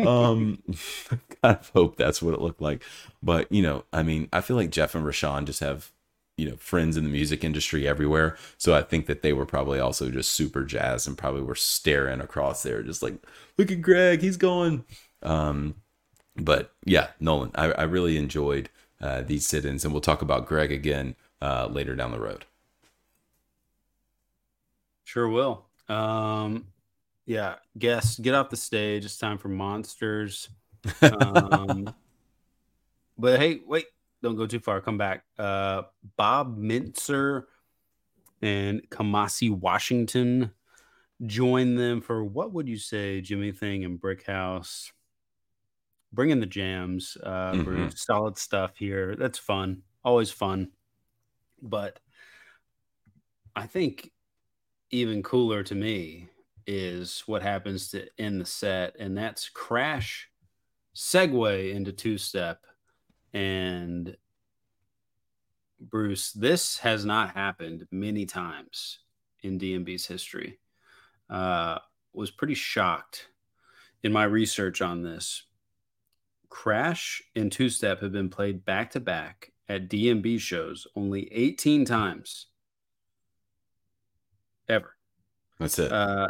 um, 0.05 0.61
kind 1.41 1.57
of 1.57 1.69
hope 1.73 1.97
that's 1.97 2.21
what 2.21 2.33
it 2.33 2.41
looked 2.41 2.61
like, 2.61 2.83
but 3.21 3.51
you 3.51 3.61
know, 3.61 3.83
I 3.91 4.03
mean, 4.03 4.29
I 4.31 4.41
feel 4.41 4.55
like 4.57 4.69
Jeff 4.69 4.95
and 4.95 5.05
Rashawn 5.05 5.45
just 5.45 5.59
have 5.61 5.91
you 6.37 6.49
know 6.49 6.55
friends 6.57 6.97
in 6.97 7.03
the 7.03 7.09
music 7.09 7.43
industry 7.43 7.87
everywhere, 7.87 8.37
so 8.57 8.73
I 8.73 8.81
think 8.81 9.05
that 9.07 9.21
they 9.21 9.33
were 9.33 9.45
probably 9.45 9.79
also 9.79 10.09
just 10.09 10.31
super 10.31 10.63
jazzed 10.63 11.07
and 11.07 11.17
probably 11.17 11.41
were 11.41 11.55
staring 11.55 12.21
across 12.21 12.63
there, 12.63 12.83
just 12.83 13.03
like, 13.03 13.15
look 13.57 13.71
at 13.71 13.81
Greg, 13.81 14.21
he's 14.21 14.37
going. 14.37 14.85
Um, 15.21 15.75
but 16.35 16.73
yeah, 16.85 17.09
Nolan, 17.19 17.51
I, 17.55 17.71
I 17.71 17.83
really 17.83 18.17
enjoyed 18.17 18.69
uh, 19.01 19.21
these 19.21 19.45
sit-ins, 19.45 19.83
and 19.83 19.93
we'll 19.93 20.01
talk 20.01 20.21
about 20.21 20.47
Greg 20.47 20.71
again 20.71 21.15
uh, 21.41 21.67
later 21.67 21.95
down 21.95 22.11
the 22.11 22.19
road. 22.19 22.45
Sure 25.03 25.27
will. 25.27 25.65
Um, 25.89 26.65
yeah, 27.25 27.55
guests, 27.77 28.19
get 28.19 28.33
off 28.33 28.49
the 28.49 28.57
stage. 28.57 29.05
It's 29.05 29.17
time 29.17 29.37
for 29.37 29.49
monsters. 29.49 30.49
Um, 31.01 31.93
but 33.17 33.39
hey, 33.39 33.61
wait, 33.65 33.85
don't 34.23 34.37
go 34.37 34.47
too 34.47 34.59
far. 34.59 34.81
Come 34.81 34.97
back. 34.97 35.25
Uh, 35.37 35.83
Bob 36.17 36.57
Mintzer 36.57 37.43
and 38.41 38.81
Kamasi 38.89 39.51
Washington 39.51 40.51
join 41.25 41.75
them 41.75 42.01
for 42.01 42.23
what 42.23 42.53
would 42.53 42.67
you 42.67 42.77
say, 42.77 43.21
Jimi 43.21 43.55
Thing 43.55 43.83
and 43.83 43.99
Brick 43.99 44.25
House? 44.25 44.91
Bringing 46.13 46.39
the 46.39 46.45
jams, 46.45 47.17
uh, 47.21 47.51
Mhm. 47.53 47.63
Bruce. 47.65 48.01
Solid 48.01 48.37
stuff 48.37 48.77
here. 48.77 49.15
That's 49.15 49.37
fun. 49.37 49.83
Always 50.03 50.31
fun. 50.31 50.71
But 51.61 51.99
I 53.55 53.67
think 53.67 54.11
even 54.89 55.21
cooler 55.23 55.63
to 55.63 55.75
me 55.75 56.29
is 56.65 57.21
what 57.25 57.41
happens 57.41 57.89
to 57.89 58.07
end 58.17 58.39
the 58.39 58.45
set, 58.45 58.95
and 58.99 59.17
that's 59.17 59.49
crash 59.49 60.29
segue 60.95 61.71
into 61.73 61.91
two 61.91 62.17
step. 62.17 62.65
And 63.33 64.15
Bruce, 65.79 66.31
this 66.31 66.77
has 66.79 67.05
not 67.05 67.33
happened 67.33 67.87
many 67.91 68.25
times 68.25 68.99
in 69.41 69.59
DMB's 69.59 70.05
history. 70.05 70.59
Uh, 71.29 71.79
was 72.13 72.31
pretty 72.31 72.53
shocked 72.53 73.27
in 74.03 74.13
my 74.13 74.23
research 74.23 74.81
on 74.81 75.01
this. 75.01 75.43
Crash 76.49 77.23
and 77.35 77.51
Two 77.51 77.69
Step 77.69 78.01
have 78.01 78.11
been 78.11 78.29
played 78.29 78.63
back 78.63 78.91
to 78.91 78.99
back 78.99 79.51
at 79.67 79.89
DMB 79.89 80.39
shows 80.39 80.85
only 80.95 81.31
18 81.33 81.85
times 81.85 82.47
ever. 84.69 84.95
That's 85.59 85.79
it. 85.79 85.91
Uh, 85.91 86.29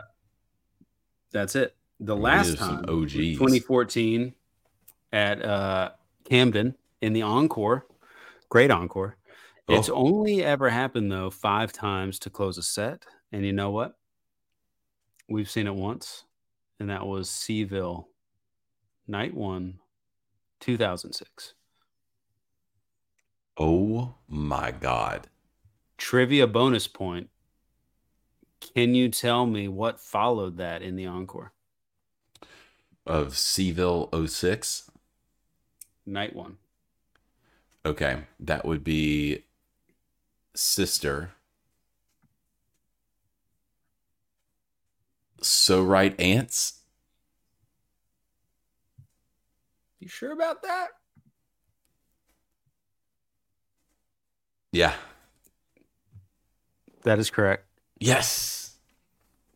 that's 1.31 1.55
it. 1.55 1.75
The 1.99 2.15
last 2.15 2.57
time, 2.57 2.85
OGs. 2.87 3.13
2014, 3.13 4.33
at 5.11 5.45
uh, 5.45 5.91
Camden 6.25 6.75
in 7.03 7.11
the 7.13 7.21
encore, 7.21 7.85
great 8.49 8.71
encore. 8.71 9.17
Oh. 9.67 9.75
It's 9.75 9.89
Oh. 9.89 9.95
only 9.95 10.43
ever 10.43 10.69
happened 10.69 11.11
though 11.11 11.29
five 11.29 11.73
times 11.73 12.17
to 12.19 12.29
close 12.29 12.57
a 12.57 12.63
set, 12.63 13.05
and 13.31 13.45
you 13.45 13.51
know 13.51 13.71
what? 13.71 13.97
We've 15.29 15.49
seen 15.49 15.67
it 15.67 15.75
once, 15.75 16.23
and 16.79 16.89
that 16.89 17.05
was 17.05 17.29
C'ville, 17.29 18.07
night 19.07 19.33
one, 19.33 19.79
2006. 20.61 21.53
oh 23.57 24.15
my 24.27 24.71
God. 24.71 25.27
Trivia 25.97 26.47
bonus 26.47 26.87
point. 26.87 27.29
Can 28.59 28.95
you 28.95 29.09
tell 29.09 29.45
me 29.45 29.67
what 29.67 29.99
followed 29.99 30.57
that 30.57 30.81
in 30.81 30.95
the 30.95 31.05
encore? 31.05 31.53
Of 33.05 33.35
C'ville 33.37 34.09
06. 34.27 34.89
Night 36.05 36.35
one. 36.35 36.57
Okay, 37.85 38.23
that 38.39 38.65
would 38.65 38.83
be 38.83 39.43
sister. 40.55 41.31
So 45.41 45.83
right 45.83 46.17
ants. 46.19 46.79
You 49.99 50.07
sure 50.07 50.31
about 50.31 50.63
that? 50.63 50.89
Yeah. 54.71 54.93
That 57.03 57.19
is 57.19 57.29
correct. 57.29 57.65
Yes. 57.99 58.77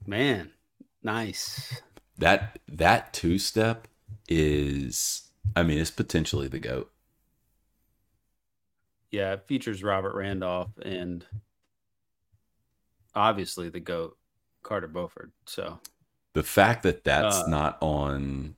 Man, 0.06 0.52
nice. 1.02 1.82
That 2.18 2.60
that 2.68 3.14
two 3.14 3.40
step 3.40 3.88
is 4.28 5.30
I 5.56 5.64
mean 5.64 5.80
it's 5.80 5.92
potentially 5.92 6.48
the 6.48 6.60
goat. 6.60 6.92
Yeah, 9.12 9.34
it 9.34 9.44
features 9.48 9.84
Robert 9.84 10.16
Randolph 10.16 10.78
and 10.84 11.26
obviously 13.16 13.70
the 13.70 13.80
GOAT, 13.80 14.18
Carter 14.64 14.88
Beauford. 14.88 15.32
So 15.46 15.80
The 16.34 16.44
fact 16.44 16.84
that 16.84 17.04
that's 17.04 17.38
Uh, 17.38 17.48
not 17.48 17.78
on 17.82 18.56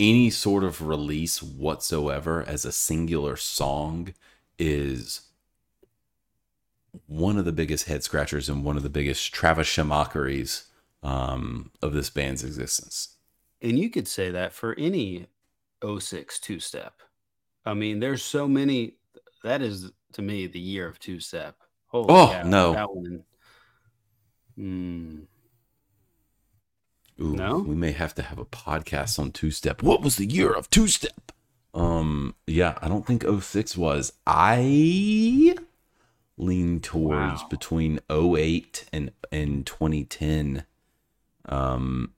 any 0.00 0.30
sort 0.30 0.64
of 0.64 0.80
release 0.82 1.42
whatsoever 1.42 2.42
as 2.44 2.64
a 2.64 2.72
singular 2.72 3.36
song 3.36 4.14
is 4.58 5.22
one 7.06 7.36
of 7.38 7.44
the 7.44 7.52
biggest 7.52 7.84
head 7.86 8.02
scratchers 8.02 8.48
and 8.48 8.64
one 8.64 8.76
of 8.76 8.82
the 8.82 8.88
biggest 8.88 9.32
Travis 9.32 9.68
Schumacheries 9.68 10.64
um, 11.02 11.70
of 11.82 11.92
this 11.92 12.10
band's 12.10 12.42
existence. 12.42 13.16
and 13.62 13.78
you 13.78 13.90
could 13.90 14.08
say 14.08 14.30
that 14.30 14.52
for 14.54 14.74
any 14.78 15.26
06 15.82 16.38
two 16.40 16.58
step. 16.60 17.00
I 17.64 17.74
mean, 17.74 18.00
there's 18.00 18.22
so 18.22 18.48
many 18.48 18.94
that 19.44 19.62
is 19.62 19.90
to 20.12 20.22
me 20.22 20.46
the 20.46 20.60
year 20.60 20.88
of 20.88 20.98
two 20.98 21.20
step. 21.20 21.56
Holy 21.86 22.06
Oh, 22.08 22.28
cow, 22.32 22.42
no. 22.44 22.72
That 22.72 22.94
one. 22.94 23.24
Hmm. 24.56 25.18
Ooh, 27.20 27.34
No? 27.36 27.58
we 27.58 27.74
may 27.74 27.92
have 27.92 28.14
to 28.14 28.22
have 28.22 28.38
a 28.38 28.44
podcast 28.46 29.18
on 29.18 29.30
two 29.32 29.50
step. 29.50 29.82
What 29.82 30.00
was 30.00 30.16
the 30.16 30.26
year 30.26 30.52
of 30.52 30.70
two 30.70 30.88
step? 30.88 31.32
Um, 31.74 32.34
yeah, 32.46 32.78
I 32.80 32.88
don't 32.88 33.06
think 33.06 33.24
06 33.24 33.76
was. 33.76 34.12
I 34.26 35.54
lean 36.36 36.80
towards 36.80 37.42
Wow. 37.42 37.48
between 37.48 38.00
08 38.08 38.86
and 38.92 39.12
and 39.30 39.66
2010. 39.66 40.64
Um, 41.44 42.14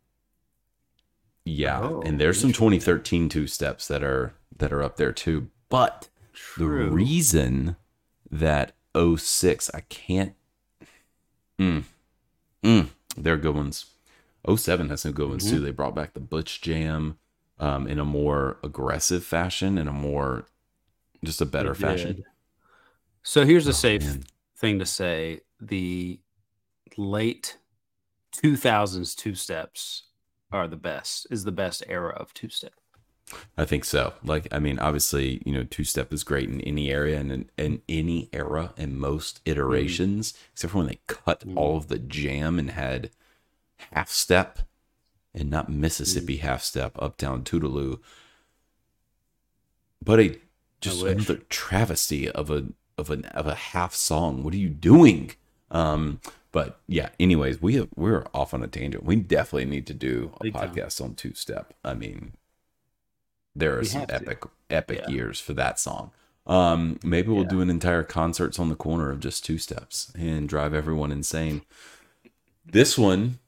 yeah, 1.44 1.80
Oh, 1.82 2.02
and 2.02 2.20
there's 2.20 2.40
some 2.40 2.52
2013 2.52 3.28
two 3.28 3.46
steps 3.48 3.88
that 3.88 4.02
are 4.04 4.34
that 4.62 4.72
are 4.72 4.82
up 4.82 4.96
there 4.96 5.12
too. 5.12 5.48
But 5.68 6.08
the 6.56 6.66
reason 6.66 7.76
that 8.30 8.72
06 8.96 9.70
I 9.74 9.80
can't 9.88 10.34
mm, 11.58 11.82
mm, 12.64 12.88
they're 13.16 13.36
good 13.36 13.54
ones. 13.56 13.86
07 14.48 14.88
has 14.88 15.02
some 15.02 15.12
good 15.12 15.28
ones 15.28 15.48
too. 15.50 15.60
They 15.60 15.70
brought 15.72 15.94
back 15.94 16.14
the 16.14 16.20
Butch 16.20 16.60
Jam 16.60 17.18
um, 17.58 17.86
in 17.86 17.98
a 17.98 18.04
more 18.04 18.58
aggressive 18.62 19.24
fashion, 19.24 19.78
in 19.78 19.88
a 19.88 19.92
more 19.92 20.46
just 21.24 21.40
a 21.40 21.46
better 21.46 21.74
fashion. 21.74 22.24
So 23.22 23.44
here's 23.44 23.66
a 23.66 23.70
Oh, 23.70 23.72
safe 23.72 24.04
man. 24.04 24.24
thing 24.56 24.78
to 24.78 24.86
say: 24.86 25.40
the 25.60 26.20
late 26.96 27.58
2000s 28.36 29.14
two 29.16 29.34
steps 29.34 30.04
are 30.50 30.66
the 30.68 30.76
best. 30.76 31.26
Is 31.30 31.44
the 31.44 31.52
best 31.52 31.82
era 31.88 32.12
of 32.14 32.32
two 32.34 32.48
step. 32.48 32.72
I 33.56 33.64
think 33.64 33.84
so. 33.84 34.14
Like, 34.24 34.46
I 34.52 34.58
mean, 34.58 34.78
obviously, 34.78 35.42
you 35.44 35.52
know, 35.52 35.64
two 35.64 35.84
step 35.84 36.12
is 36.12 36.24
great 36.24 36.48
in 36.48 36.60
any 36.62 36.90
area 36.90 37.18
and 37.20 37.30
in, 37.32 37.50
in 37.58 37.82
any 37.88 38.28
era 38.32 38.72
and 38.76 38.98
most 38.98 39.40
iterations, 39.44 40.34
except 40.52 40.72
for 40.72 40.78
when 40.78 40.86
they 40.86 41.00
cut 41.06 41.40
Mhm. 41.46 41.56
all 41.56 41.76
of 41.76 41.88
the 41.88 41.98
jam 41.98 42.58
and 42.58 42.70
had 42.70 43.10
half 43.92 44.08
step 44.10 44.60
and 45.34 45.50
not 45.50 45.70
Mississippi 45.70 46.36
half 46.38 46.62
step 46.62 46.92
up 47.00 47.16
down 47.16 47.42
Toodaloo. 47.44 47.98
But 50.04 50.20
a 50.20 50.38
just 50.80 51.02
another 51.02 51.36
travesty 51.48 52.28
of 52.28 52.50
a 52.50 52.68
of 52.98 53.10
an 53.10 53.24
of 53.26 53.46
a 53.46 53.54
half 53.54 53.94
song. 53.94 54.42
What 54.42 54.52
are 54.54 54.58
you 54.58 54.68
doing? 54.68 55.32
Um, 55.70 56.20
but 56.50 56.80
yeah, 56.86 57.10
anyways, 57.18 57.62
we 57.62 57.76
have, 57.76 57.88
we're 57.96 58.26
off 58.34 58.52
on 58.52 58.62
a 58.62 58.66
tangent. 58.68 59.04
We 59.04 59.16
definitely 59.16 59.64
need 59.64 59.86
to 59.86 59.94
do 59.94 60.32
a 60.38 60.42
Big 60.44 60.52
time. 60.54 60.74
podcast 60.74 61.02
on 61.02 61.14
two 61.14 61.32
step. 61.34 61.72
I 61.82 61.94
mean, 61.94 62.32
there 63.54 63.76
are 63.76 63.80
We 63.80 63.84
some 63.86 64.00
have 64.00 64.08
to. 64.08 64.14
epic 64.16 64.42
epic 64.70 65.00
Yeah. 65.06 65.10
years 65.10 65.40
for 65.40 65.52
that 65.54 65.78
song. 65.78 66.10
Um, 66.46 66.98
maybe 67.04 67.28
we'll 67.28 67.44
Yeah. 67.44 67.50
do 67.50 67.60
an 67.60 67.70
entire 67.70 68.02
concerts 68.02 68.58
on 68.58 68.68
the 68.68 68.74
corner 68.74 69.10
of 69.10 69.20
just 69.20 69.44
two 69.44 69.58
steps 69.58 70.10
and 70.16 70.48
drive 70.48 70.74
everyone 70.74 71.12
insane. 71.12 71.62
This 72.64 72.96
one, 72.98 73.38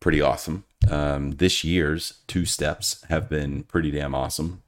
pretty 0.00 0.20
awesome. 0.20 0.64
Um, 0.88 1.32
this 1.32 1.64
year's 1.64 2.18
two 2.26 2.44
steps 2.44 3.02
have 3.08 3.28
been 3.28 3.64
pretty 3.64 3.90
damn 3.90 4.14
awesome. 4.14 4.62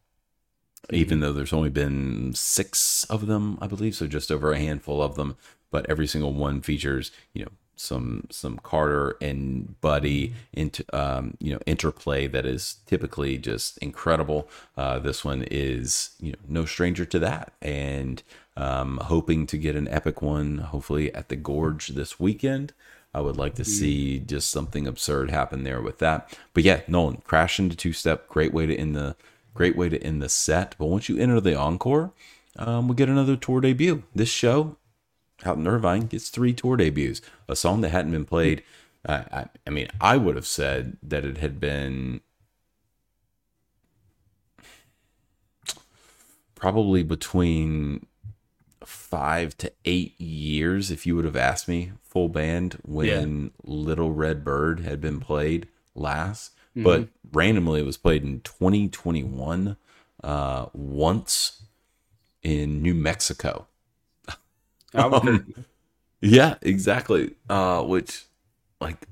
Even 0.92 1.20
though 1.20 1.32
there's 1.32 1.52
only 1.52 1.70
been 1.70 2.32
six 2.34 3.04
of 3.04 3.26
them, 3.26 3.56
I 3.60 3.66
believe, 3.68 3.94
so 3.94 4.06
just 4.08 4.32
over 4.32 4.50
a 4.52 4.58
handful 4.58 5.00
of 5.00 5.14
them, 5.14 5.36
but 5.70 5.88
every 5.88 6.06
single 6.06 6.32
one 6.34 6.60
features, 6.62 7.12
you 7.32 7.44
know, 7.44 7.50
some 7.80 8.26
some 8.30 8.58
Carter 8.58 9.16
and 9.20 9.80
Buddy 9.80 10.34
into 10.52 10.84
um, 10.92 11.36
you 11.40 11.52
know 11.52 11.60
interplay 11.66 12.26
that 12.26 12.44
is 12.44 12.76
typically 12.86 13.38
just 13.38 13.78
incredible. 13.78 14.48
Uh, 14.76 14.98
this 14.98 15.24
one 15.24 15.46
is 15.50 16.10
you 16.20 16.32
know 16.32 16.38
no 16.46 16.64
stranger 16.66 17.04
to 17.06 17.18
that, 17.18 17.52
and 17.62 18.22
um, 18.56 18.98
hoping 19.04 19.46
to 19.46 19.56
get 19.56 19.76
an 19.76 19.88
epic 19.88 20.20
one, 20.20 20.58
hopefully 20.58 21.12
at 21.14 21.28
the 21.28 21.36
Gorge 21.36 21.88
this 21.88 22.20
weekend. 22.20 22.72
I 23.12 23.20
would 23.20 23.36
like 23.36 23.56
to 23.56 23.64
see 23.64 24.20
just 24.20 24.50
something 24.50 24.86
absurd 24.86 25.32
happen 25.32 25.64
there 25.64 25.80
with 25.80 25.98
that. 25.98 26.38
But 26.54 26.62
yeah, 26.62 26.82
Nolan 26.86 27.22
crash 27.24 27.58
into 27.58 27.74
two 27.74 27.92
step, 27.92 28.28
great 28.28 28.54
way 28.54 28.66
to 28.66 28.76
end 28.76 28.94
the 28.94 29.16
great 29.52 29.76
way 29.76 29.88
to 29.88 30.00
end 30.00 30.22
the 30.22 30.28
set. 30.28 30.76
But 30.78 30.86
once 30.86 31.08
you 31.08 31.18
enter 31.18 31.40
the 31.40 31.56
encore, 31.56 32.12
um, 32.56 32.86
we 32.86 32.94
get 32.94 33.08
another 33.08 33.36
tour 33.36 33.60
debut. 33.60 34.04
This 34.14 34.28
show 34.28 34.76
out 35.44 35.56
in 35.56 35.66
Irvine 35.66 36.06
gets 36.06 36.28
three 36.28 36.52
tour 36.52 36.76
debuts. 36.76 37.20
A 37.48 37.56
song 37.56 37.80
that 37.80 37.90
hadn't 37.90 38.12
been 38.12 38.24
played. 38.24 38.62
Uh, 39.06 39.22
I, 39.32 39.46
I 39.66 39.70
mean, 39.70 39.88
I 40.00 40.16
would 40.16 40.36
have 40.36 40.46
said 40.46 40.96
that 41.02 41.24
it 41.24 41.38
had 41.38 41.58
been 41.58 42.20
probably 46.54 47.02
between 47.02 48.06
five 48.84 49.56
to 49.58 49.72
eight 49.84 50.20
years 50.20 50.90
if 50.90 51.06
you 51.06 51.16
would 51.16 51.24
have 51.24 51.36
asked 51.36 51.68
me 51.68 51.92
full 52.02 52.28
band 52.28 52.78
when 52.82 53.50
Little 53.64 54.12
Red 54.12 54.44
Bird 54.44 54.80
had 54.80 55.00
been 55.00 55.20
played 55.20 55.68
last. 55.94 56.52
But 56.84 57.08
randomly, 57.32 57.80
it 57.80 57.86
was 57.86 57.96
played 57.96 58.22
in 58.22 58.40
2021 58.40 59.76
uh, 60.22 60.66
once 60.72 61.62
in 62.42 62.82
New 62.82 62.94
Mexico. 62.94 63.66
Albuquerque. 64.96 65.54
Yeah, 66.22 66.56
exactly. 66.62 67.34
Uh, 67.48 67.82
which, 67.82 68.24
like, 68.80 69.06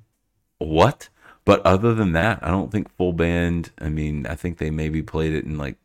what? 0.59 1.09
But 1.45 1.65
other 1.65 1.95
than 1.95 2.13
that, 2.13 2.41
I 2.43 2.51
don't 2.51 2.71
think 2.71 2.95
full 2.97 3.15
band. 3.15 3.71
I 3.79 3.89
mean, 3.89 4.27
I 4.27 4.35
think 4.35 4.59
they 4.59 4.71
maybe 4.71 5.03
played 5.03 5.33
it 5.33 5.45
in 5.45 5.57
like, 5.57 5.77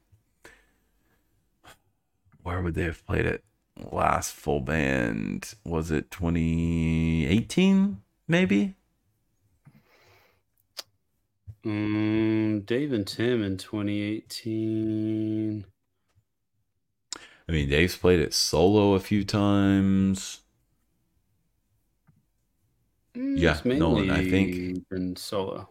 where 2.44 2.62
would 2.62 2.76
they 2.76 2.84
have 2.84 3.06
played 3.06 3.26
it? 3.26 3.44
Last 3.92 4.34
full 4.34 4.60
band 4.60 5.54
was 5.66 5.92
it 5.92 6.12
2018? 6.12 8.02
Maybe. 8.28 8.76
Mm, 11.66 12.66
Dave 12.66 12.92
and 12.92 13.08
Tim 13.08 13.42
in 13.42 13.58
2018. 13.58 15.66
I 17.54 17.56
mean, 17.56 17.70
Dave's 17.70 17.96
played 17.96 18.20
it 18.20 18.34
solo 18.34 18.94
a 18.96 19.00
few 19.00 19.24
times. 19.24 20.40
Mm, 23.16 23.38
Yeah, 23.38 23.62
Nolan, 23.64 24.10
I 24.10 24.28
think- 24.28 24.90
been 24.90 25.16
solo. 25.16 25.70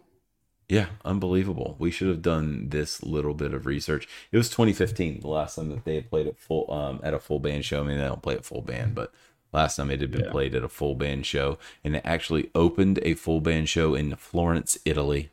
Yeah, 0.68 0.90
unbelievable. 1.04 1.74
We 1.80 1.90
should 1.90 2.06
have 2.06 2.22
done 2.22 2.68
this 2.68 3.02
little 3.02 3.34
bit 3.34 3.52
of 3.52 3.66
research. 3.66 4.06
It 4.30 4.36
was 4.36 4.48
2015, 4.48 5.18
the 5.22 5.26
last 5.26 5.56
time 5.56 5.70
that 5.70 5.84
they 5.84 5.96
had 5.96 6.08
played 6.08 6.28
it 6.28 6.38
full 6.38 6.72
um, 6.72 7.00
at 7.02 7.14
a 7.14 7.18
full 7.18 7.40
band 7.40 7.64
show. 7.64 7.80
I 7.82 7.86
mean, 7.88 7.98
they 7.98 8.04
don't 8.04 8.22
play 8.22 8.34
it 8.34 8.44
full 8.44 8.62
band, 8.62 8.94
but 8.94 9.12
last 9.52 9.74
time 9.74 9.90
it 9.90 10.00
had 10.00 10.12
been 10.12 10.26
Yeah. 10.26 10.30
played 10.30 10.54
at 10.54 10.62
a 10.62 10.68
full 10.68 10.94
band 10.94 11.26
show, 11.26 11.58
and 11.82 11.96
it 11.96 12.02
actually 12.04 12.48
opened 12.54 13.00
a 13.02 13.14
full 13.14 13.40
band 13.40 13.68
show 13.68 13.96
in 13.96 14.14
Florence, 14.14 14.78
Italy. 14.84 15.30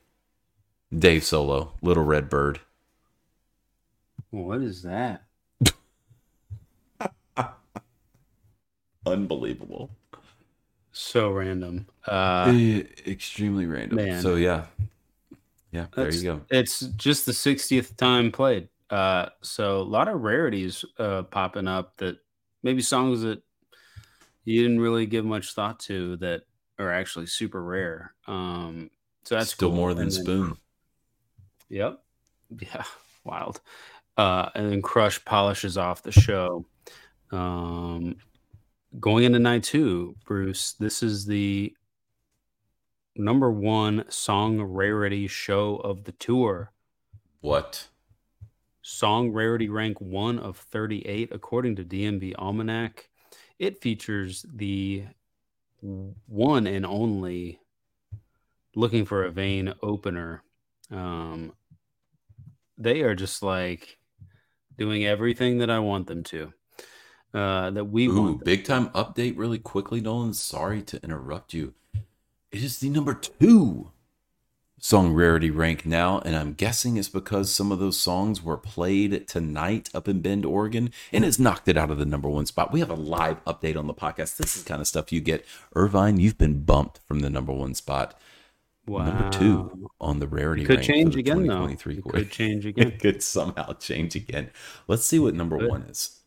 Dave 0.98 1.24
Solo, 1.24 1.74
Little 1.84 2.04
Red 2.06 2.28
Bird. 2.28 2.62
What 4.32 4.64
is 4.64 4.82
that? 4.82 5.26
Unbelievable. 9.06 9.90
So 10.92 11.32
random. 11.32 11.88
Uh, 12.08 12.52
Eh, 12.54 12.84
extremely 13.08 13.66
random. 13.66 13.96
man. 13.98 14.22
So 14.22 14.36
yeah, 14.36 14.66
Yeah, 15.72 15.86
there 15.96 16.06
That's- 16.06 16.18
you 16.24 16.32
go. 16.34 16.42
It's 16.50 16.80
just 16.80 17.28
the 17.28 17.32
60th 17.34 17.96
time 17.96 18.32
played. 18.32 18.70
Uh, 18.90 19.30
so 19.44 19.82
a 19.82 19.84
lot 19.84 20.08
of 20.08 20.22
rarities 20.22 20.84
uh, 20.98 21.22
popping 21.24 21.68
up 21.68 21.96
that 21.98 22.18
maybe 22.64 22.82
songs 22.82 23.22
that 23.22 23.44
you 24.46 24.64
didn't 24.64 24.80
really 24.80 25.06
give 25.06 25.26
much 25.26 25.54
thought 25.54 25.80
to 25.82 26.18
that 26.18 26.42
are 26.80 26.92
actually 26.92 27.28
super 27.28 27.62
rare. 27.64 28.16
Um, 28.26 28.90
so 29.26 29.36
that's 29.36 29.52
Still 29.54 29.70
cool. 29.70 29.76
more 29.76 29.94
than 29.94 30.10
then- 30.10 30.24
Spoon. 30.24 30.58
Yep. 31.70 32.02
Yeah. 32.60 32.84
Wild. 33.24 33.62
Uh, 34.18 34.50
and 34.56 34.72
then 34.72 34.82
Crush 34.82 35.24
polishes 35.24 35.78
off 35.78 36.02
the 36.02 36.12
show. 36.12 36.66
Um, 37.32 38.16
going 39.00 39.24
into 39.24 39.40
night 39.40 39.64
two, 39.64 40.16
Bruce, 40.26 40.74
this 40.74 41.04
is 41.04 41.26
the 41.26 41.74
number 43.16 43.52
one 43.52 44.06
song 44.10 44.62
rarity 44.62 45.28
show 45.28 45.76
of 45.78 46.06
the 46.06 46.14
tour. 46.14 46.72
What? 47.42 47.88
Song 48.82 49.32
rarity 49.32 49.70
rank 49.70 50.00
one 50.02 50.40
of 50.40 50.58
38, 50.58 51.30
according 51.32 51.76
to 51.76 51.84
DMB 51.84 52.34
Almanac. 52.38 53.10
It 53.60 53.82
features 53.82 54.46
the 54.54 55.06
one 55.82 56.66
and 56.66 56.86
only 56.86 57.60
looking 58.76 59.06
for 59.06 59.24
a 59.24 59.32
vein 59.32 59.74
opener. 59.82 60.44
Um, 60.92 61.54
they 62.78 63.02
are 63.02 63.16
just 63.16 63.44
like 63.44 63.98
doing 64.78 65.06
everything 65.06 65.60
that 65.60 65.70
I 65.70 65.80
want 65.80 66.08
them 66.08 66.24
to. 66.24 66.54
Uh, 67.34 67.70
that 67.70 67.86
we 67.86 68.08
Ooh, 68.08 68.22
want. 68.22 68.44
big 68.44 68.66
time 68.66 68.90
update 68.90 69.38
really 69.38 69.60
quickly, 69.60 70.02
Nolan. 70.02 70.34
Sorry 70.34 70.82
to 70.82 71.02
interrupt 71.04 71.54
you. 71.54 71.74
It 72.52 72.64
is 72.64 72.80
the 72.80 72.90
number 72.90 73.14
two 73.14 73.92
song 74.80 75.14
rarity 75.14 75.52
rank 75.52 75.86
now, 75.86 76.20
and 76.20 76.36
I'm 76.36 76.54
guessing 76.54 76.98
it's 76.98 77.10
because 77.10 77.52
some 77.52 77.72
of 77.72 77.80
those 77.80 77.98
songs 78.00 78.42
were 78.42 78.58
played 78.58 79.28
tonight 79.28 79.90
up 79.94 80.08
in 80.08 80.22
Bend, 80.22 80.46
Oregon, 80.46 80.92
and 81.12 81.24
it's 81.24 81.38
knocked 81.38 81.68
it 81.68 81.78
out 81.78 81.92
of 81.92 81.98
the 81.98 82.06
number 82.06 82.30
one 82.30 82.46
spot. 82.46 82.72
We 82.72 82.80
have 82.80 82.90
a 82.90 82.96
live 82.96 83.44
update 83.46 83.78
on 83.78 83.88
the 83.88 83.94
podcast. 83.94 84.38
This 84.38 84.56
is 84.56 84.64
the 84.64 84.70
kind 84.70 84.82
of 84.82 84.88
stuff 84.88 85.12
you 85.12 85.22
get. 85.22 85.46
Irvine, 85.76 86.20
you've 86.20 86.38
been 86.38 86.64
bumped 86.64 87.02
from 87.08 87.20
the 87.20 87.30
number 87.30 87.54
one 87.54 87.76
spot. 87.76 88.20
Wow. 88.88 89.06
Number 89.06 89.30
two 89.30 89.90
on 90.02 90.18
the 90.20 90.28
rarity 90.28 90.66
Could 90.66 90.82
change 90.82 91.16
again, 91.16 91.46
though. 91.46 91.68
2023 91.68 91.98
It 91.98 92.04
could 92.06 92.32
change 92.32 92.66
again. 92.66 92.88
It 92.88 93.00
could 93.00 93.22
somehow 93.22 93.74
change 93.74 94.16
again. 94.16 94.50
Let's 94.88 95.06
see 95.06 95.20
what 95.20 95.36
number 95.36 95.58
one 95.58 95.84
is. 95.84 96.19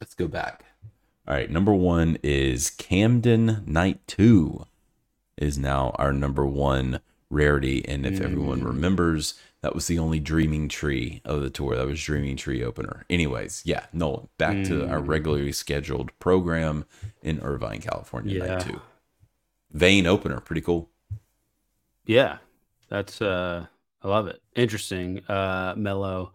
Let's 0.00 0.14
go 0.14 0.28
back. 0.28 0.64
All 1.26 1.34
right, 1.34 1.50
number 1.50 1.74
one 1.74 2.18
is 2.22 2.70
Camden 2.70 3.62
Night 3.66 4.00
Two 4.06 4.64
is 5.36 5.58
now 5.58 5.90
our 5.98 6.12
number 6.12 6.46
one 6.46 7.00
rarity, 7.30 7.86
and 7.86 8.06
if 8.06 8.20
everyone 8.20 8.60
Mm. 8.62 8.66
remembers, 8.66 9.34
that 9.60 9.74
was 9.74 9.86
the 9.86 9.98
only 9.98 10.18
Dreaming 10.20 10.68
Tree 10.68 11.20
of 11.24 11.42
the 11.42 11.50
tour. 11.50 11.76
That 11.76 11.86
was 11.86 12.02
Dreaming 12.02 12.36
Tree 12.36 12.64
opener. 12.64 13.04
Anyways, 13.10 13.62
yeah, 13.66 13.86
Nolan, 13.92 14.28
back 14.38 14.64
to 14.66 14.88
our 14.88 15.00
Mm. 15.00 15.08
regularly 15.08 15.52
scheduled 15.52 16.16
program 16.18 16.86
in 17.22 17.40
Irvine, 17.40 17.80
California. 17.80 18.38
Yeah. 18.38 18.46
Night 18.54 18.60
Two, 18.62 18.80
Vein 19.70 20.06
opener, 20.06 20.40
pretty 20.40 20.62
cool. 20.62 20.88
Yeah, 22.06 22.38
that's 22.88 23.20
uh, 23.20 23.66
I 24.02 24.08
love 24.08 24.28
it. 24.28 24.40
Interesting, 24.54 25.22
uh, 25.28 25.74
mellow, 25.76 26.32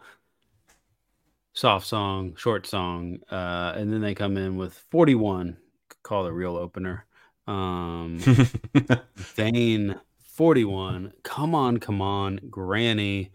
soft 1.54 1.88
song, 1.88 2.36
short 2.36 2.68
song, 2.68 3.20
uh, 3.32 3.74
and 3.76 3.92
then 3.92 4.02
they 4.02 4.16
come 4.16 4.38
in 4.38 4.58
with 4.58 4.74
forty 4.92 5.16
one. 5.16 5.58
Call 6.04 6.24
the 6.24 6.34
real 6.34 6.58
opener. 6.58 7.06
Um, 7.48 8.18
Vein 9.16 10.00
forty 10.24 10.66
one. 10.66 11.14
Come 11.24 11.56
on, 11.56 11.78
come 11.78 12.02
on, 12.02 12.40
Granny. 12.50 13.32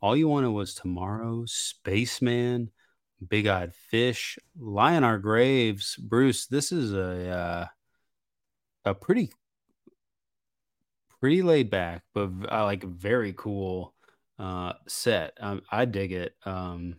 All 0.00 0.16
you 0.16 0.28
wanted 0.28 0.50
was 0.50 0.74
tomorrow, 0.74 1.44
Spaceman, 1.46 2.70
Big 3.28 3.46
Eyed 3.46 3.74
Fish, 3.74 4.38
Lie 4.58 4.94
in 4.94 5.04
Our 5.04 5.18
Graves. 5.18 5.96
Bruce, 5.96 6.46
this 6.46 6.72
is 6.72 6.92
a 6.92 7.28
uh, 7.28 7.66
a 8.84 8.94
pretty 8.94 9.30
pretty 11.20 11.42
laid 11.42 11.70
back, 11.70 12.02
but 12.14 12.30
I 12.48 12.62
like 12.64 12.82
very 12.82 13.32
cool 13.32 13.94
uh, 14.38 14.72
set. 14.88 15.34
Um, 15.40 15.62
I 15.70 15.84
dig 15.84 16.12
it. 16.12 16.34
Um, 16.44 16.96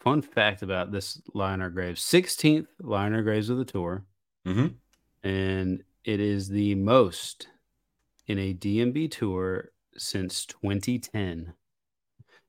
fun 0.00 0.22
fact 0.22 0.62
about 0.62 0.90
this 0.92 1.20
Lie 1.34 1.54
in 1.54 1.62
Our 1.62 1.70
Graves: 1.70 2.02
sixteenth 2.02 2.68
Lie 2.80 3.06
in 3.06 3.14
Our 3.14 3.22
Graves 3.22 3.50
of 3.50 3.58
the 3.58 3.64
tour, 3.64 4.04
hmm 4.44 4.68
and 5.22 5.82
it 6.04 6.18
is 6.20 6.48
the 6.48 6.74
most 6.74 7.48
in 8.26 8.38
a 8.38 8.54
DMB 8.54 9.10
tour 9.10 9.70
since 9.96 10.46
2010. 10.46 11.52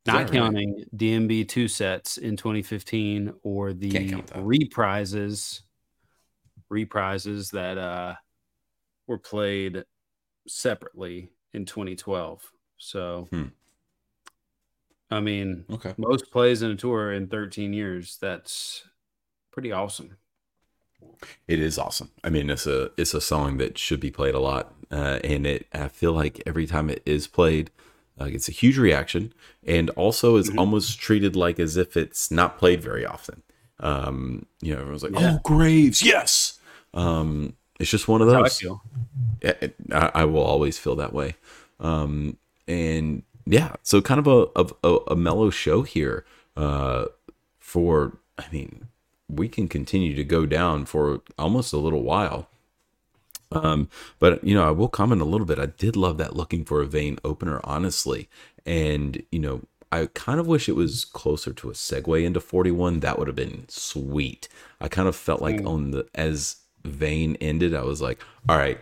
that 0.06 0.14
Not 0.14 0.24
right? 0.24 0.32
counting 0.32 0.86
DMB 0.95 1.49
two 1.49 1.68
sets 1.68 2.18
in 2.18 2.38
2015 2.38 3.34
or 3.43 3.74
the 3.74 3.89
Can't 3.91 4.10
count 4.10 4.28
that. 4.28 4.38
reprises, 4.43 5.62
reprises 6.72 7.52
that 7.52 7.78
uh, 7.78 8.16
were 9.08 9.18
played 9.20 9.84
separately 10.47 11.32
in 11.54 11.66
2012. 11.66 12.41
So, 12.78 13.28
Hmm. 13.32 13.47
I 15.12 15.20
mean, 15.20 15.66
Okay. 15.70 15.93
most 15.97 16.32
plays 16.32 16.62
in 16.62 16.72
a 16.72 16.76
tour 16.76 17.12
in 17.12 17.28
13 17.28 17.74
years. 17.74 18.18
That's 18.22 18.86
pretty 19.51 19.72
awesome. 19.72 20.18
It 21.47 21.59
is 21.59 21.78
awesome. 21.78 22.12
I 22.24 22.30
mean, 22.30 22.49
it's 22.49 22.66
a 22.66 22.91
it's 22.97 23.14
a 23.14 23.22
song 23.22 23.57
that 23.57 23.78
should 23.78 23.99
be 23.99 24.12
played 24.12 24.34
a 24.36 24.39
lot, 24.39 24.74
uh, 24.91 25.20
and 25.24 25.45
it 25.45 25.68
I 25.74 25.88
feel 25.88 26.14
like 26.14 26.41
every 26.45 26.66
time 26.66 26.89
it 26.89 27.01
is 27.05 27.28
played, 27.28 27.70
uh, 28.20 28.26
it's 28.26 28.47
a 28.47 28.51
huge 28.53 28.78
reaction, 28.78 29.34
and 29.66 29.89
also 29.91 30.38
is 30.38 30.49
Mhm. 30.49 30.57
almost 30.59 30.99
treated 30.99 31.36
like 31.36 31.59
as 31.59 31.76
if 31.78 31.97
it's 31.97 32.32
not 32.32 32.57
played 32.57 32.82
very 32.82 33.05
often. 33.05 33.43
Um, 33.80 34.45
you 34.62 34.74
know, 34.74 34.80
everyone's 34.80 35.03
like, 35.03 35.20
Yeah. 35.20 35.34
"Oh, 35.38 35.39
Graves, 35.43 36.01
yes." 36.01 36.59
Um, 36.93 37.53
it's 37.80 37.89
just 37.91 38.07
one 38.07 38.22
of 38.22 38.30
I 38.30 38.41
those. 38.43 38.57
feel. 38.59 38.82
I, 39.43 40.12
I 40.14 40.26
will 40.26 40.43
always 40.43 40.78
feel 40.78 40.95
that 40.97 41.14
way. 41.14 41.36
Um, 41.80 42.38
and 42.68 43.24
yeah, 43.52 43.76
so 43.84 44.02
kind 44.02 44.20
of 44.20 44.28
a 44.28 44.39
of 44.56 44.74
a, 44.84 44.97
a 45.14 45.16
mellow 45.16 45.49
show 45.49 45.84
here. 45.84 46.26
Uh, 46.56 47.06
for 47.60 48.18
I 48.38 48.45
mean, 48.52 48.88
we 49.30 49.47
can 49.47 49.68
continue 49.68 50.16
to 50.16 50.24
go 50.24 50.45
down 50.45 50.86
for 50.86 51.22
almost 51.38 51.74
a 51.74 51.78
little 51.78 52.04
while. 52.04 52.47
Um, 53.52 53.89
but 54.20 54.41
you 54.43 54.56
know, 54.56 54.66
I 54.68 54.72
will 54.72 54.88
comment 54.88 55.22
a 55.22 55.26
little 55.26 55.45
bit. 55.45 55.60
I 55.60 55.66
did 55.66 55.95
love 55.97 56.18
that 56.18 56.36
looking 56.36 56.64
for 56.64 56.82
a 56.82 56.86
vein 56.88 57.18
opener, 57.24 57.60
honestly, 57.66 58.30
and 58.66 59.22
you 59.32 59.39
know, 59.39 59.62
I 59.91 60.06
kind 60.14 60.39
of 60.39 60.47
wish 60.47 60.70
it 60.70 60.76
was 60.76 61.04
closer 61.04 61.52
to 61.54 61.70
a 61.70 61.74
segue 61.74 62.24
into 62.24 62.39
41. 62.39 63.02
That 63.02 63.20
would 63.20 63.28
have 63.28 63.36
been 63.36 63.66
sweet. 63.68 64.47
I 64.80 64.88
kind 64.88 65.08
of 65.10 65.16
felt 65.18 65.41
like 65.41 65.58
Mm. 65.58 65.68
on 65.68 65.91
the 65.91 66.08
as 66.16 66.58
vein 66.86 67.36
ended, 67.41 67.76
I 67.76 67.84
was 67.84 68.02
like, 68.02 68.20
all 68.47 68.58
right, 68.58 68.80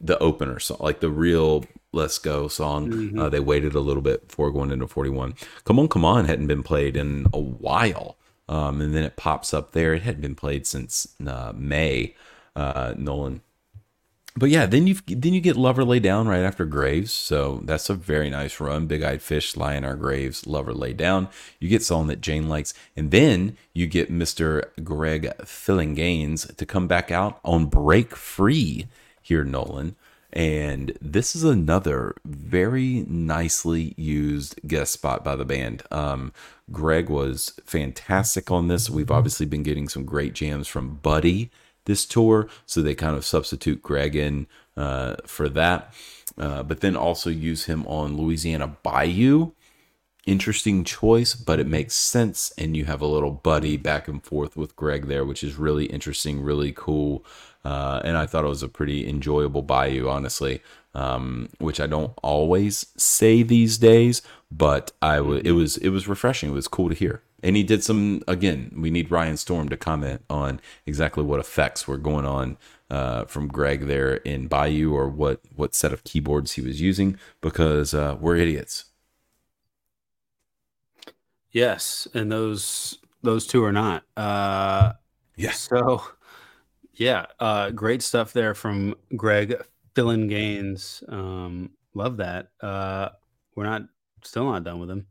the 0.00 0.18
opener 0.18 0.58
song, 0.58 0.78
like 0.80 1.00
the 1.00 1.10
real 1.10 1.64
"Let's 1.92 2.18
Go" 2.18 2.48
song. 2.48 2.88
Mhm. 2.88 3.18
Uh, 3.20 3.28
they 3.28 3.40
waited 3.40 3.74
a 3.74 3.80
little 3.80 4.02
bit 4.02 4.28
before 4.28 4.50
going 4.50 4.70
into 4.70 4.86
41. 4.86 5.34
"Come 5.64 5.78
On, 5.78 5.88
Come 5.88 6.04
On" 6.04 6.24
hadn't 6.26 6.46
been 6.46 6.62
played 6.62 6.96
in 6.96 7.26
a 7.32 7.40
while, 7.40 8.16
um, 8.48 8.80
and 8.80 8.94
then 8.94 9.04
it 9.04 9.16
pops 9.16 9.52
up 9.54 9.72
there. 9.72 9.94
It 9.94 10.02
hadn't 10.02 10.22
been 10.22 10.34
played 10.34 10.66
since 10.66 11.08
uh, 11.26 11.52
May. 11.54 12.14
Uh, 12.56 12.94
Nolan 12.96 13.40
but 14.36 14.48
yeah, 14.48 14.64
then 14.66 14.86
you 14.86 14.96
then 15.06 15.34
you 15.34 15.40
get 15.40 15.56
Lover 15.56 15.84
Lay 15.84 15.98
Down 15.98 16.28
right 16.28 16.42
after 16.42 16.64
Graves, 16.64 17.12
so 17.12 17.60
that's 17.64 17.90
a 17.90 17.94
very 17.94 18.30
nice 18.30 18.60
run. 18.60 18.86
Big 18.86 19.02
Eyed 19.02 19.22
Fish, 19.22 19.56
Lie 19.56 19.74
in 19.74 19.84
Our 19.84 19.96
Graves, 19.96 20.46
Lover 20.46 20.72
Lay 20.72 20.92
Down. 20.92 21.28
You 21.58 21.68
get 21.68 21.82
song 21.82 22.06
that 22.06 22.20
Jane 22.20 22.48
likes, 22.48 22.72
and 22.96 23.10
then 23.10 23.56
you 23.74 23.86
get 23.86 24.10
Mister 24.10 24.72
Greg 24.84 25.32
Filling 25.44 25.96
Fillinganes 25.96 26.56
to 26.56 26.66
come 26.66 26.86
back 26.86 27.10
out 27.10 27.40
on 27.44 27.66
Break 27.66 28.14
Free 28.14 28.86
here, 29.20 29.44
Nolan. 29.44 29.96
And 30.32 30.96
this 31.00 31.34
is 31.34 31.42
another 31.42 32.14
very 32.24 33.04
nicely 33.08 33.94
used 33.96 34.60
guest 34.66 34.92
spot 34.92 35.24
by 35.24 35.34
the 35.34 35.44
band. 35.44 35.82
Um, 35.90 36.32
Greg 36.70 37.08
was 37.08 37.58
fantastic 37.64 38.50
on 38.50 38.68
this. 38.68 38.88
We've 38.88 39.10
obviously 39.10 39.46
been 39.46 39.64
getting 39.64 39.88
some 39.88 40.04
great 40.04 40.34
jams 40.34 40.68
from 40.68 40.96
Buddy 40.96 41.50
this 41.86 42.06
tour, 42.06 42.48
so 42.66 42.82
they 42.82 42.94
kind 42.94 43.16
of 43.16 43.24
substitute 43.24 43.82
Greg 43.82 44.14
in 44.14 44.46
uh, 44.76 45.16
for 45.26 45.48
that. 45.48 45.92
Uh, 46.38 46.62
but 46.62 46.80
then 46.80 46.96
also 46.96 47.28
use 47.28 47.64
him 47.64 47.86
on 47.86 48.16
Louisiana 48.16 48.76
Bayou. 48.82 49.52
Interesting 50.26 50.84
choice, 50.84 51.34
but 51.34 51.58
it 51.58 51.66
makes 51.66 51.94
sense, 51.94 52.52
and 52.56 52.76
you 52.76 52.84
have 52.84 53.00
a 53.00 53.06
little 53.06 53.32
buddy 53.32 53.76
back 53.76 54.06
and 54.06 54.22
forth 54.22 54.56
with 54.56 54.76
Greg 54.76 55.06
there, 55.06 55.24
which 55.24 55.42
is 55.42 55.56
really 55.56 55.86
interesting, 55.86 56.42
really 56.42 56.72
cool. 56.72 57.24
Uh, 57.64 58.00
and 58.04 58.16
I 58.16 58.26
thought 58.26 58.44
it 58.44 58.48
was 58.48 58.62
a 58.62 58.68
pretty 58.68 59.08
enjoyable 59.08 59.62
Bayou, 59.62 60.08
honestly, 60.08 60.62
um, 60.94 61.48
which 61.58 61.78
I 61.80 61.86
don't 61.86 62.12
always 62.22 62.86
say 62.96 63.42
these 63.42 63.78
days, 63.78 64.22
but 64.50 64.92
I 65.02 65.16
w- 65.16 65.42
it 65.44 65.52
was 65.52 65.76
it 65.76 65.90
was 65.90 66.08
refreshing. 66.08 66.50
It 66.50 66.54
was 66.54 66.68
cool 66.68 66.88
to 66.88 66.94
hear. 66.94 67.22
And 67.42 67.56
he 67.56 67.62
did 67.62 67.82
some 67.84 68.22
again. 68.28 68.72
We 68.76 68.90
need 68.90 69.10
Ryan 69.10 69.36
Storm 69.36 69.68
to 69.70 69.76
comment 69.76 70.24
on 70.30 70.60
exactly 70.86 71.22
what 71.22 71.40
effects 71.40 71.86
were 71.88 71.96
going 71.98 72.26
on 72.26 72.56
uh, 72.90 73.24
from 73.26 73.48
Greg 73.48 73.86
there 73.86 74.16
in 74.16 74.48
Bayou 74.48 74.92
or 74.94 75.08
what 75.08 75.40
what 75.54 75.74
set 75.74 75.92
of 75.92 76.04
keyboards 76.04 76.52
he 76.52 76.62
was 76.62 76.80
using 76.80 77.18
because 77.40 77.94
uh, 77.94 78.16
we're 78.20 78.36
idiots. 78.36 78.86
Yes, 81.52 82.06
and 82.14 82.30
those 82.30 82.98
those 83.22 83.46
two 83.46 83.64
are 83.64 83.72
not. 83.72 84.04
Uh, 84.16 84.92
Yeah. 85.36 85.52
So, 85.52 86.02
yeah, 86.94 87.26
uh, 87.38 87.70
great 87.70 88.02
stuff 88.02 88.32
there 88.32 88.54
from 88.54 88.94
Greg 89.16 89.56
Fillinganes. 89.94 91.10
Um, 91.12 91.70
love 91.94 92.18
that. 92.18 92.48
Uh, 92.60 93.10
we're 93.54 93.64
not 93.64 93.82
still 94.22 94.50
not 94.50 94.64
done 94.64 94.80
with 94.80 94.90
him, 94.90 95.06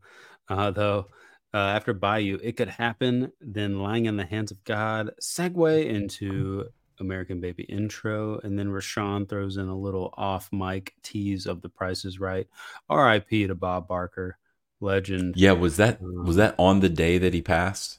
uh, 0.48 0.70
though. 0.70 1.08
Uh, 1.52 1.58
after 1.58 1.92
Bayou, 1.92 2.38
it 2.42 2.56
could 2.56 2.68
happen. 2.68 3.32
Then 3.40 3.80
lying 3.80 4.06
in 4.06 4.16
the 4.16 4.24
hands 4.24 4.50
of 4.50 4.62
God. 4.64 5.10
Segue 5.20 5.86
into 5.86 6.66
American 7.00 7.40
Baby 7.40 7.64
intro, 7.64 8.38
and 8.38 8.58
then 8.58 8.68
Rashawn 8.68 9.28
throws 9.28 9.56
in 9.56 9.66
a 9.66 9.76
little 9.76 10.14
off 10.16 10.52
mic 10.52 10.94
tease 11.02 11.46
of 11.46 11.62
the 11.62 11.68
Price 11.68 12.04
is 12.04 12.20
Right. 12.20 12.46
R.I.P. 12.88 13.48
to 13.48 13.54
Bob 13.54 13.88
Barker, 13.88 14.38
legend. 14.80 15.34
Yeah, 15.36 15.52
was 15.52 15.76
that 15.78 16.00
was 16.00 16.36
that 16.36 16.54
on 16.58 16.80
the 16.80 16.88
day 16.88 17.18
that 17.18 17.34
he 17.34 17.42
passed? 17.42 17.98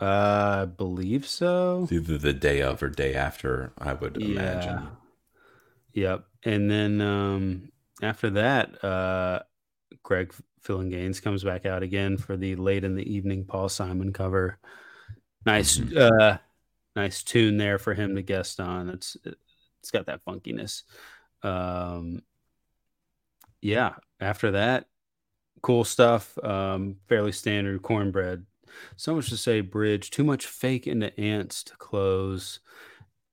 Uh, 0.00 0.62
I 0.62 0.64
believe 0.64 1.26
so. 1.26 1.82
It's 1.82 1.92
either 1.92 2.16
the 2.18 2.32
day 2.32 2.62
of 2.62 2.82
or 2.82 2.88
day 2.88 3.14
after, 3.14 3.72
I 3.78 3.92
would 3.92 4.16
imagine. 4.16 4.88
Yep. 5.92 6.24
And 6.44 6.70
then 6.70 7.00
um 7.00 7.72
after 8.02 8.30
that, 8.30 8.82
uh 8.84 9.40
Greg 10.02 10.32
Gaines 10.66 11.20
comes 11.20 11.42
back 11.42 11.66
out 11.66 11.82
again 11.82 12.16
for 12.16 12.36
the 12.36 12.54
late 12.56 12.84
in 12.84 12.94
the 12.94 13.12
evening 13.12 13.44
Paul 13.44 13.68
Simon 13.68 14.12
cover. 14.12 14.58
Nice 15.44 15.78
Mhm. 15.78 15.96
uh 15.96 16.38
nice 16.96 17.22
tune 17.22 17.56
there 17.56 17.78
for 17.78 17.94
him 17.94 18.16
to 18.16 18.22
guest 18.22 18.60
on. 18.60 18.88
It's 18.88 19.16
it's 19.80 19.90
got 19.90 20.06
that 20.06 20.24
funkiness. 20.24 20.82
Um 21.42 22.22
yeah, 23.60 23.94
after 24.20 24.52
that, 24.52 24.86
cool 25.62 25.84
stuff. 25.84 26.38
Um 26.42 26.96
fairly 27.08 27.32
standard 27.32 27.82
cornbread. 27.82 28.46
So 28.96 29.14
much 29.14 29.28
to 29.30 29.36
say 29.36 29.60
bridge, 29.60 30.10
too 30.10 30.24
much 30.24 30.46
fake 30.46 30.86
into 30.86 31.18
ants 31.18 31.62
to 31.64 31.76
close. 31.76 32.60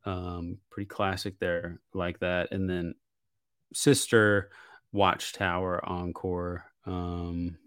Um 0.05 0.59
pretty 0.69 0.87
classic 0.87 1.39
there 1.39 1.79
like 1.93 2.19
that. 2.19 2.51
And 2.51 2.69
then 2.69 2.95
sister 3.73 4.49
watchtower 4.91 5.83
encore. 5.87 6.65
Um 6.85 7.57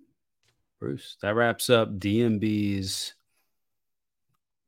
Bruce, 0.78 1.16
that 1.20 1.34
wraps 1.34 1.68
up 1.68 1.98
DMB's 1.98 3.14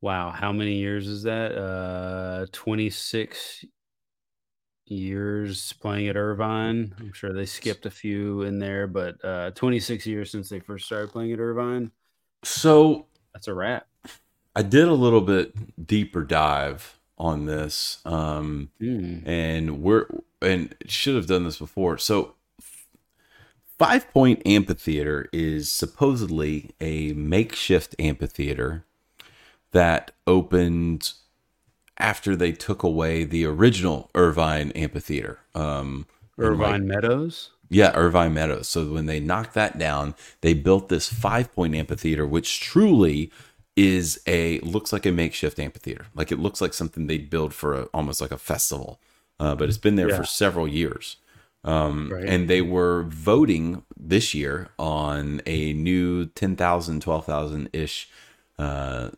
Wow, 0.01 0.31
how 0.31 0.51
many 0.51 0.75
years 0.75 1.07
is 1.07 1.23
that? 1.23 1.57
Uh 1.57 2.45
26 2.51 3.65
years 4.85 5.73
playing 5.73 6.09
at 6.09 6.17
Irvine. 6.17 6.93
I'm 6.99 7.13
sure 7.13 7.33
they 7.33 7.45
skipped 7.45 7.85
a 7.85 7.91
few 7.91 8.41
in 8.43 8.59
there, 8.59 8.87
but 8.87 9.23
uh 9.23 9.51
26 9.51 10.05
years 10.05 10.31
since 10.31 10.49
they 10.49 10.59
first 10.59 10.85
started 10.85 11.11
playing 11.11 11.31
at 11.31 11.39
Irvine. 11.39 11.91
So 12.43 13.07
That's 13.33 13.47
a 13.47 13.53
wrap. 13.53 13.87
I 14.55 14.61
did 14.61 14.87
a 14.87 14.93
little 14.93 15.21
bit 15.21 15.87
deeper 15.87 16.23
dive 16.23 16.99
on 17.17 17.45
this. 17.45 17.99
Um 18.05 18.69
Hmm. 18.79 19.19
and 19.27 19.81
we're 19.81 20.07
and 20.41 20.75
should 20.87 21.15
have 21.15 21.27
done 21.27 21.43
this 21.45 21.57
before. 21.57 21.97
So 21.97 22.35
Five 23.79 24.11
Point 24.13 24.41
Amphitheater 24.45 25.27
is 25.33 25.71
supposedly 25.71 26.71
a 26.79 27.13
makeshift 27.13 27.95
amphitheater 27.99 28.85
that 29.71 30.11
opened 30.27 31.13
after 31.97 32.35
they 32.35 32.51
took 32.51 32.83
away 32.83 33.23
the 33.23 33.45
original 33.45 34.09
Irvine 34.13 34.71
Amphitheater. 34.71 35.39
Um, 35.55 36.05
in, 36.37 36.43
like, 36.43 36.51
Irvine 36.53 36.87
Meadows. 36.87 37.51
Yeah, 37.69 37.91
Irvine 37.95 38.33
Meadows. 38.33 38.67
So 38.67 38.93
when 38.93 39.05
they 39.05 39.19
knocked 39.19 39.53
that 39.55 39.77
down, 39.77 40.15
they 40.41 40.53
built 40.53 40.89
this 40.89 41.07
five 41.11 41.51
point 41.53 41.75
amphitheater, 41.75 42.25
which 42.25 42.59
truly 42.59 43.31
is 43.75 44.21
a 44.27 44.59
looks 44.59 44.93
like 44.93 45.05
a 45.05 45.11
makeshift 45.11 45.59
amphitheater. 45.59 46.05
Like 46.13 46.31
it 46.31 46.39
looks 46.39 46.61
like 46.61 46.73
something 46.73 47.07
they'd 47.07 47.29
build 47.29 47.53
for 47.53 47.73
a, 47.73 47.83
almost 47.85 48.21
like 48.21 48.31
a 48.31 48.37
festival. 48.37 48.99
Uh, 49.39 49.55
but 49.55 49.67
it's 49.67 49.79
been 49.79 49.95
there 49.95 50.09
Yeah. 50.09 50.17
for 50.17 50.25
several 50.25 50.67
years. 50.67 51.17
Um, 51.63 52.11
Right. 52.13 52.25
And 52.25 52.49
they 52.49 52.61
were 52.61 53.03
voting 53.03 53.83
this 53.97 54.33
year 54.35 54.69
on 54.77 55.41
a 55.47 55.73
new 55.73 56.25
10,000, 56.25 57.01
12,000 57.01 57.69
ish 57.73 58.09
uh, 58.59 59.09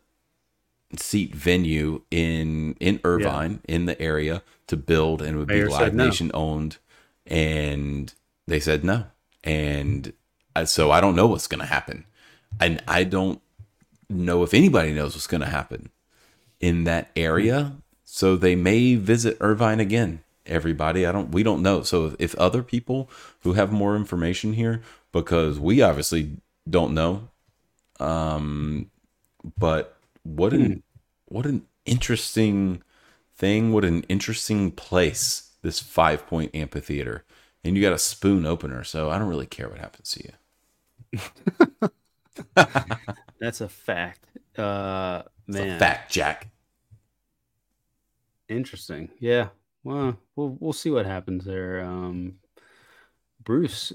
seat 0.96 1.34
venue 1.34 2.02
in 2.10 2.74
in 2.80 3.00
Irvine 3.04 3.60
in 3.68 3.84
the 3.86 4.00
area 4.00 4.42
to 4.68 4.76
build 4.76 5.20
and 5.20 5.36
would 5.36 5.48
be 5.48 5.54
Mayor 5.56 5.70
said 5.70 5.80
Live 5.80 5.94
no. 5.94 6.06
Nation 6.06 6.30
owned 6.32 6.78
and 7.26 8.14
they 8.46 8.60
said 8.60 8.84
no. 8.84 9.04
And 9.44 10.12
so 10.64 10.90
I 10.90 11.00
don't 11.00 11.16
know 11.16 11.26
what's 11.26 11.46
going 11.46 11.60
to 11.60 11.66
happen. 11.66 12.04
And 12.60 12.82
I 12.88 13.04
don't 13.04 13.40
know 14.08 14.42
if 14.42 14.54
anybody 14.54 14.92
knows 14.92 15.14
what's 15.14 15.26
going 15.26 15.42
to 15.42 15.46
happen 15.46 15.90
in 16.60 16.84
that 16.84 17.10
area. 17.16 17.76
So 18.04 18.36
they 18.36 18.56
may 18.56 18.94
visit 18.94 19.36
Irvine 19.40 19.80
again 19.80 20.22
everybody. 20.46 21.04
I 21.04 21.12
don't 21.12 21.32
we 21.32 21.42
don't 21.42 21.62
know. 21.62 21.82
So 21.82 22.06
if, 22.06 22.14
if 22.18 22.34
other 22.36 22.62
people 22.62 23.10
who 23.40 23.54
have 23.54 23.72
more 23.72 23.96
information 23.96 24.52
here 24.54 24.80
because 25.12 25.58
we 25.58 25.82
obviously 25.82 26.36
don't 26.68 26.92
know 26.94 27.28
um 28.00 28.90
but 29.58 29.96
what 30.22 30.52
an 30.52 30.82
what 31.26 31.46
an 31.46 31.62
interesting 31.84 32.82
thing 33.36 33.72
what 33.72 33.84
an 33.84 34.02
interesting 34.08 34.70
place 34.70 35.50
this 35.62 35.80
five 35.80 36.26
point 36.26 36.54
amphitheater 36.54 37.24
and 37.66 37.76
you 37.76 37.82
got 37.82 37.92
a 37.92 37.98
spoon 37.98 38.46
opener 38.46 38.84
so 38.84 39.10
i 39.10 39.18
don't 39.18 39.28
really 39.28 39.46
care 39.46 39.68
what 39.68 39.78
happens 39.78 40.10
to 40.12 40.24
you 40.24 40.32
That's 43.40 43.60
a 43.60 43.68
fact. 43.68 44.26
Uh 44.58 45.22
it's 45.48 45.58
man. 45.58 45.76
a 45.76 45.78
fact 45.78 46.12
jack 46.12 46.48
Interesting. 48.48 49.10
Yeah. 49.18 49.48
Well, 49.84 50.18
we'll 50.36 50.56
we'll 50.60 50.72
see 50.72 50.90
what 50.90 51.06
happens 51.06 51.44
there. 51.44 51.82
Um 51.84 52.38
Bruce, 53.42 53.92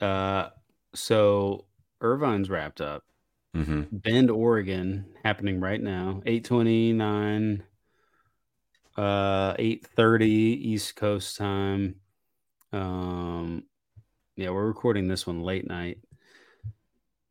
uh 0.00 0.50
so 0.94 1.66
Irvine's 2.00 2.50
wrapped 2.50 2.80
up. 2.80 3.04
hmm 3.54 3.82
Bend, 3.92 4.30
Oregon, 4.30 5.06
happening 5.22 5.60
right 5.60 5.80
now. 5.80 6.22
829 6.26 7.62
uh 8.96 9.54
830 9.58 10.26
East 10.28 10.96
Coast 10.96 11.36
time. 11.36 11.96
Um 12.72 13.64
yeah, 14.36 14.50
we're 14.50 14.66
recording 14.66 15.08
this 15.08 15.26
one 15.26 15.42
late 15.42 15.66
night. 15.66 15.98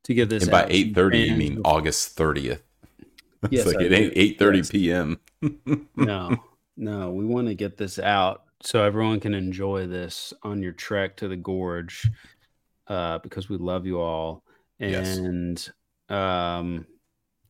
To 0.06 0.14
get 0.14 0.30
this 0.30 0.44
and 0.44 0.52
by 0.52 0.64
out, 0.64 0.70
8.30 0.70 1.28
you 1.28 1.36
mean 1.36 1.62
august 1.66 2.18
30th 2.18 2.62
it's 3.44 3.52
Yes, 3.52 3.66
like 3.66 3.80
it 3.80 3.92
ain't 3.92 4.14
8.30 4.16 4.56
Yes. 4.58 4.70
p.m 4.72 5.20
no, 5.96 6.44
no, 6.78 7.12
we 7.12 7.26
want 7.26 7.48
to 7.48 7.56
get 7.56 7.78
this 7.78 8.00
out 8.00 8.44
so 8.62 8.84
everyone 8.84 9.20
can 9.20 9.34
enjoy 9.34 9.88
this 9.88 10.34
on 10.44 10.62
your 10.62 10.72
trek 10.74 11.16
to 11.18 11.28
the 11.28 11.36
gorge, 11.38 12.12
uh, 12.88 13.20
because 13.20 13.48
we 13.48 13.58
love 13.58 13.86
you 13.86 14.00
all. 14.00 14.44
Yes. 14.80 15.18
And 15.18 15.70
um, 16.10 16.86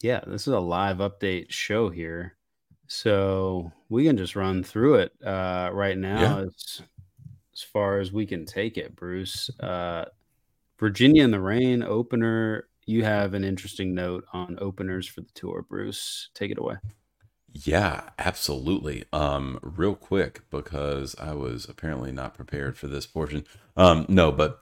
yeah, 0.01 0.21
this 0.27 0.47
is 0.47 0.53
a 0.53 0.59
live 0.59 0.97
update 0.97 1.49
show 1.51 1.89
here, 1.89 2.35
so 2.87 3.71
we 3.89 4.05
can 4.05 4.17
just 4.17 4.35
run 4.35 4.63
through 4.63 4.95
it 4.95 5.13
uh, 5.25 5.69
right 5.73 5.97
now 5.97 6.39
Yeah. 6.39 6.45
as 6.45 6.81
as 7.59 7.63
far 7.63 7.99
as 7.99 8.11
we 8.11 8.25
can 8.25 8.45
take 8.45 8.77
it. 8.77 8.95
Bruce, 8.95 9.49
uh, 9.59 10.05
Virginia 10.79 11.23
in 11.23 11.31
the 11.31 11.41
Rain 11.41 11.83
opener. 11.83 12.67
You 12.85 13.03
have 13.03 13.33
an 13.33 13.43
interesting 13.43 13.93
note 13.93 14.25
on 14.33 14.57
openers 14.61 15.07
for 15.07 15.21
the 15.21 15.31
tour, 15.33 15.65
Bruce. 15.67 16.29
Take 16.33 16.51
it 16.51 16.57
away. 16.57 16.75
Yeah, 17.51 18.09
absolutely. 18.17 19.05
Um, 19.11 19.59
real 19.61 19.95
quick 19.95 20.41
because 20.49 21.15
I 21.19 21.33
was 21.33 21.65
apparently 21.67 22.11
not 22.11 22.33
prepared 22.33 22.77
for 22.77 22.87
this 22.87 23.05
portion. 23.05 23.45
Um, 23.75 24.05
no, 24.07 24.31
but 24.31 24.61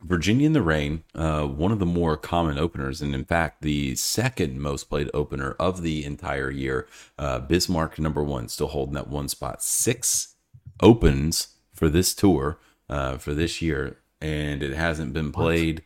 Virginia 0.00 0.46
in 0.46 0.52
the 0.52 0.62
Rain, 0.62 1.04
uh, 1.14 1.46
one 1.46 1.70
of 1.70 1.78
the 1.78 1.86
more 1.86 2.16
common 2.16 2.58
openers, 2.58 3.02
and 3.02 3.14
in 3.14 3.24
fact, 3.24 3.62
the 3.62 3.94
second 3.94 4.60
most 4.60 4.84
played 4.84 5.10
opener 5.14 5.52
of 5.60 5.82
the 5.82 6.04
entire 6.04 6.50
year. 6.50 6.88
Uh, 7.18 7.38
Bismarck 7.40 7.98
number 7.98 8.22
one, 8.22 8.48
still 8.48 8.68
holding 8.68 8.94
that 8.94 9.08
one 9.08 9.28
spot. 9.28 9.62
Six 9.62 10.34
opens 10.80 11.51
for 11.82 11.88
this 11.88 12.14
tour 12.14 12.58
uh, 12.88 13.16
for 13.16 13.34
this 13.34 13.60
year, 13.60 13.98
and 14.20 14.62
it 14.62 14.72
hasn't 14.72 15.12
been 15.12 15.32
played. 15.32 15.82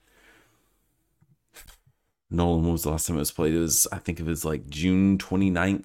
Nolan, 2.31 2.65
when 2.65 2.73
was 2.73 2.83
the 2.83 2.91
last 2.91 3.07
time 3.07 3.17
it 3.17 3.21
was 3.21 3.31
played? 3.31 3.55
It 3.55 3.61
was, 3.61 3.89
I 3.91 3.97
think 3.97 4.21
it 4.21 4.27
was 4.27 4.45
like 4.45 4.69
June 4.69 5.17
29th. 5.17 5.85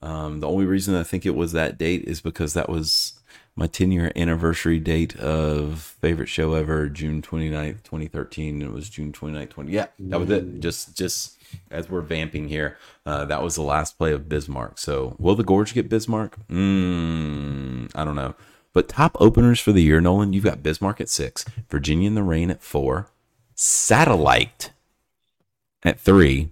Um, 0.00 0.40
the 0.40 0.48
only 0.48 0.64
reason 0.64 0.94
I 0.94 1.02
think 1.02 1.26
it 1.26 1.34
was 1.34 1.52
that 1.52 1.76
date 1.76 2.04
is 2.04 2.22
because 2.22 2.54
that 2.54 2.70
was 2.70 3.20
my 3.54 3.66
10 3.66 3.92
year 3.92 4.10
anniversary 4.16 4.78
date 4.78 5.14
of 5.16 5.80
favorite 6.00 6.30
show 6.30 6.54
ever, 6.54 6.88
June 6.88 7.20
29th, 7.20 7.82
2013. 7.82 8.62
It 8.62 8.72
was 8.72 8.88
June 8.88 9.12
29th, 9.12 9.50
20. 9.50 9.70
Yeah, 9.70 9.88
that 9.98 10.18
was 10.18 10.30
it. 10.30 10.60
Just, 10.60 10.96
just 10.96 11.36
as 11.70 11.90
we're 11.90 12.00
vamping 12.00 12.48
here, 12.48 12.78
uh, 13.04 13.26
that 13.26 13.42
was 13.42 13.54
the 13.54 13.62
last 13.62 13.98
play 13.98 14.14
of 14.14 14.30
Bismarck. 14.30 14.78
So 14.78 15.14
will 15.18 15.34
the 15.34 15.44
Gorge 15.44 15.74
get 15.74 15.90
Bismarck? 15.90 16.38
Mm, 16.48 17.90
I 17.94 18.02
don't 18.02 18.16
know. 18.16 18.34
But 18.76 18.90
top 18.90 19.16
openers 19.18 19.58
for 19.58 19.72
the 19.72 19.82
year, 19.82 20.02
Nolan, 20.02 20.34
you've 20.34 20.44
got 20.44 20.62
Bismarck 20.62 21.00
at 21.00 21.08
six, 21.08 21.46
Virginia 21.70 22.08
in 22.08 22.14
the 22.14 22.22
Rain 22.22 22.50
at 22.50 22.62
four, 22.62 23.08
Satellite 23.54 24.70
at 25.82 25.98
three, 25.98 26.50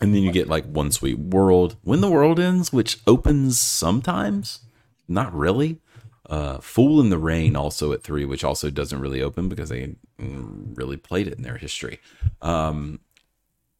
and 0.00 0.12
then 0.12 0.24
you 0.24 0.32
get 0.32 0.48
like 0.48 0.64
One 0.64 0.90
Sweet 0.90 1.16
World, 1.16 1.76
When 1.82 2.00
the 2.00 2.10
World 2.10 2.40
Ends, 2.40 2.72
which 2.72 2.98
opens 3.06 3.60
sometimes, 3.60 4.62
not 5.06 5.32
really. 5.32 5.78
Uh, 6.28 6.58
Fool 6.58 7.00
in 7.00 7.08
the 7.08 7.18
Rain 7.18 7.54
also 7.54 7.92
at 7.92 8.02
three, 8.02 8.24
which 8.24 8.42
also 8.42 8.68
doesn't 8.68 9.00
really 9.00 9.22
open 9.22 9.48
because 9.48 9.68
they 9.68 9.94
mm, 10.20 10.76
really 10.76 10.96
played 10.96 11.28
it 11.28 11.34
in 11.34 11.44
their 11.44 11.58
history. 11.58 12.00
Um, 12.42 12.98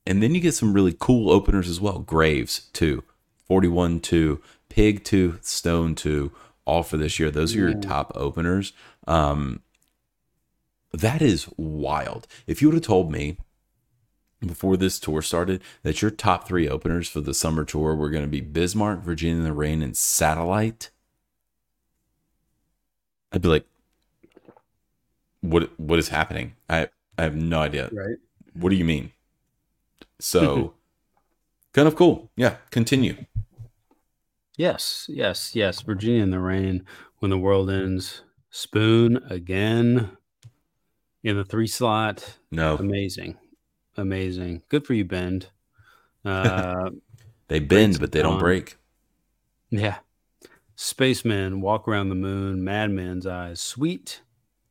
and 0.06 0.22
then 0.22 0.32
you 0.32 0.40
get 0.40 0.54
some 0.54 0.74
really 0.74 0.94
cool 0.96 1.28
openers 1.28 1.68
as 1.68 1.80
well. 1.80 1.98
Graves 1.98 2.68
two, 2.72 3.02
41 3.48 3.98
2, 3.98 4.40
Pig 4.68 5.02
2, 5.02 5.38
Stone 5.40 5.96
2, 5.96 6.30
all 6.68 6.82
for 6.82 6.96
this 6.98 7.18
year. 7.18 7.30
Those 7.30 7.56
are 7.56 7.58
your 7.58 7.74
top 7.74 8.12
openers. 8.14 8.72
Um, 9.06 9.62
that 10.92 11.22
is 11.22 11.48
wild. 11.56 12.26
If 12.46 12.60
you 12.60 12.68
would 12.68 12.74
have 12.74 12.84
told 12.84 13.10
me 13.10 13.38
before 14.46 14.76
this 14.76 15.00
tour 15.00 15.22
started 15.22 15.62
that 15.82 16.00
your 16.00 16.10
top 16.10 16.46
three 16.46 16.68
openers 16.68 17.08
for 17.08 17.20
the 17.20 17.34
summer 17.34 17.64
tour 17.64 17.94
were 17.94 18.10
going 18.10 18.22
to 18.24 18.30
be 18.30 18.40
Bismarck, 18.40 19.00
Virginia 19.00 19.38
in 19.38 19.44
the 19.44 19.52
Rain, 19.52 19.82
and 19.82 19.96
Satellite, 19.96 20.90
I'd 23.32 23.42
be 23.42 23.48
like, 23.48 23.66
"What? 25.40 25.78
What 25.78 25.98
is 25.98 26.08
happening? 26.08 26.54
I 26.68 26.88
I 27.16 27.22
have 27.22 27.34
no 27.34 27.60
idea. 27.60 27.88
Right. 27.92 28.16
What 28.52 28.70
do 28.70 28.76
you 28.76 28.84
mean?" 28.84 29.12
So, 30.20 30.74
kind 31.72 31.88
of 31.88 31.96
cool. 31.96 32.30
Yeah, 32.36 32.56
continue. 32.70 33.24
Yes, 34.58 35.06
yes, 35.08 35.54
yes. 35.54 35.82
Virginia 35.82 36.20
in 36.22 36.30
the 36.30 36.40
rain 36.40 36.84
when 37.20 37.30
the 37.30 37.38
world 37.38 37.70
ends. 37.70 38.22
Spoon 38.50 39.22
again 39.30 40.10
in 41.22 41.36
the 41.36 41.44
three 41.44 41.68
slot. 41.68 42.38
No, 42.50 42.74
Amazing, 42.76 43.36
amazing. 43.96 44.62
Good 44.68 44.84
for 44.84 44.94
you, 44.94 45.04
Bend. 45.04 45.46
Uh, 46.24 46.90
they 47.48 47.60
bend, 47.60 48.00
but 48.00 48.10
they 48.10 48.20
don't 48.20 48.40
break. 48.40 48.76
yeah. 49.70 49.98
Spaceman, 50.74 51.60
walk 51.60 51.86
around 51.86 52.08
the 52.08 52.14
moon. 52.16 52.64
Madman's 52.64 53.26
eyes. 53.26 53.60
Sweet. 53.60 54.22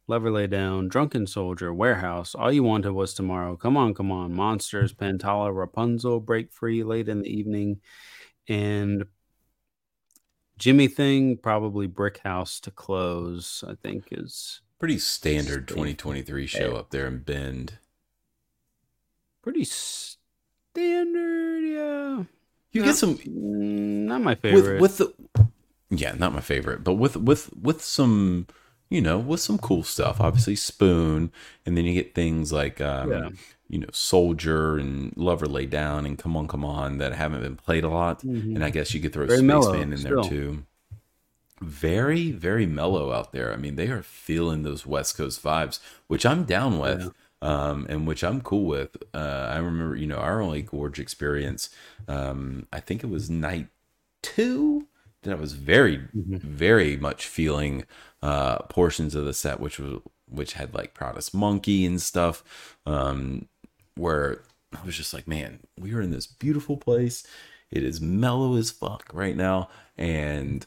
Lover 0.07 0.31
lay 0.31 0.47
down. 0.47 0.87
Drunken 0.87 1.27
soldier. 1.27 1.73
Warehouse. 1.73 2.33
All 2.33 2.51
you 2.51 2.63
wanted 2.63 2.91
was 2.91 3.13
tomorrow. 3.13 3.55
Come 3.57 3.75
on, 3.75 3.93
come 3.93 4.11
on. 4.11 4.33
Monsters. 4.33 4.93
Pantala. 4.93 5.53
Rapunzel. 5.53 6.21
Break 6.21 6.51
free 6.53 6.83
late 6.83 7.09
in 7.09 7.19
the 7.19 7.27
evening. 7.29 7.81
And 8.47 9.03
Jimi 10.59 10.91
thing. 10.91 11.37
Probably 11.37 11.87
Brick 11.87 12.19
House 12.23 12.59
to 12.61 12.71
close. 12.71 13.63
I 13.67 13.75
think 13.75 14.07
is 14.11 14.61
Pretty 14.79 14.99
standard 14.99 15.69
Stay- 15.69 15.75
2023 15.75 16.45
show 16.47 16.75
up 16.75 16.89
there 16.91 17.07
in 17.07 17.19
Bend. 17.19 17.79
pretty 19.41 19.63
standard. 19.63 21.59
Yeah. 21.63 22.23
You 22.71 22.81
No, 22.81 22.85
get 22.87 22.95
some 22.95 23.15
mm, 23.17 24.05
not 24.05 24.21
my 24.21 24.35
favorite. 24.35 24.81
with 24.81 24.97
with 24.97 24.97
the 24.97 25.47
yeah, 25.89 26.11
not 26.13 26.33
my 26.33 26.41
favorite, 26.41 26.83
but 26.83 26.93
with 26.95 27.15
with 27.17 27.49
with 27.55 27.81
some 27.83 28.47
you 28.89 29.01
know 29.01 29.17
with 29.19 29.39
some 29.39 29.57
cool 29.57 29.83
stuff. 29.83 30.19
Obviously, 30.21 30.55
Spoon, 30.55 31.31
and 31.65 31.77
then 31.77 31.85
you 31.85 31.93
get 31.93 32.15
things 32.15 32.51
like 32.53 32.79
um, 32.81 33.11
Yeah. 33.11 33.29
you 33.69 33.79
know 33.79 33.89
Soldier 33.91 34.77
and 34.77 35.15
Lover 35.17 35.45
Lay 35.45 35.65
Down 35.65 36.05
and 36.05 36.17
Come 36.17 36.35
On 36.37 36.47
Come 36.47 36.63
On 36.65 36.97
that 36.99 37.13
haven't 37.13 37.41
been 37.41 37.55
played 37.57 37.83
a 37.83 37.89
lot. 37.89 38.23
And 38.23 38.63
I 38.63 38.69
guess 38.69 38.93
you 38.93 38.99
could 38.99 39.13
throw 39.13 39.25
Mm-hmm. 39.27 39.47
Very 39.47 39.61
Spaceman 39.63 39.93
in 39.93 40.01
there 40.03 40.15
too. 40.29 40.63
Very 41.59 42.31
very 42.31 42.67
mellow 42.67 43.11
out 43.11 43.31
there. 43.31 43.51
I 43.51 43.55
mean, 43.57 43.75
they 43.77 43.87
are 43.87 44.03
feeling 44.03 44.61
those 44.61 44.85
West 44.85 45.17
Coast 45.17 45.43
vibes, 45.43 45.79
which 46.07 46.25
I'm 46.25 46.43
down 46.43 46.79
with. 46.79 47.13
Um, 47.39 47.85
and 47.87 48.07
which 48.07 48.23
I'm 48.23 48.41
cool 48.41 48.65
with. 48.65 48.97
Uh, 49.13 49.47
I 49.51 49.57
remember, 49.57 49.95
you 49.95 50.07
know, 50.07 50.15
our 50.17 50.41
only 50.41 50.63
gorge 50.63 50.99
experience. 50.99 51.69
Um, 52.07 52.65
I 52.73 52.79
think 52.79 53.03
it 53.03 53.11
was 53.11 53.29
night 53.29 53.67
two 54.23 54.87
that 55.21 55.33
I 55.33 55.35
was 55.35 55.53
very, 55.53 56.07
very 56.15 56.97
much 56.97 57.27
feeling 57.27 57.83
uh, 58.21 58.59
portions 58.63 59.15
of 59.15 59.25
the 59.25 59.33
set, 59.33 59.59
which 59.59 59.79
was 59.79 60.01
which 60.29 60.53
had 60.53 60.73
like 60.73 60.93
Proudest 60.93 61.33
Monkey 61.33 61.85
and 61.85 62.01
stuff, 62.01 62.77
um, 62.85 63.47
where 63.95 64.41
I 64.77 64.85
was 64.85 64.95
just 64.97 65.13
like, 65.13 65.27
man, 65.27 65.59
we 65.79 65.93
are 65.93 66.01
in 66.01 66.11
this 66.11 66.27
beautiful 66.27 66.75
place. 66.77 67.25
It 67.71 67.83
is 67.83 68.01
mellow 68.01 68.55
as 68.55 68.71
fuck 68.71 69.09
right 69.13 69.35
now, 69.35 69.69
and 69.97 70.65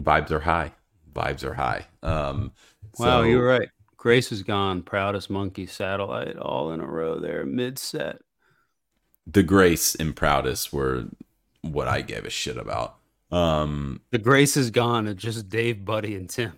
vibes 0.00 0.30
are 0.30 0.40
high. 0.40 0.72
Vibes 1.14 1.44
are 1.44 1.54
high. 1.54 1.86
Um, 2.02 2.52
Wow, 2.98 3.22
so- 3.22 3.28
you're 3.28 3.46
right. 3.46 3.68
Grace 3.96 4.30
is 4.30 4.42
gone. 4.42 4.82
Proudest 4.82 5.30
monkey 5.30 5.66
satellite 5.66 6.36
all 6.36 6.70
in 6.72 6.80
a 6.80 6.86
row 6.86 7.18
there 7.18 7.46
mid 7.46 7.78
set. 7.78 8.20
The 9.26 9.42
Grace 9.42 9.94
and 9.94 10.14
Proudest 10.14 10.72
were 10.74 11.06
what 11.62 11.88
I 11.88 12.02
gave 12.02 12.26
a 12.26 12.30
shit 12.30 12.58
about. 12.58 12.96
Um, 13.32 14.02
The 14.10 14.18
Grace 14.18 14.56
is 14.58 14.70
gone. 14.70 15.08
It's 15.08 15.22
just 15.22 15.48
Dave, 15.48 15.84
Buddy, 15.86 16.14
and 16.16 16.28
Tim. 16.28 16.52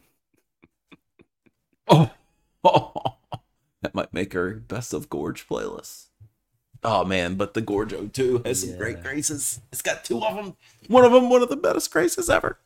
Oh, 1.88 2.10
oh, 2.64 2.92
that 3.82 3.94
might 3.94 4.12
make 4.12 4.34
our 4.34 4.54
best 4.54 4.92
of 4.92 5.08
Gorge 5.08 5.48
playlist. 5.48 6.06
Oh 6.84 7.04
man, 7.04 7.34
but 7.34 7.54
the 7.54 7.60
Gorge 7.60 7.92
O2 7.92 8.46
has 8.46 8.60
some 8.62 8.76
great 8.76 9.02
graces. 9.02 9.60
It's 9.72 9.82
got 9.82 10.04
two 10.04 10.22
of 10.22 10.36
them. 10.36 10.56
One 10.88 11.04
of 11.04 11.12
them, 11.12 11.30
one 11.30 11.42
of 11.42 11.48
the 11.48 11.56
best 11.56 11.90
graces 11.90 12.28
ever. 12.30 12.58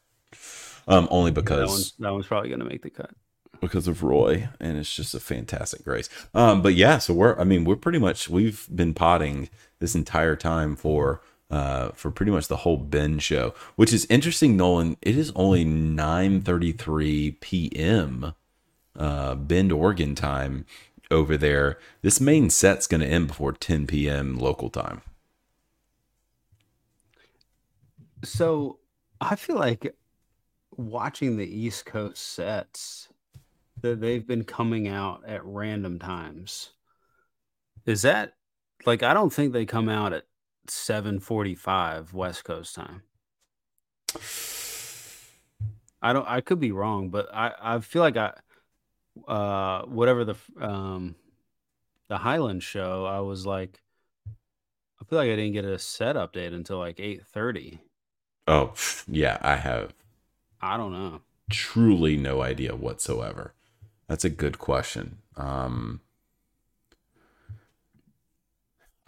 Um, 0.89 1.07
only 1.11 1.31
That 1.31 1.43
because 1.43 1.68
one's 1.68 1.93
that 1.99 2.12
one's 2.12 2.27
probably 2.27 2.51
gonna 2.51 2.64
make 2.64 2.83
the 2.83 2.91
cut. 2.91 3.11
because 3.61 3.87
of 3.87 4.03
Roi, 4.03 4.49
and 4.59 4.77
it's 4.79 4.95
just 4.95 5.14
a 5.14 5.21
fantastic 5.21 5.85
grace. 5.85 6.09
Um, 6.35 6.61
but 6.62 6.75
yeah, 6.75 6.99
so 6.99 7.14
we're 7.14 7.39
I 7.39 7.45
mean 7.45 7.64
we're 7.64 7.77
pretty 7.77 7.99
much 7.99 8.29
we've 8.29 8.66
been 8.75 8.95
potting 8.95 9.49
this 9.79 9.95
entire 9.95 10.37
time 10.37 10.77
for 10.77 11.23
uh 11.51 11.91
for 11.91 12.11
pretty 12.11 12.33
much 12.33 12.49
the 12.49 12.59
whole 12.59 12.77
Bend 12.79 13.23
show, 13.23 13.55
which 13.77 13.93
is 13.93 14.07
interesting, 14.11 14.57
Nolan. 14.57 14.97
It 15.03 15.16
is 15.16 15.33
only 15.37 15.64
nine 15.64 16.41
thirty 16.43 16.73
three 16.73 17.33
p.m. 17.41 18.35
uh 19.01 19.34
Bend, 19.34 19.72
Oregon 19.72 20.14
time 20.14 20.66
over 21.11 21.36
there. 21.36 21.78
This 22.03 22.20
main 22.20 22.51
set's 22.51 22.86
gonna 22.86 23.07
end 23.07 23.28
before 23.28 23.53
ten 23.53 23.86
p.m. 23.86 24.38
local 24.38 24.70
time. 24.70 25.03
So 28.22 28.78
I 29.20 29.34
feel 29.36 29.57
like 29.57 29.94
watching 30.76 31.36
the 31.36 31.46
East 31.46 31.86
Coast 31.86 32.22
sets 32.22 33.09
that 33.80 34.01
they've 34.01 34.26
been 34.26 34.44
coming 34.44 34.86
out 34.86 35.22
at 35.26 35.44
random 35.44 35.98
times. 35.98 36.70
Is 37.86 38.03
that 38.03 38.34
like 38.86 39.03
I 39.03 39.14
don't 39.14 39.32
think 39.32 39.53
they 39.53 39.64
come 39.66 39.88
out 39.88 40.12
at 40.12 40.24
7:45 40.66 42.12
West 42.12 42.44
Coast 42.44 42.74
time. 42.74 43.03
I 46.03 46.12
don't 46.12 46.28
I 46.28 46.40
could 46.40 46.61
be 46.61 46.72
wrong, 46.72 47.11
but 47.11 47.28
I 47.32 47.53
I 47.61 47.80
feel 47.80 48.03
like 48.03 48.16
I 48.16 48.34
uh 49.29 49.83
whatever 49.87 50.25
the 50.25 50.37
um 50.61 51.14
the 52.09 52.18
Highland 52.18 52.62
show, 52.62 53.07
I 53.07 53.21
was 53.21 53.47
like 53.47 53.81
I 55.01 55.05
feel 55.05 55.18
like 55.18 55.31
I 55.31 55.35
didn't 55.35 55.55
get 55.55 55.64
a 55.64 55.81
set 55.81 56.14
update 56.14 56.55
until 56.55 56.79
like 56.79 57.01
8:30. 57.01 57.83
Oh 58.47 58.75
yeah, 59.09 59.39
I 59.41 59.57
have 59.57 59.95
I 60.62 60.77
don't 60.79 60.93
know. 60.93 61.23
truly 61.51 62.16
no 62.16 62.43
idea 62.43 62.75
whatsoever. 62.75 63.55
That's 64.09 64.25
a 64.25 64.31
good 64.31 64.59
question. 64.59 65.18
Um, 65.37 66.01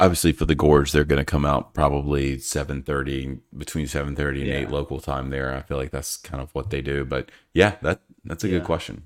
obviously, 0.00 0.32
for 0.32 0.44
the 0.44 0.54
gorge, 0.54 0.92
they're 0.92 1.04
going 1.04 1.20
to 1.20 1.24
come 1.24 1.44
out 1.44 1.74
probably 1.74 2.38
seven 2.38 2.82
thirty, 2.82 3.38
between 3.56 3.86
seven 3.86 4.14
thirty 4.16 4.42
and 4.42 4.50
Yeah. 4.50 4.58
eight 4.60 4.70
local 4.70 5.00
time. 5.00 5.30
There, 5.30 5.54
I 5.54 5.62
feel 5.62 5.76
like 5.76 5.90
that's 5.90 6.16
kind 6.16 6.42
of 6.42 6.54
what 6.54 6.70
they 6.70 6.82
do. 6.82 7.04
But 7.04 7.30
yeah, 7.54 7.76
that 7.82 8.02
that's 8.24 8.44
a 8.44 8.48
Yeah. 8.48 8.58
good 8.58 8.64
question. 8.64 9.04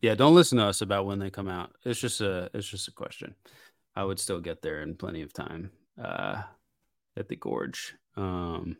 Yeah, 0.00 0.14
don't 0.14 0.34
listen 0.34 0.58
to 0.58 0.64
us 0.66 0.80
about 0.80 1.06
when 1.06 1.18
they 1.18 1.30
come 1.30 1.48
out. 1.48 1.72
It's 1.84 2.00
just 2.00 2.20
a 2.20 2.50
it's 2.54 2.68
just 2.68 2.88
a 2.88 2.92
question. 2.92 3.34
I 3.96 4.04
would 4.04 4.20
still 4.20 4.40
get 4.40 4.62
there 4.62 4.82
in 4.82 4.94
plenty 4.94 5.22
of 5.22 5.32
time 5.32 5.72
uh, 6.00 6.42
at 7.16 7.28
the 7.28 7.36
Gorge. 7.36 7.94
Um, 8.16 8.76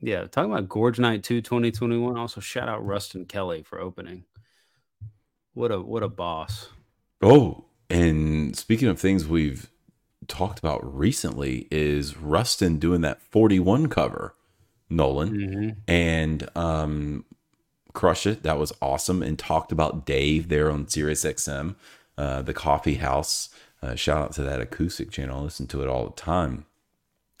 yeah, 0.00 0.26
talking 0.26 0.50
about 0.50 0.68
Gorge 0.68 0.98
Night 0.98 1.22
2 1.22 1.42
2021. 1.42 2.16
Also, 2.16 2.40
shout 2.40 2.68
out 2.68 2.84
Ruston 2.84 3.24
Kelly 3.26 3.62
for 3.62 3.78
opening. 3.78 4.24
What 5.54 5.70
a 5.70 5.80
what 5.80 6.02
a 6.02 6.08
boss. 6.08 6.70
Oh, 7.20 7.66
and 7.90 8.56
speaking 8.56 8.88
of 8.88 8.98
things 8.98 9.28
we've 9.28 9.68
talked 10.28 10.58
about 10.58 10.80
recently, 10.96 11.68
is 11.70 12.16
Ruston 12.16 12.78
doing 12.78 13.02
that 13.02 13.20
forty 13.20 13.60
one 13.60 13.88
cover? 13.88 14.34
Nolan, 14.88 15.30
Mhm. 15.30 15.76
and 15.88 16.48
um, 16.56 17.24
Crush 17.92 18.26
It. 18.26 18.42
That 18.42 18.58
was 18.58 18.72
awesome. 18.80 19.22
And 19.22 19.38
talked 19.38 19.72
about 19.72 20.06
Dave 20.06 20.48
there 20.48 20.70
on 20.70 20.88
Sirius 20.88 21.24
XM, 21.24 21.76
uh, 22.16 22.42
the 22.42 22.54
coffee 22.54 22.96
house. 22.96 23.48
Uh, 23.82 23.94
shout 23.94 24.18
out 24.18 24.32
to 24.32 24.42
that 24.42 24.60
acoustic 24.60 25.10
channel. 25.10 25.40
I 25.40 25.42
listen 25.42 25.66
to 25.68 25.82
it 25.82 25.88
all 25.88 26.06
the 26.06 26.12
time. 26.12 26.66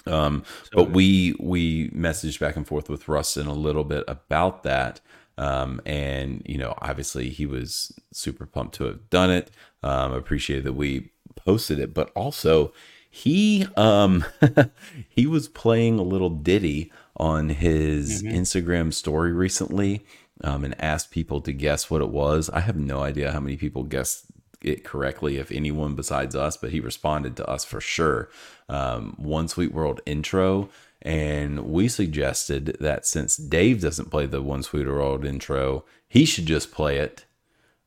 Um, 0.06 0.44
but 0.72 0.90
we 0.90 1.36
we 1.38 1.90
messaged 1.90 2.40
back 2.40 2.56
and 2.56 2.66
forth 2.66 2.88
with 2.88 3.06
Ruston 3.08 3.46
a 3.46 3.52
little 3.52 3.84
bit 3.84 4.04
about 4.08 4.64
that. 4.64 5.00
Um, 5.38 5.80
and 5.86 6.42
you 6.44 6.58
know, 6.58 6.74
obviously 6.78 7.30
he 7.30 7.46
was 7.46 7.92
super 8.12 8.46
pumped 8.46 8.74
to 8.76 8.84
have 8.84 9.08
done 9.10 9.30
it. 9.30 9.50
Um, 9.82 10.12
appreciated 10.12 10.64
that 10.64 10.74
we 10.74 11.10
posted 11.36 11.78
it, 11.78 11.94
but 11.94 12.10
also 12.14 12.72
he 13.10 13.66
um 13.76 14.24
he 15.08 15.26
was 15.26 15.48
playing 15.48 15.98
a 15.98 16.02
little 16.02 16.30
ditty 16.30 16.90
on 17.16 17.50
his 17.50 18.22
Instagram 18.22 18.92
story 18.92 19.32
recently 19.32 20.04
um, 20.42 20.64
and 20.64 20.80
asked 20.80 21.10
people 21.10 21.40
to 21.42 21.52
guess 21.52 21.90
what 21.90 22.02
it 22.02 22.10
was. 22.10 22.50
I 22.50 22.60
have 22.60 22.76
no 22.76 23.02
idea 23.02 23.32
how 23.32 23.40
many 23.40 23.56
people 23.56 23.84
guessed 23.84 24.26
it 24.60 24.84
correctly, 24.84 25.38
if 25.38 25.50
anyone 25.50 25.94
besides 25.94 26.36
us, 26.36 26.56
but 26.56 26.70
he 26.70 26.80
responded 26.80 27.36
to 27.36 27.46
us 27.48 27.64
for 27.64 27.80
sure. 27.80 28.28
Um, 28.68 29.14
One 29.18 29.48
Sweet 29.48 29.72
World 29.72 30.00
intro. 30.06 30.68
And 31.04 31.64
we 31.64 31.88
suggested 31.88 32.76
that 32.78 33.06
since 33.06 33.36
Dave 33.36 33.80
doesn't 33.80 34.10
play 34.10 34.26
the 34.26 34.40
One 34.40 34.62
Sweet 34.62 34.86
World 34.86 35.24
intro, 35.24 35.84
he 36.08 36.24
should 36.24 36.46
just 36.46 36.70
play 36.70 36.98
it 36.98 37.24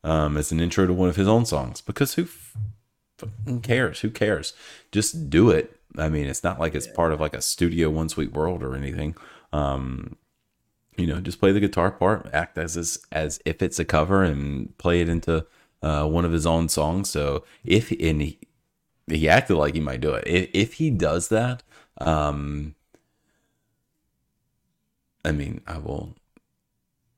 um, 0.04 0.36
as 0.36 0.52
an 0.52 0.60
intro 0.60 0.86
to 0.86 0.92
one 0.92 1.08
of 1.08 1.16
his 1.16 1.28
own 1.28 1.46
songs. 1.46 1.80
Because 1.80 2.14
who 2.14 2.28
fucking 3.16 3.62
cares? 3.62 4.00
Who 4.00 4.10
cares? 4.10 4.52
Just 4.92 5.30
do 5.30 5.50
it. 5.50 5.80
I 5.96 6.10
mean, 6.10 6.26
it's 6.26 6.44
not 6.44 6.60
like 6.60 6.74
it's 6.74 6.86
part 6.86 7.12
of 7.12 7.20
like 7.20 7.34
a 7.34 7.40
studio 7.40 7.88
One 7.88 8.10
Sweet 8.10 8.32
World 8.32 8.62
or 8.62 8.76
anything. 8.76 9.16
Um, 9.50 10.16
you 10.96 11.06
know, 11.06 11.20
just 11.20 11.40
play 11.40 11.52
the 11.52 11.60
guitar 11.60 11.90
part, 11.90 12.28
act 12.32 12.58
as 12.58 12.76
as, 12.76 12.98
as 13.12 13.40
if 13.44 13.62
it's 13.62 13.78
a 13.78 13.84
cover, 13.84 14.22
and 14.22 14.76
play 14.78 15.00
it 15.00 15.08
into 15.08 15.46
uh, 15.82 16.06
one 16.06 16.24
of 16.24 16.32
his 16.32 16.46
own 16.46 16.68
songs. 16.68 17.10
So 17.10 17.44
if 17.64 17.90
and 17.90 18.22
he, 18.22 18.38
he 19.06 19.28
acted 19.28 19.56
like 19.56 19.74
he 19.74 19.80
might 19.80 20.00
do 20.00 20.12
it. 20.14 20.24
If, 20.26 20.50
if 20.52 20.72
he 20.74 20.90
does 20.90 21.28
that, 21.28 21.62
um, 21.98 22.74
I 25.24 25.32
mean, 25.32 25.60
I 25.66 25.78
will, 25.78 26.14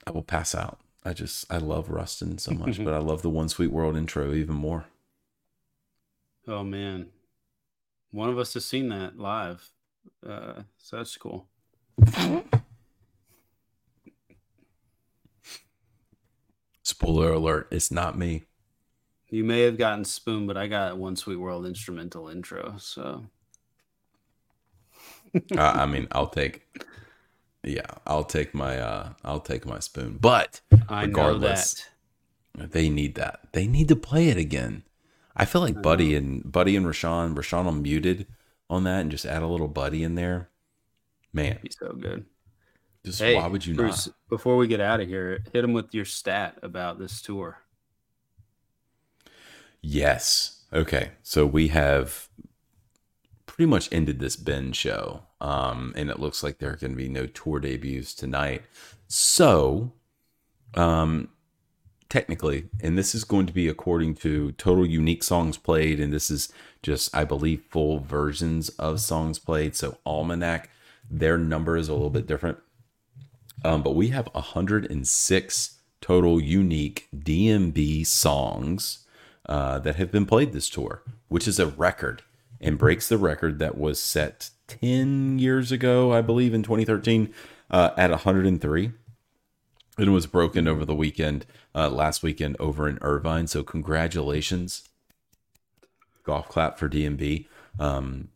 I 0.07 0.11
will 0.11 0.23
pass 0.23 0.55
out. 0.55 0.81
I 1.05 1.13
just 1.13 1.51
I 1.51 1.59
love 1.59 1.89
Ruston 1.89 2.39
so 2.39 2.53
much, 2.53 2.83
but 2.85 2.95
I 2.95 2.99
love 2.99 3.23
the 3.23 3.31
One 3.31 3.49
Sweet 3.49 3.71
World 3.71 3.97
intro 3.97 4.35
even 4.35 4.57
more. 4.57 4.87
Oh 6.47 6.65
man, 6.65 7.07
one 8.11 8.29
of 8.31 8.39
us 8.39 8.55
has 8.55 8.65
seen 8.65 8.89
that 8.89 9.19
live, 9.19 9.71
uh, 10.27 10.63
so 10.79 10.97
that's 10.97 11.17
cool. 11.17 11.47
Spoiler 16.89 17.35
alert: 17.35 17.69
It's 17.71 17.91
not 17.91 18.17
me. 18.17 18.45
You 19.29 19.45
may 19.45 19.61
have 19.61 19.77
gotten 19.77 20.07
Spoon, 20.07 20.47
but 20.47 20.57
I 20.57 20.69
got 20.69 20.97
One 20.97 21.17
Sweet 21.17 21.37
World 21.37 21.67
instrumental 21.67 22.29
intro. 22.29 22.77
So 22.79 23.27
uh, 25.53 25.61
I 25.61 25.85
mean, 25.85 26.09
I'll 26.13 26.29
take. 26.29 26.67
Yeah, 27.63 27.91
I'll 28.07 28.25
take 28.25 28.55
my 28.55 28.79
uh 28.79 29.11
I'll 29.23 29.41
take 29.41 29.67
my 29.67 29.81
spoon. 29.81 30.17
But 30.19 30.63
I 30.89 31.05
Regardless. 31.05 31.85
know 32.57 32.63
that. 32.63 32.73
they 32.73 32.89
need 32.89 33.17
that. 33.17 33.41
They 33.53 33.67
need 33.67 33.89
to 33.89 33.97
play 33.97 34.29
it 34.29 34.39
again. 34.39 34.85
I 35.37 35.45
feel 35.45 35.61
like 35.61 35.83
Buddy 35.83 36.15
and 36.15 36.51
Buddy 36.51 36.75
and 36.75 36.87
Rashawn, 36.87 37.35
Rashawn 37.35 37.83
muted 37.83 38.27
on 38.71 38.85
that 38.85 39.01
and 39.01 39.11
just 39.11 39.27
add 39.27 39.43
a 39.43 39.47
little 39.47 39.69
Buddy 39.69 40.03
in 40.03 40.15
there. 40.15 40.49
Man, 41.35 41.49
That'd 41.49 41.63
be 41.63 41.71
so 41.71 41.93
good. 41.93 42.25
Just 43.09 43.21
Hey, 43.23 43.35
why 43.37 43.47
would 43.47 43.65
you 43.65 43.75
Bruce, 43.75 44.07
not? 44.07 44.17
before 44.29 44.59
we 44.59 44.67
get 44.67 44.81
out 44.81 45.01
of 45.01 45.09
here, 45.09 45.43
hit 45.53 45.65
him 45.65 45.73
with 45.73 45.95
your 45.95 46.05
stat 46.05 46.59
about 46.63 46.99
this 46.99 47.23
tour. 47.23 47.59
Yes. 49.81 50.65
Okay. 50.73 51.13
So 51.23 51.47
we 51.47 51.69
have 51.69 52.29
pretty 53.47 53.71
much 53.71 53.89
ended 53.91 54.19
this 54.21 54.37
Bend 54.37 54.77
show. 54.77 55.23
Um, 55.41 55.95
and 55.97 56.11
it 56.11 56.19
looks 56.19 56.43
like 56.43 56.59
there 56.59 56.71
are 56.73 56.77
going 56.77 56.91
to 56.91 56.97
be 56.97 57.09
no 57.09 57.27
tour 57.27 57.61
debuts 57.61 58.13
tonight. 58.15 58.63
So, 59.07 59.93
um, 60.75 61.29
technically, 62.09 62.69
and 62.81 62.99
this 62.99 63.15
is 63.15 63.25
going 63.25 63.47
to 63.47 63.53
be 63.53 63.69
according 63.69 64.17
to 64.17 64.53
total 64.53 64.85
unique 64.85 65.23
songs 65.23 65.57
played, 65.57 66.01
and 66.01 66.13
this 66.13 66.31
is 66.31 66.53
just, 66.83 67.17
I 67.17 67.25
believe, 67.25 67.63
full 67.71 68.01
versions 68.01 68.69
of 68.71 69.01
songs 69.01 69.39
played. 69.39 69.77
So, 69.77 69.99
Almanac, 70.05 70.69
their 71.11 71.39
number 71.39 71.77
is 71.77 71.89
a 71.89 71.95
little 71.95 72.11
bit 72.11 72.27
different. 72.27 72.59
Um, 73.65 73.83
but 73.83 73.95
we 73.95 74.09
have 74.09 74.29
106 74.33 75.79
total 76.01 76.41
unique 76.41 77.09
DMB 77.17 78.07
songs 78.07 79.07
uh, 79.47 79.79
that 79.81 79.97
have 79.97 80.13
been 80.13 80.27
played 80.27 80.53
this 80.53 80.69
tour, 80.69 81.03
which 81.29 81.49
is 81.49 81.59
a 81.59 81.67
record 81.67 82.23
and 82.61 82.79
breaks 82.79 83.09
the 83.09 83.19
record 83.19 83.59
that 83.59 83.79
was 83.79 84.01
set 84.01 84.51
10 84.69 85.39
years 85.39 85.73
ago, 85.73 86.13
I 86.13 86.21
believe, 86.21 86.55
in 86.55 86.63
2013 86.63 87.33
uh, 87.71 87.91
at 87.97 88.11
103. 88.11 88.93
It 89.99 90.09
was 90.09 90.27
broken 90.27 90.69
over 90.69 90.85
the 90.85 90.95
weekend, 90.95 91.45
uh, 91.75 91.89
last 91.89 92.23
weekend 92.23 92.57
over 92.61 92.89
in 92.89 92.99
Irvine. 93.01 93.49
So, 93.49 93.65
congratulations. 93.65 94.89
Golf 96.23 96.49
clap 96.49 96.79
for 96.79 96.89
DMB. 96.89 97.47
Um, 97.81 98.29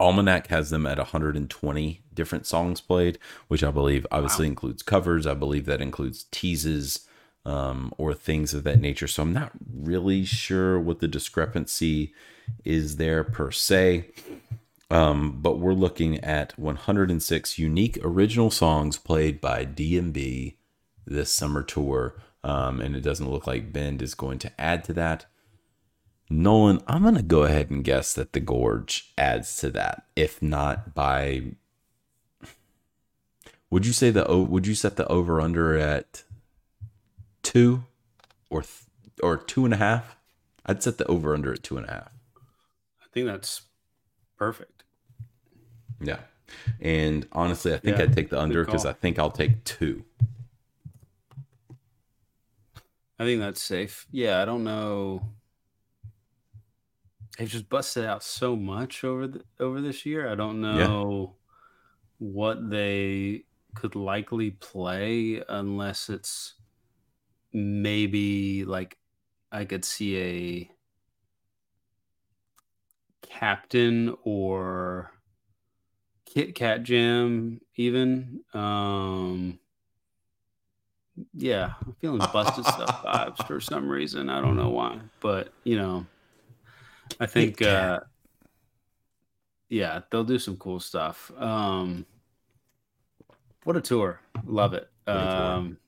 Almanac 0.00 0.48
has 0.48 0.70
them 0.70 0.86
at 0.86 0.98
120 0.98 2.02
different 2.12 2.46
songs 2.46 2.80
played, 2.80 3.18
which 3.48 3.62
I 3.62 3.70
believe 3.70 4.06
obviously 4.10 4.46
includes 4.46 4.82
covers. 4.82 5.26
I 5.26 5.34
believe 5.34 5.66
that 5.66 5.80
includes 5.80 6.24
teases 6.30 7.06
um, 7.44 7.92
or 7.96 8.12
things 8.12 8.52
of 8.52 8.64
that 8.64 8.80
nature. 8.80 9.06
So 9.06 9.22
I'm 9.22 9.32
not 9.32 9.52
really 9.72 10.24
sure 10.24 10.80
what 10.80 10.98
the 10.98 11.08
discrepancy 11.08 12.12
is 12.64 12.96
there 12.96 13.22
per 13.22 13.50
se. 13.50 14.10
Um, 14.90 15.40
but 15.40 15.58
we're 15.58 15.72
looking 15.72 16.18
at 16.20 16.58
106 16.58 17.58
unique 17.58 17.98
original 18.02 18.50
songs 18.50 18.98
played 18.98 19.40
by 19.40 19.64
DMB 19.64 20.56
this 21.06 21.32
summer 21.32 21.62
tour. 21.62 22.14
Um, 22.44 22.80
and 22.80 22.94
it 22.94 23.00
doesn't 23.00 23.30
look 23.30 23.46
like 23.46 23.72
Bend 23.72 24.02
is 24.02 24.14
going 24.14 24.38
to 24.40 24.60
add 24.60 24.84
to 24.84 24.92
that. 24.94 25.26
Nolan, 26.28 26.80
I'm 26.88 27.02
going 27.02 27.14
to 27.14 27.22
go 27.22 27.44
ahead 27.44 27.70
and 27.70 27.84
guess 27.84 28.12
that 28.14 28.32
the 28.32 28.40
Gorge 28.40 29.12
adds 29.16 29.56
to 29.58 29.70
that. 29.70 30.06
If 30.16 30.42
not 30.42 30.94
by. 30.94 31.52
Would 33.70 33.86
you 33.86 33.92
say 33.92 34.10
the 34.10 34.26
o- 34.26 34.42
would 34.42 34.66
you 34.66 34.74
set 34.74 34.96
the 34.96 35.06
over 35.08 35.40
under 35.40 35.76
at 35.76 36.24
two 37.42 37.84
or 38.50 38.62
th- 38.62 38.82
or 39.22 39.36
two 39.36 39.64
and 39.64 39.74
a 39.74 39.76
half? 39.76 40.16
I'd 40.64 40.82
set 40.82 40.98
the 40.98 41.06
over 41.06 41.34
under 41.34 41.52
at 41.52 41.62
two 41.62 41.76
and 41.76 41.86
a 41.88 41.92
half. 41.92 42.12
I 43.00 43.06
think 43.12 43.26
that's 43.26 43.62
perfect. 44.36 44.82
Yeah. 46.00 46.18
And 46.80 47.26
honestly, 47.32 47.72
I 47.74 47.78
think 47.78 47.96
Yeah, 47.98 48.04
I'd 48.04 48.12
take 48.14 48.30
the 48.30 48.40
under 48.40 48.64
because. 48.64 48.84
I 48.86 48.92
think 48.92 49.18
I'll 49.18 49.30
take 49.30 49.62
two. 49.64 50.04
I 53.18 53.24
think 53.24 53.40
that's 53.40 53.62
safe. 53.62 54.06
Yeah, 54.10 54.42
I 54.42 54.44
don't 54.44 54.62
know. 54.64 55.22
They've 57.36 57.48
just 57.48 57.68
busted 57.68 58.04
out 58.04 58.22
so 58.22 58.56
much 58.56 59.04
over 59.04 59.26
the, 59.26 59.42
over 59.60 59.80
this 59.80 60.06
year. 60.06 60.30
I 60.30 60.34
don't 60.34 60.60
know 60.60 61.34
what 62.18 62.70
they 62.70 63.44
could 63.74 63.94
likely 63.94 64.52
play 64.52 65.42
unless 65.48 66.08
it's 66.08 66.54
maybe 67.52 68.64
like 68.64 68.96
I 69.52 69.66
could 69.66 69.84
see 69.84 70.18
a 70.18 70.70
captain 73.26 74.16
or 74.24 75.12
Kit 76.24 76.54
Kat 76.54 76.82
Jam 76.84 77.60
even. 77.76 78.40
Um 78.54 79.58
yeah, 81.34 81.74
I'm 81.84 81.94
feeling 82.00 82.18
busted 82.32 82.64
stuff 82.64 83.02
vibes 83.02 83.46
for 83.46 83.60
some 83.60 83.88
reason. 83.88 84.28
I 84.28 84.40
don't 84.40 84.56
know 84.56 84.70
why, 84.70 85.00
but 85.20 85.50
you 85.64 85.76
know, 85.76 86.06
I 87.20 87.26
think 87.26 87.62
uh 87.62 88.00
yeah, 89.68 90.02
they'll 90.10 90.24
do 90.24 90.38
some 90.38 90.56
cool 90.56 90.80
stuff. 90.80 91.32
Um 91.36 92.06
what 93.64 93.76
a 93.76 93.80
tour. 93.80 94.20
Love 94.44 94.74
it. 94.74 94.88
What 95.04 95.16
a 95.16 95.20
tour. 95.20 95.42
Um 95.42 95.78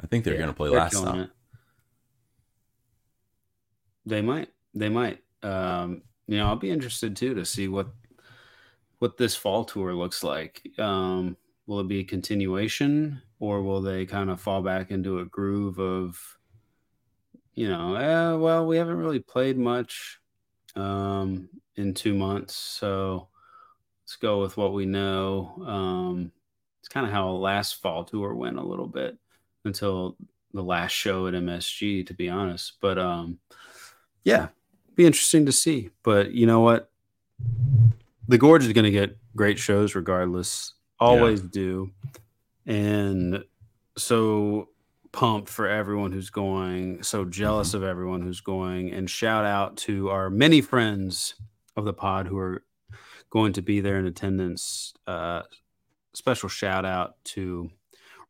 I 0.00 0.06
think 0.06 0.24
they're 0.24 0.34
yeah, 0.34 0.40
going 0.40 0.50
to 0.50 0.56
play 0.56 0.68
last 0.68 0.92
time. 0.94 1.30
They 4.06 4.22
might. 4.22 4.48
They 4.74 4.88
might. 4.88 5.22
Um, 5.42 6.02
you 6.26 6.38
know, 6.38 6.46
I'll 6.46 6.56
be 6.56 6.70
interested 6.70 7.16
too 7.16 7.34
to 7.34 7.44
see 7.44 7.68
what 7.68 7.88
what 9.00 9.16
this 9.16 9.36
fall 9.36 9.64
tour 9.64 9.94
looks 9.94 10.24
like. 10.24 10.62
Um, 10.78 11.36
will 11.66 11.80
it 11.80 11.88
be 11.88 12.00
a 12.00 12.04
continuation, 12.04 13.22
or 13.38 13.62
will 13.62 13.80
they 13.80 14.06
kind 14.06 14.30
of 14.30 14.40
fall 14.40 14.62
back 14.62 14.90
into 14.90 15.20
a 15.20 15.24
groove 15.24 15.78
of, 15.78 16.18
you 17.54 17.68
know, 17.68 17.94
eh, 17.94 18.32
well, 18.36 18.66
we 18.66 18.76
haven't 18.76 18.96
really 18.96 19.20
played 19.20 19.58
much 19.58 20.20
um, 20.76 21.48
in 21.76 21.94
two 21.94 22.14
months, 22.14 22.54
so 22.54 23.28
let's 24.02 24.16
go 24.16 24.40
with 24.40 24.56
what 24.56 24.72
we 24.72 24.86
know. 24.86 25.62
Um, 25.66 26.32
It's 26.80 26.88
kind 26.88 27.06
of 27.06 27.12
how 27.12 27.30
last 27.30 27.80
fall 27.82 28.04
tour 28.04 28.34
went 28.34 28.58
a 28.58 28.62
little 28.62 28.86
bit 28.86 29.16
until 29.64 30.16
the 30.54 30.62
last 30.62 30.92
show 30.92 31.26
at 31.26 31.34
MSG, 31.34 32.06
to 32.06 32.14
be 32.14 32.28
honest. 32.28 32.74
But 32.80 32.98
um, 32.98 33.38
yeah, 34.24 34.48
be 34.94 35.06
interesting 35.06 35.46
to 35.46 35.52
see. 35.52 35.90
But 36.02 36.32
you 36.32 36.46
know 36.46 36.60
what? 36.60 36.90
The 38.28 38.38
Gorge 38.38 38.64
is 38.64 38.72
going 38.72 38.84
to 38.84 38.90
get 38.90 39.16
great 39.36 39.58
shows 39.58 39.94
regardless. 39.94 40.74
Always 41.00 41.40
do. 41.40 41.90
And 42.66 43.44
so 43.96 44.68
pumped 45.18 45.48
for 45.48 45.66
everyone 45.66 46.12
who's 46.12 46.30
going, 46.30 47.02
so 47.02 47.24
jealous 47.24 47.74
of 47.74 47.82
everyone 47.82 48.20
who's 48.22 48.40
going, 48.40 48.92
and 48.92 49.10
shout 49.10 49.44
out 49.44 49.76
to 49.76 50.08
our 50.10 50.30
many 50.30 50.60
friends 50.60 51.34
of 51.76 51.84
the 51.84 51.92
pod 51.92 52.28
who 52.28 52.38
are 52.38 52.62
going 53.28 53.52
to 53.52 53.60
be 53.60 53.80
there 53.80 53.98
in 53.98 54.06
attendance. 54.06 54.94
Uh, 55.08 55.42
special 56.14 56.48
shout 56.48 56.84
out 56.84 57.16
to 57.24 57.68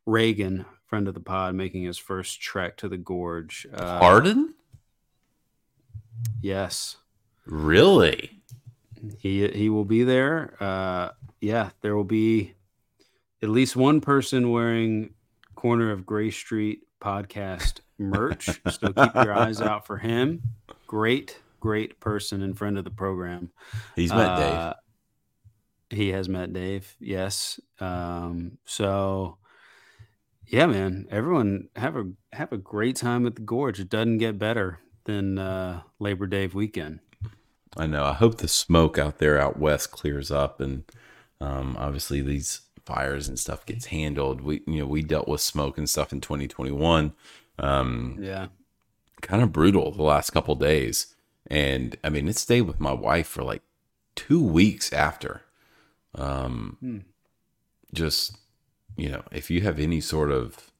Reagan, 0.07 0.65
friend 0.87 1.07
of 1.07 1.13
the 1.13 1.19
pod, 1.19 1.53
making 1.53 1.83
his 1.83 1.99
first 1.99 2.41
trek 2.41 2.75
to 2.77 2.89
the 2.89 2.97
gorge. 2.97 3.67
Uh, 3.71 3.99
Pardon? 3.99 4.55
Yes, 6.41 6.97
Really? 7.45 8.41
he 9.19 9.47
he 9.49 9.69
will 9.69 9.85
be 9.85 10.03
there. 10.03 10.55
Uh, 10.59 11.09
yeah, 11.39 11.69
there 11.81 11.95
will 11.95 12.03
be 12.03 12.55
at 13.43 13.49
least 13.49 13.75
one 13.75 14.01
person 14.01 14.49
wearing 14.49 15.13
corner 15.59 15.91
of 15.91 16.05
Grey 16.05 16.31
Street 16.31 16.83
podcast 17.01 17.81
merch. 17.97 18.45
so 18.71 18.93
keep 18.93 19.13
your 19.15 19.33
eyes 19.33 19.59
out 19.59 19.85
for 19.85 19.97
him. 19.97 20.41
Great, 20.87 21.37
great 21.59 21.99
person 21.99 22.41
and 22.41 22.57
friend 22.57 22.77
of 22.77 22.85
the 22.85 22.89
program. 22.91 23.51
He's 23.93 24.11
met 24.13 24.37
Dave. 24.37 24.53
Uh, 24.53 24.73
He 25.89 26.09
has 26.09 26.29
met 26.29 26.53
Dave. 26.53 26.95
Yes. 27.01 27.59
Um, 27.81 28.57
so 28.63 29.37
yeah, 30.47 30.65
man. 30.65 31.07
Everyone 31.11 31.67
have 31.75 31.97
a 31.97 32.05
have 32.31 32.53
a 32.53 32.57
great 32.57 32.95
time 32.95 33.27
at 33.27 33.35
the 33.35 33.41
gorge. 33.41 33.81
It 33.81 33.89
doesn't 33.89 34.19
get 34.19 34.39
better 34.39 34.79
than 35.03 35.37
uh, 35.37 35.81
Labor 35.99 36.25
Day 36.25 36.47
weekend. 36.47 36.99
I 37.75 37.85
know. 37.85 38.05
I 38.05 38.13
hope 38.13 38.37
the 38.37 38.47
smoke 38.47 38.97
out 38.97 39.17
there 39.17 39.37
out 39.37 39.59
west 39.59 39.91
clears 39.91 40.31
up, 40.31 40.61
and 40.61 40.83
um, 41.41 41.75
obviously 41.77 42.21
these 42.21 42.61
fires 42.93 43.27
and 43.27 43.37
stuff 43.39 43.65
gets 43.65 43.85
handled. 43.87 44.41
We, 44.41 44.61
you 44.67 44.79
know, 44.79 44.85
we 44.87 45.01
dealt 45.03 45.27
with 45.27 45.41
smoke 45.41 45.77
and 45.77 45.89
stuff 45.89 46.11
in 46.11 46.21
2021. 46.21 47.13
Um, 47.59 48.17
Yeah. 48.19 48.47
kind 49.21 49.43
of 49.43 49.51
brutal 49.51 49.91
the 49.91 50.03
last 50.03 50.31
couple 50.31 50.55
days, 50.55 51.13
and 51.47 51.97
I 52.03 52.09
mean, 52.09 52.27
it 52.27 52.37
stayed 52.37 52.61
with 52.63 52.79
my 52.79 52.93
wife 52.93 53.27
for 53.27 53.43
like 53.43 53.61
two 54.15 54.43
weeks 54.43 54.91
after. 54.93 55.41
Um, 56.15 56.77
Hmm. 56.79 56.99
just 57.93 58.37
you 58.97 59.09
know, 59.09 59.23
if 59.31 59.49
you 59.51 59.61
have 59.61 59.79
any 59.79 60.01
sort 60.01 60.31
of 60.31 60.71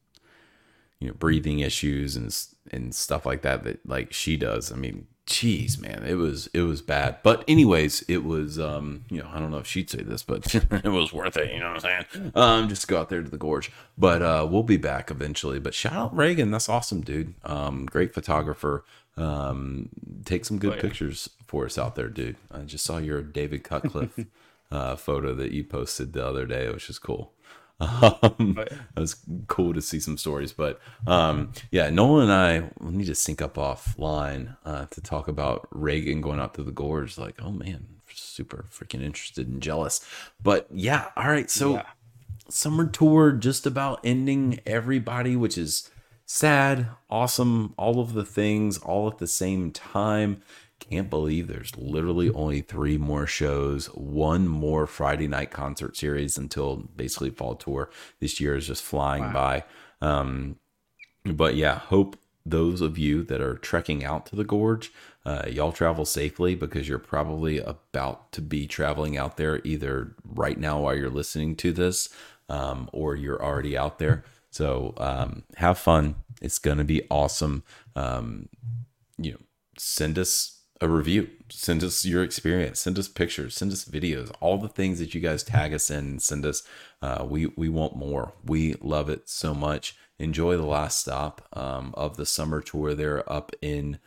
you 1.00 1.08
know 1.08 1.14
breathing 1.14 1.60
issues 1.60 2.16
and 2.16 2.36
and 2.72 2.94
stuff 2.96 3.26
like 3.26 3.42
that 3.42 3.64
that 3.64 3.86
like 3.86 4.14
she 4.14 4.38
does, 4.38 4.72
I 4.72 4.76
mean, 4.76 5.08
geez, 5.30 5.80
man, 5.80 6.04
it 6.06 6.16
was 6.16 6.48
it 6.54 6.62
was 6.62 6.82
bad. 6.82 7.18
But 7.24 7.44
anyways, 7.48 8.02
it 8.08 8.24
was 8.24 8.60
um, 8.60 9.06
you 9.10 9.22
know, 9.22 9.30
I 9.32 9.40
don't 9.40 9.52
know 9.52 9.58
if 9.60 9.68
she'd 9.68 9.90
say 9.90 10.02
this, 10.02 10.24
but 10.24 10.54
it 10.84 10.90
was 10.90 11.14
worth 11.14 11.38
it. 11.38 11.54
You 11.54 11.60
know 11.60 11.72
what 11.74 11.86
I'm 11.86 12.06
saying? 12.14 12.32
Um, 12.36 12.68
just 12.70 12.88
go 12.88 13.00
out 13.00 13.10
there 13.10 13.22
to 13.22 13.30
the 13.30 13.38
gorge. 13.38 13.72
But 13.98 14.22
uh, 14.22 14.48
we'll 14.50 14.64
be 14.64 14.78
back 14.78 15.12
eventually. 15.12 15.60
But 15.60 15.74
shout 15.74 15.94
out 15.94 16.16
Reagan, 16.16 16.52
that's 16.52 16.68
awesome, 16.70 17.02
dude. 17.02 17.36
Um, 17.46 17.86
great 17.86 18.14
photographer. 18.14 18.84
Um, 19.18 19.90
take 20.26 20.46
some 20.46 20.58
good 20.60 20.72
Oh, 20.74 20.76
yeah. 20.76 20.82
pictures 20.82 21.30
for 21.46 21.66
us 21.66 21.78
out 21.78 21.96
there, 21.96 22.08
dude. 22.08 22.38
I 22.52 22.60
just 22.60 22.86
saw 22.86 22.98
your 22.98 23.22
David 23.22 23.64
Cutcliffe 23.64 24.18
uh, 24.72 24.96
photo 24.96 25.36
that 25.36 25.52
you 25.52 25.64
posted 25.64 26.14
the 26.14 26.26
other 26.26 26.46
day, 26.46 26.70
which 26.72 26.90
is 26.90 27.00
cool. 27.00 27.34
Um, 27.82 28.56
yeah. 28.58 28.64
it 28.98 29.00
was 29.00 29.16
cool 29.48 29.74
to 29.74 29.82
see 29.82 30.00
some 30.00 30.18
stories, 30.18 30.52
but 30.52 30.80
um, 31.08 31.54
yeah, 31.72 31.90
Nolan 31.90 32.30
and 32.30 32.32
I 32.34 32.70
we 32.80 32.92
need 32.92 33.08
to 33.08 33.16
sync 33.16 33.42
up 33.42 33.56
offline 33.56 34.58
uh, 34.66 34.86
to 34.88 35.02
talk 35.02 35.28
about 35.30 35.68
Reagan 35.72 36.20
going 36.22 36.40
out 36.40 36.54
to 36.56 36.64
the 36.64 36.72
gorge. 36.72 37.18
Like, 37.18 37.36
oh 37.42 37.52
man, 37.52 37.88
super 38.14 38.66
freaking 38.70 39.02
interested 39.02 39.48
and 39.48 39.62
jealous. 39.62 40.06
But 40.44 40.68
yeah, 40.74 41.06
all 41.16 41.30
right, 41.30 41.50
so 41.50 41.76
Yeah. 41.76 41.84
summer 42.50 42.86
tour 42.88 43.32
just 43.32 43.66
about 43.66 44.00
ending 44.04 44.60
everybody 44.66 45.36
which 45.36 45.58
is 45.58 45.90
sad 46.26 46.88
awesome 47.10 47.74
all 47.78 48.00
of 48.00 48.14
the 48.14 48.26
things 48.26 48.78
all 48.80 49.08
at 49.08 49.18
the 49.20 49.28
same 49.28 49.72
time 49.72 50.42
can't 50.80 51.10
believe 51.10 51.48
there's 51.48 51.76
literally 51.78 52.30
only 52.32 52.62
three 52.62 52.98
more 52.98 53.28
shows 53.28 53.88
one 53.88 54.48
more 54.48 54.88
friday 54.88 55.28
night 55.28 55.52
concert 55.52 55.96
series 55.98 56.38
until 56.38 56.78
basically 56.96 57.30
fall 57.30 57.56
tour. 57.56 57.90
This 58.20 58.40
year 58.40 58.56
is 58.56 58.68
just 58.68 58.84
flying 58.84 59.32
by. 59.32 59.64
Um 60.02 60.58
but 61.26 61.56
yeah 61.56 61.80
hope 61.80 62.18
those 62.46 62.82
of 62.82 62.98
you 62.98 63.24
that 63.24 63.42
are 63.42 63.58
trekking 63.58 64.04
out 64.04 64.26
to 64.26 64.36
the 64.36 64.44
gorge 64.46 64.92
uh, 65.26 65.44
y'all 65.48 65.72
travel 65.72 66.06
safely 66.06 66.56
because 66.56 66.88
you're 66.88 66.98
probably 66.98 67.60
about 67.60 68.32
to 68.32 68.42
be 68.42 68.66
traveling 68.66 69.18
out 69.18 69.38
there 69.38 69.62
either 69.64 70.16
right 70.24 70.58
now 70.58 70.80
while 70.80 70.96
you're 70.96 71.10
listening 71.10 71.56
to 71.56 71.72
this 71.72 72.10
um, 72.48 72.90
or 72.94 73.16
you're 73.16 73.44
already 73.44 73.78
out 73.78 74.00
there. 74.00 74.24
So 74.50 74.96
um, 74.98 75.44
have 75.58 75.78
fun. 75.78 76.16
It's 76.42 76.58
gonna 76.58 76.86
be 76.86 77.04
awesome. 77.12 77.64
Um, 77.96 78.50
you 79.20 79.34
know 79.34 79.40
send 79.78 80.18
us 80.18 80.59
a 80.82 80.88
review. 80.88 81.30
Send 81.50 81.84
us 81.84 82.06
your 82.06 82.24
experience. 82.24 82.80
Send 82.80 82.98
us 82.98 83.08
pictures. 83.08 83.56
Send 83.56 83.72
us 83.72 83.86
videos. 83.86 84.32
All 84.40 84.58
the 84.58 84.70
things 84.70 85.00
that 85.00 85.14
you 85.14 85.22
guys 85.22 85.44
tag 85.44 85.74
us 85.74 85.90
in 85.90 86.20
send 86.20 86.46
us 86.46 86.64
uh, 87.02 87.26
we 87.28 87.48
we 87.48 87.70
want 87.70 87.96
more. 87.96 88.34
We 88.46 88.76
love 88.82 89.10
it 89.10 89.30
so 89.30 89.54
much. 89.54 89.96
Enjoy 90.18 90.58
the 90.58 90.66
last 90.66 91.00
stop 91.00 91.48
um, 91.54 91.94
of 91.96 92.18
the 92.18 92.26
summer 92.26 92.62
tour 92.62 92.94
there 92.94 93.30
up 93.32 93.52
in 93.62 94.00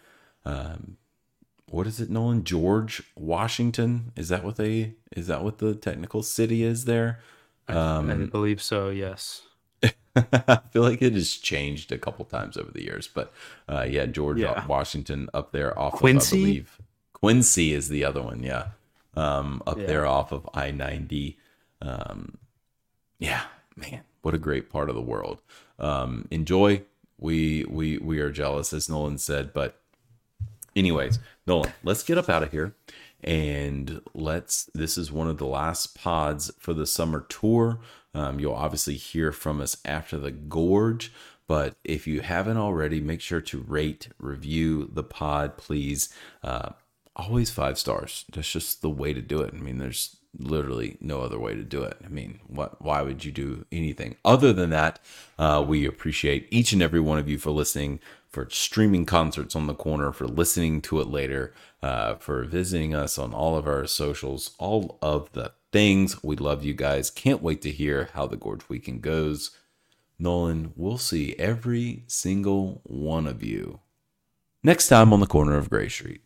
um, 0.44 0.96
what 1.68 1.86
is 1.86 2.00
it 2.00 2.10
nolan? 2.10 2.44
George 2.44 3.02
washington? 3.16 4.12
Is 4.16 4.28
that 4.28 4.44
what 4.44 4.56
they 4.56 4.94
is 5.16 5.26
that 5.26 5.42
what 5.42 5.58
the 5.58 5.74
technical 5.74 6.22
city 6.22 6.62
is 6.62 6.84
there? 6.84 7.20
I 7.68 7.74
um, 7.74 8.26
believe 8.26 8.60
so. 8.60 8.90
Yes. 8.90 9.42
I 10.32 10.60
feel 10.70 10.82
like 10.82 11.00
it 11.02 11.14
has 11.14 11.32
changed 11.32 11.90
a 11.92 11.98
couple 11.98 12.24
times 12.24 12.56
over 12.56 12.70
the 12.70 12.82
years, 12.82 13.08
but 13.08 13.32
uh, 13.68 13.86
yeah, 13.88 14.06
George 14.06 14.38
Yeah. 14.38 14.66
Washington 14.66 15.28
up 15.32 15.52
there 15.52 15.78
off 15.78 15.94
Quincy? 15.94 16.36
of 16.36 16.42
I 16.42 16.46
believe 16.46 16.78
Quincy 17.14 17.72
is 17.72 17.88
the 17.88 18.04
other 18.04 18.20
one, 18.22 18.42
yeah, 18.42 18.68
um, 19.14 19.62
up 19.66 19.78
Yeah. 19.78 19.86
there 19.86 20.06
off 20.06 20.32
of 20.32 20.48
I 20.54 20.70
ninety. 20.70 21.38
Um, 21.80 22.38
yeah, 23.18 23.44
man, 23.76 24.02
what 24.22 24.34
a 24.34 24.38
great 24.38 24.70
part 24.70 24.88
of 24.88 24.94
the 24.94 25.00
world. 25.02 25.40
Um, 25.78 26.26
enjoy. 26.30 26.82
We 27.18 27.64
we 27.68 27.98
we 27.98 28.18
are 28.18 28.30
jealous, 28.32 28.72
as 28.72 28.88
Nolan 28.88 29.18
said, 29.18 29.52
but 29.52 29.80
anyways, 30.74 31.20
Nolan, 31.46 31.72
let's 31.84 32.02
get 32.02 32.18
up 32.18 32.28
out 32.28 32.42
of 32.42 32.50
here 32.50 32.74
and 33.22 34.00
let's. 34.12 34.68
This 34.74 34.98
is 34.98 35.12
one 35.12 35.28
of 35.28 35.38
the 35.38 35.46
last 35.46 35.94
pods 35.94 36.50
for 36.58 36.74
the 36.74 36.86
summer 36.86 37.20
tour. 37.28 37.78
Um, 38.14 38.38
you'll 38.38 38.54
obviously 38.54 38.94
hear 38.94 39.32
from 39.32 39.60
us 39.60 39.76
after 39.84 40.18
the 40.18 40.30
gorge, 40.30 41.12
but 41.46 41.74
if 41.84 42.06
you 42.06 42.20
haven't 42.20 42.58
already, 42.58 43.00
make 43.00 43.20
sure 43.20 43.40
to 43.40 43.64
rate, 43.66 44.08
review 44.18 44.88
the 44.92 45.02
pod, 45.02 45.56
please. 45.56 46.12
Uh, 46.42 46.70
always 47.16 47.50
five 47.50 47.78
stars. 47.78 48.24
That's 48.32 48.50
just 48.50 48.82
the 48.82 48.90
way 48.90 49.12
to 49.12 49.20
do 49.22 49.40
it. 49.40 49.54
I 49.54 49.58
mean, 49.58 49.78
there's 49.78 50.16
literally 50.38 50.96
no 51.00 51.20
other 51.20 51.38
way 51.38 51.54
to 51.54 51.62
do 51.62 51.82
it. 51.82 51.96
I 52.04 52.08
mean, 52.08 52.40
what? 52.46 52.80
Why 52.80 53.02
would 53.02 53.24
you 53.24 53.32
do 53.32 53.66
anything 53.70 54.16
other 54.24 54.52
than 54.52 54.70
that? 54.70 54.98
Uh, 55.38 55.64
we 55.66 55.86
appreciate 55.86 56.48
each 56.50 56.72
and 56.72 56.82
every 56.82 57.00
one 57.00 57.18
of 57.18 57.28
you 57.28 57.38
for 57.38 57.50
listening, 57.50 58.00
for 58.28 58.48
streaming 58.50 59.06
concerts 59.06 59.54
on 59.54 59.66
the 59.66 59.74
corner, 59.74 60.12
for 60.12 60.26
listening 60.26 60.80
to 60.82 61.00
it 61.00 61.08
later, 61.08 61.52
uh, 61.82 62.14
for 62.14 62.44
visiting 62.44 62.94
us 62.94 63.18
on 63.18 63.34
all 63.34 63.56
of 63.56 63.66
our 63.66 63.86
socials, 63.86 64.52
all 64.58 64.98
of 65.02 65.30
the 65.32 65.52
things. 65.72 66.22
We 66.22 66.36
love 66.36 66.62
you 66.62 66.74
guys. 66.74 67.10
Can't 67.10 67.42
wait 67.42 67.62
to 67.62 67.70
hear 67.70 68.10
how 68.12 68.26
the 68.26 68.36
Gorge 68.36 68.68
Weekend 68.68 69.02
goes. 69.02 69.50
Nolan, 70.18 70.72
we'll 70.76 70.98
see 70.98 71.34
every 71.38 72.04
single 72.06 72.82
one 72.84 73.26
of 73.26 73.42
you 73.42 73.80
next 74.62 74.88
time 74.88 75.12
on 75.12 75.20
the 75.20 75.26
corner 75.26 75.56
of 75.56 75.70
Grey 75.70 75.88
Street. 75.88 76.22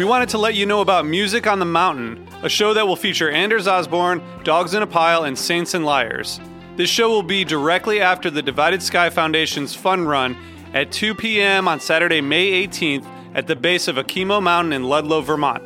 We 0.00 0.06
wanted 0.06 0.30
to 0.30 0.38
let 0.38 0.54
you 0.54 0.64
know 0.64 0.80
about 0.80 1.04
Music 1.04 1.46
on 1.46 1.58
the 1.58 1.66
Mountain, 1.66 2.26
a 2.42 2.48
show 2.48 2.72
that 2.72 2.86
will 2.86 2.96
feature 2.96 3.28
Anders 3.28 3.68
Osborne, 3.68 4.22
Dogs 4.44 4.72
in 4.72 4.82
a 4.82 4.86
Pile, 4.86 5.24
and 5.24 5.38
Saints 5.38 5.74
and 5.74 5.84
Liars. 5.84 6.40
This 6.76 6.88
show 6.88 7.10
will 7.10 7.22
be 7.22 7.44
directly 7.44 8.00
after 8.00 8.30
the 8.30 8.40
Divided 8.40 8.82
Sky 8.82 9.10
Foundation's 9.10 9.74
Fun 9.74 10.06
Run 10.06 10.38
at 10.72 10.90
2 10.90 11.14
p.m. 11.16 11.68
on 11.68 11.80
Saturday, 11.80 12.22
May 12.22 12.66
18th 12.66 13.04
at 13.34 13.46
the 13.46 13.54
base 13.54 13.88
of 13.88 13.96
Okemo 13.96 14.42
Mountain 14.42 14.72
in 14.72 14.84
Ludlow, 14.84 15.20
Vermont. 15.20 15.62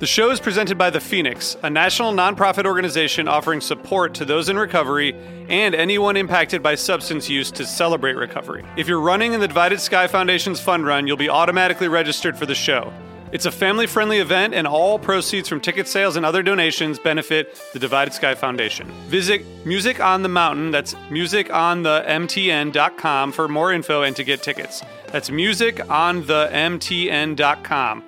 The 0.00 0.06
show 0.06 0.32
is 0.32 0.40
presented 0.40 0.76
by 0.76 0.90
The 0.90 0.98
Phoenix, 0.98 1.56
a 1.62 1.70
national 1.70 2.12
nonprofit 2.12 2.66
organization 2.66 3.28
offering 3.28 3.60
support 3.60 4.14
to 4.14 4.24
those 4.24 4.48
in 4.48 4.58
recovery 4.58 5.14
and 5.48 5.76
anyone 5.76 6.16
impacted 6.16 6.60
by 6.60 6.74
substance 6.74 7.30
use 7.30 7.52
to 7.52 7.64
celebrate 7.64 8.14
recovery. 8.14 8.64
If 8.76 8.88
you're 8.88 9.00
running 9.00 9.32
in 9.32 9.38
the 9.38 9.46
Divided 9.46 9.78
Sky 9.78 10.08
Foundation's 10.08 10.58
fund 10.58 10.84
run, 10.84 11.06
you'll 11.06 11.16
be 11.16 11.28
automatically 11.28 11.86
registered 11.86 12.36
for 12.36 12.46
the 12.46 12.54
show. 12.56 12.92
It's 13.34 13.44
a 13.46 13.50
family 13.50 13.88
friendly 13.88 14.18
event, 14.18 14.54
and 14.54 14.64
all 14.64 14.96
proceeds 14.96 15.48
from 15.48 15.60
ticket 15.60 15.88
sales 15.88 16.14
and 16.14 16.24
other 16.24 16.40
donations 16.40 17.00
benefit 17.00 17.60
the 17.72 17.80
Divided 17.80 18.14
Sky 18.14 18.36
Foundation. 18.36 18.86
Visit 19.08 19.44
Music 19.66 19.98
on 19.98 20.22
the 20.22 20.28
Mountain, 20.28 20.70
that's 20.70 20.94
musiconthemtn.com 21.10 23.32
for 23.32 23.48
more 23.48 23.72
info 23.72 24.02
and 24.02 24.14
to 24.14 24.22
get 24.22 24.44
tickets. 24.44 24.84
That's 25.08 25.30
musiconthemtn.com. 25.30 28.04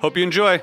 Hope 0.00 0.16
you 0.16 0.22
enjoy. 0.22 0.62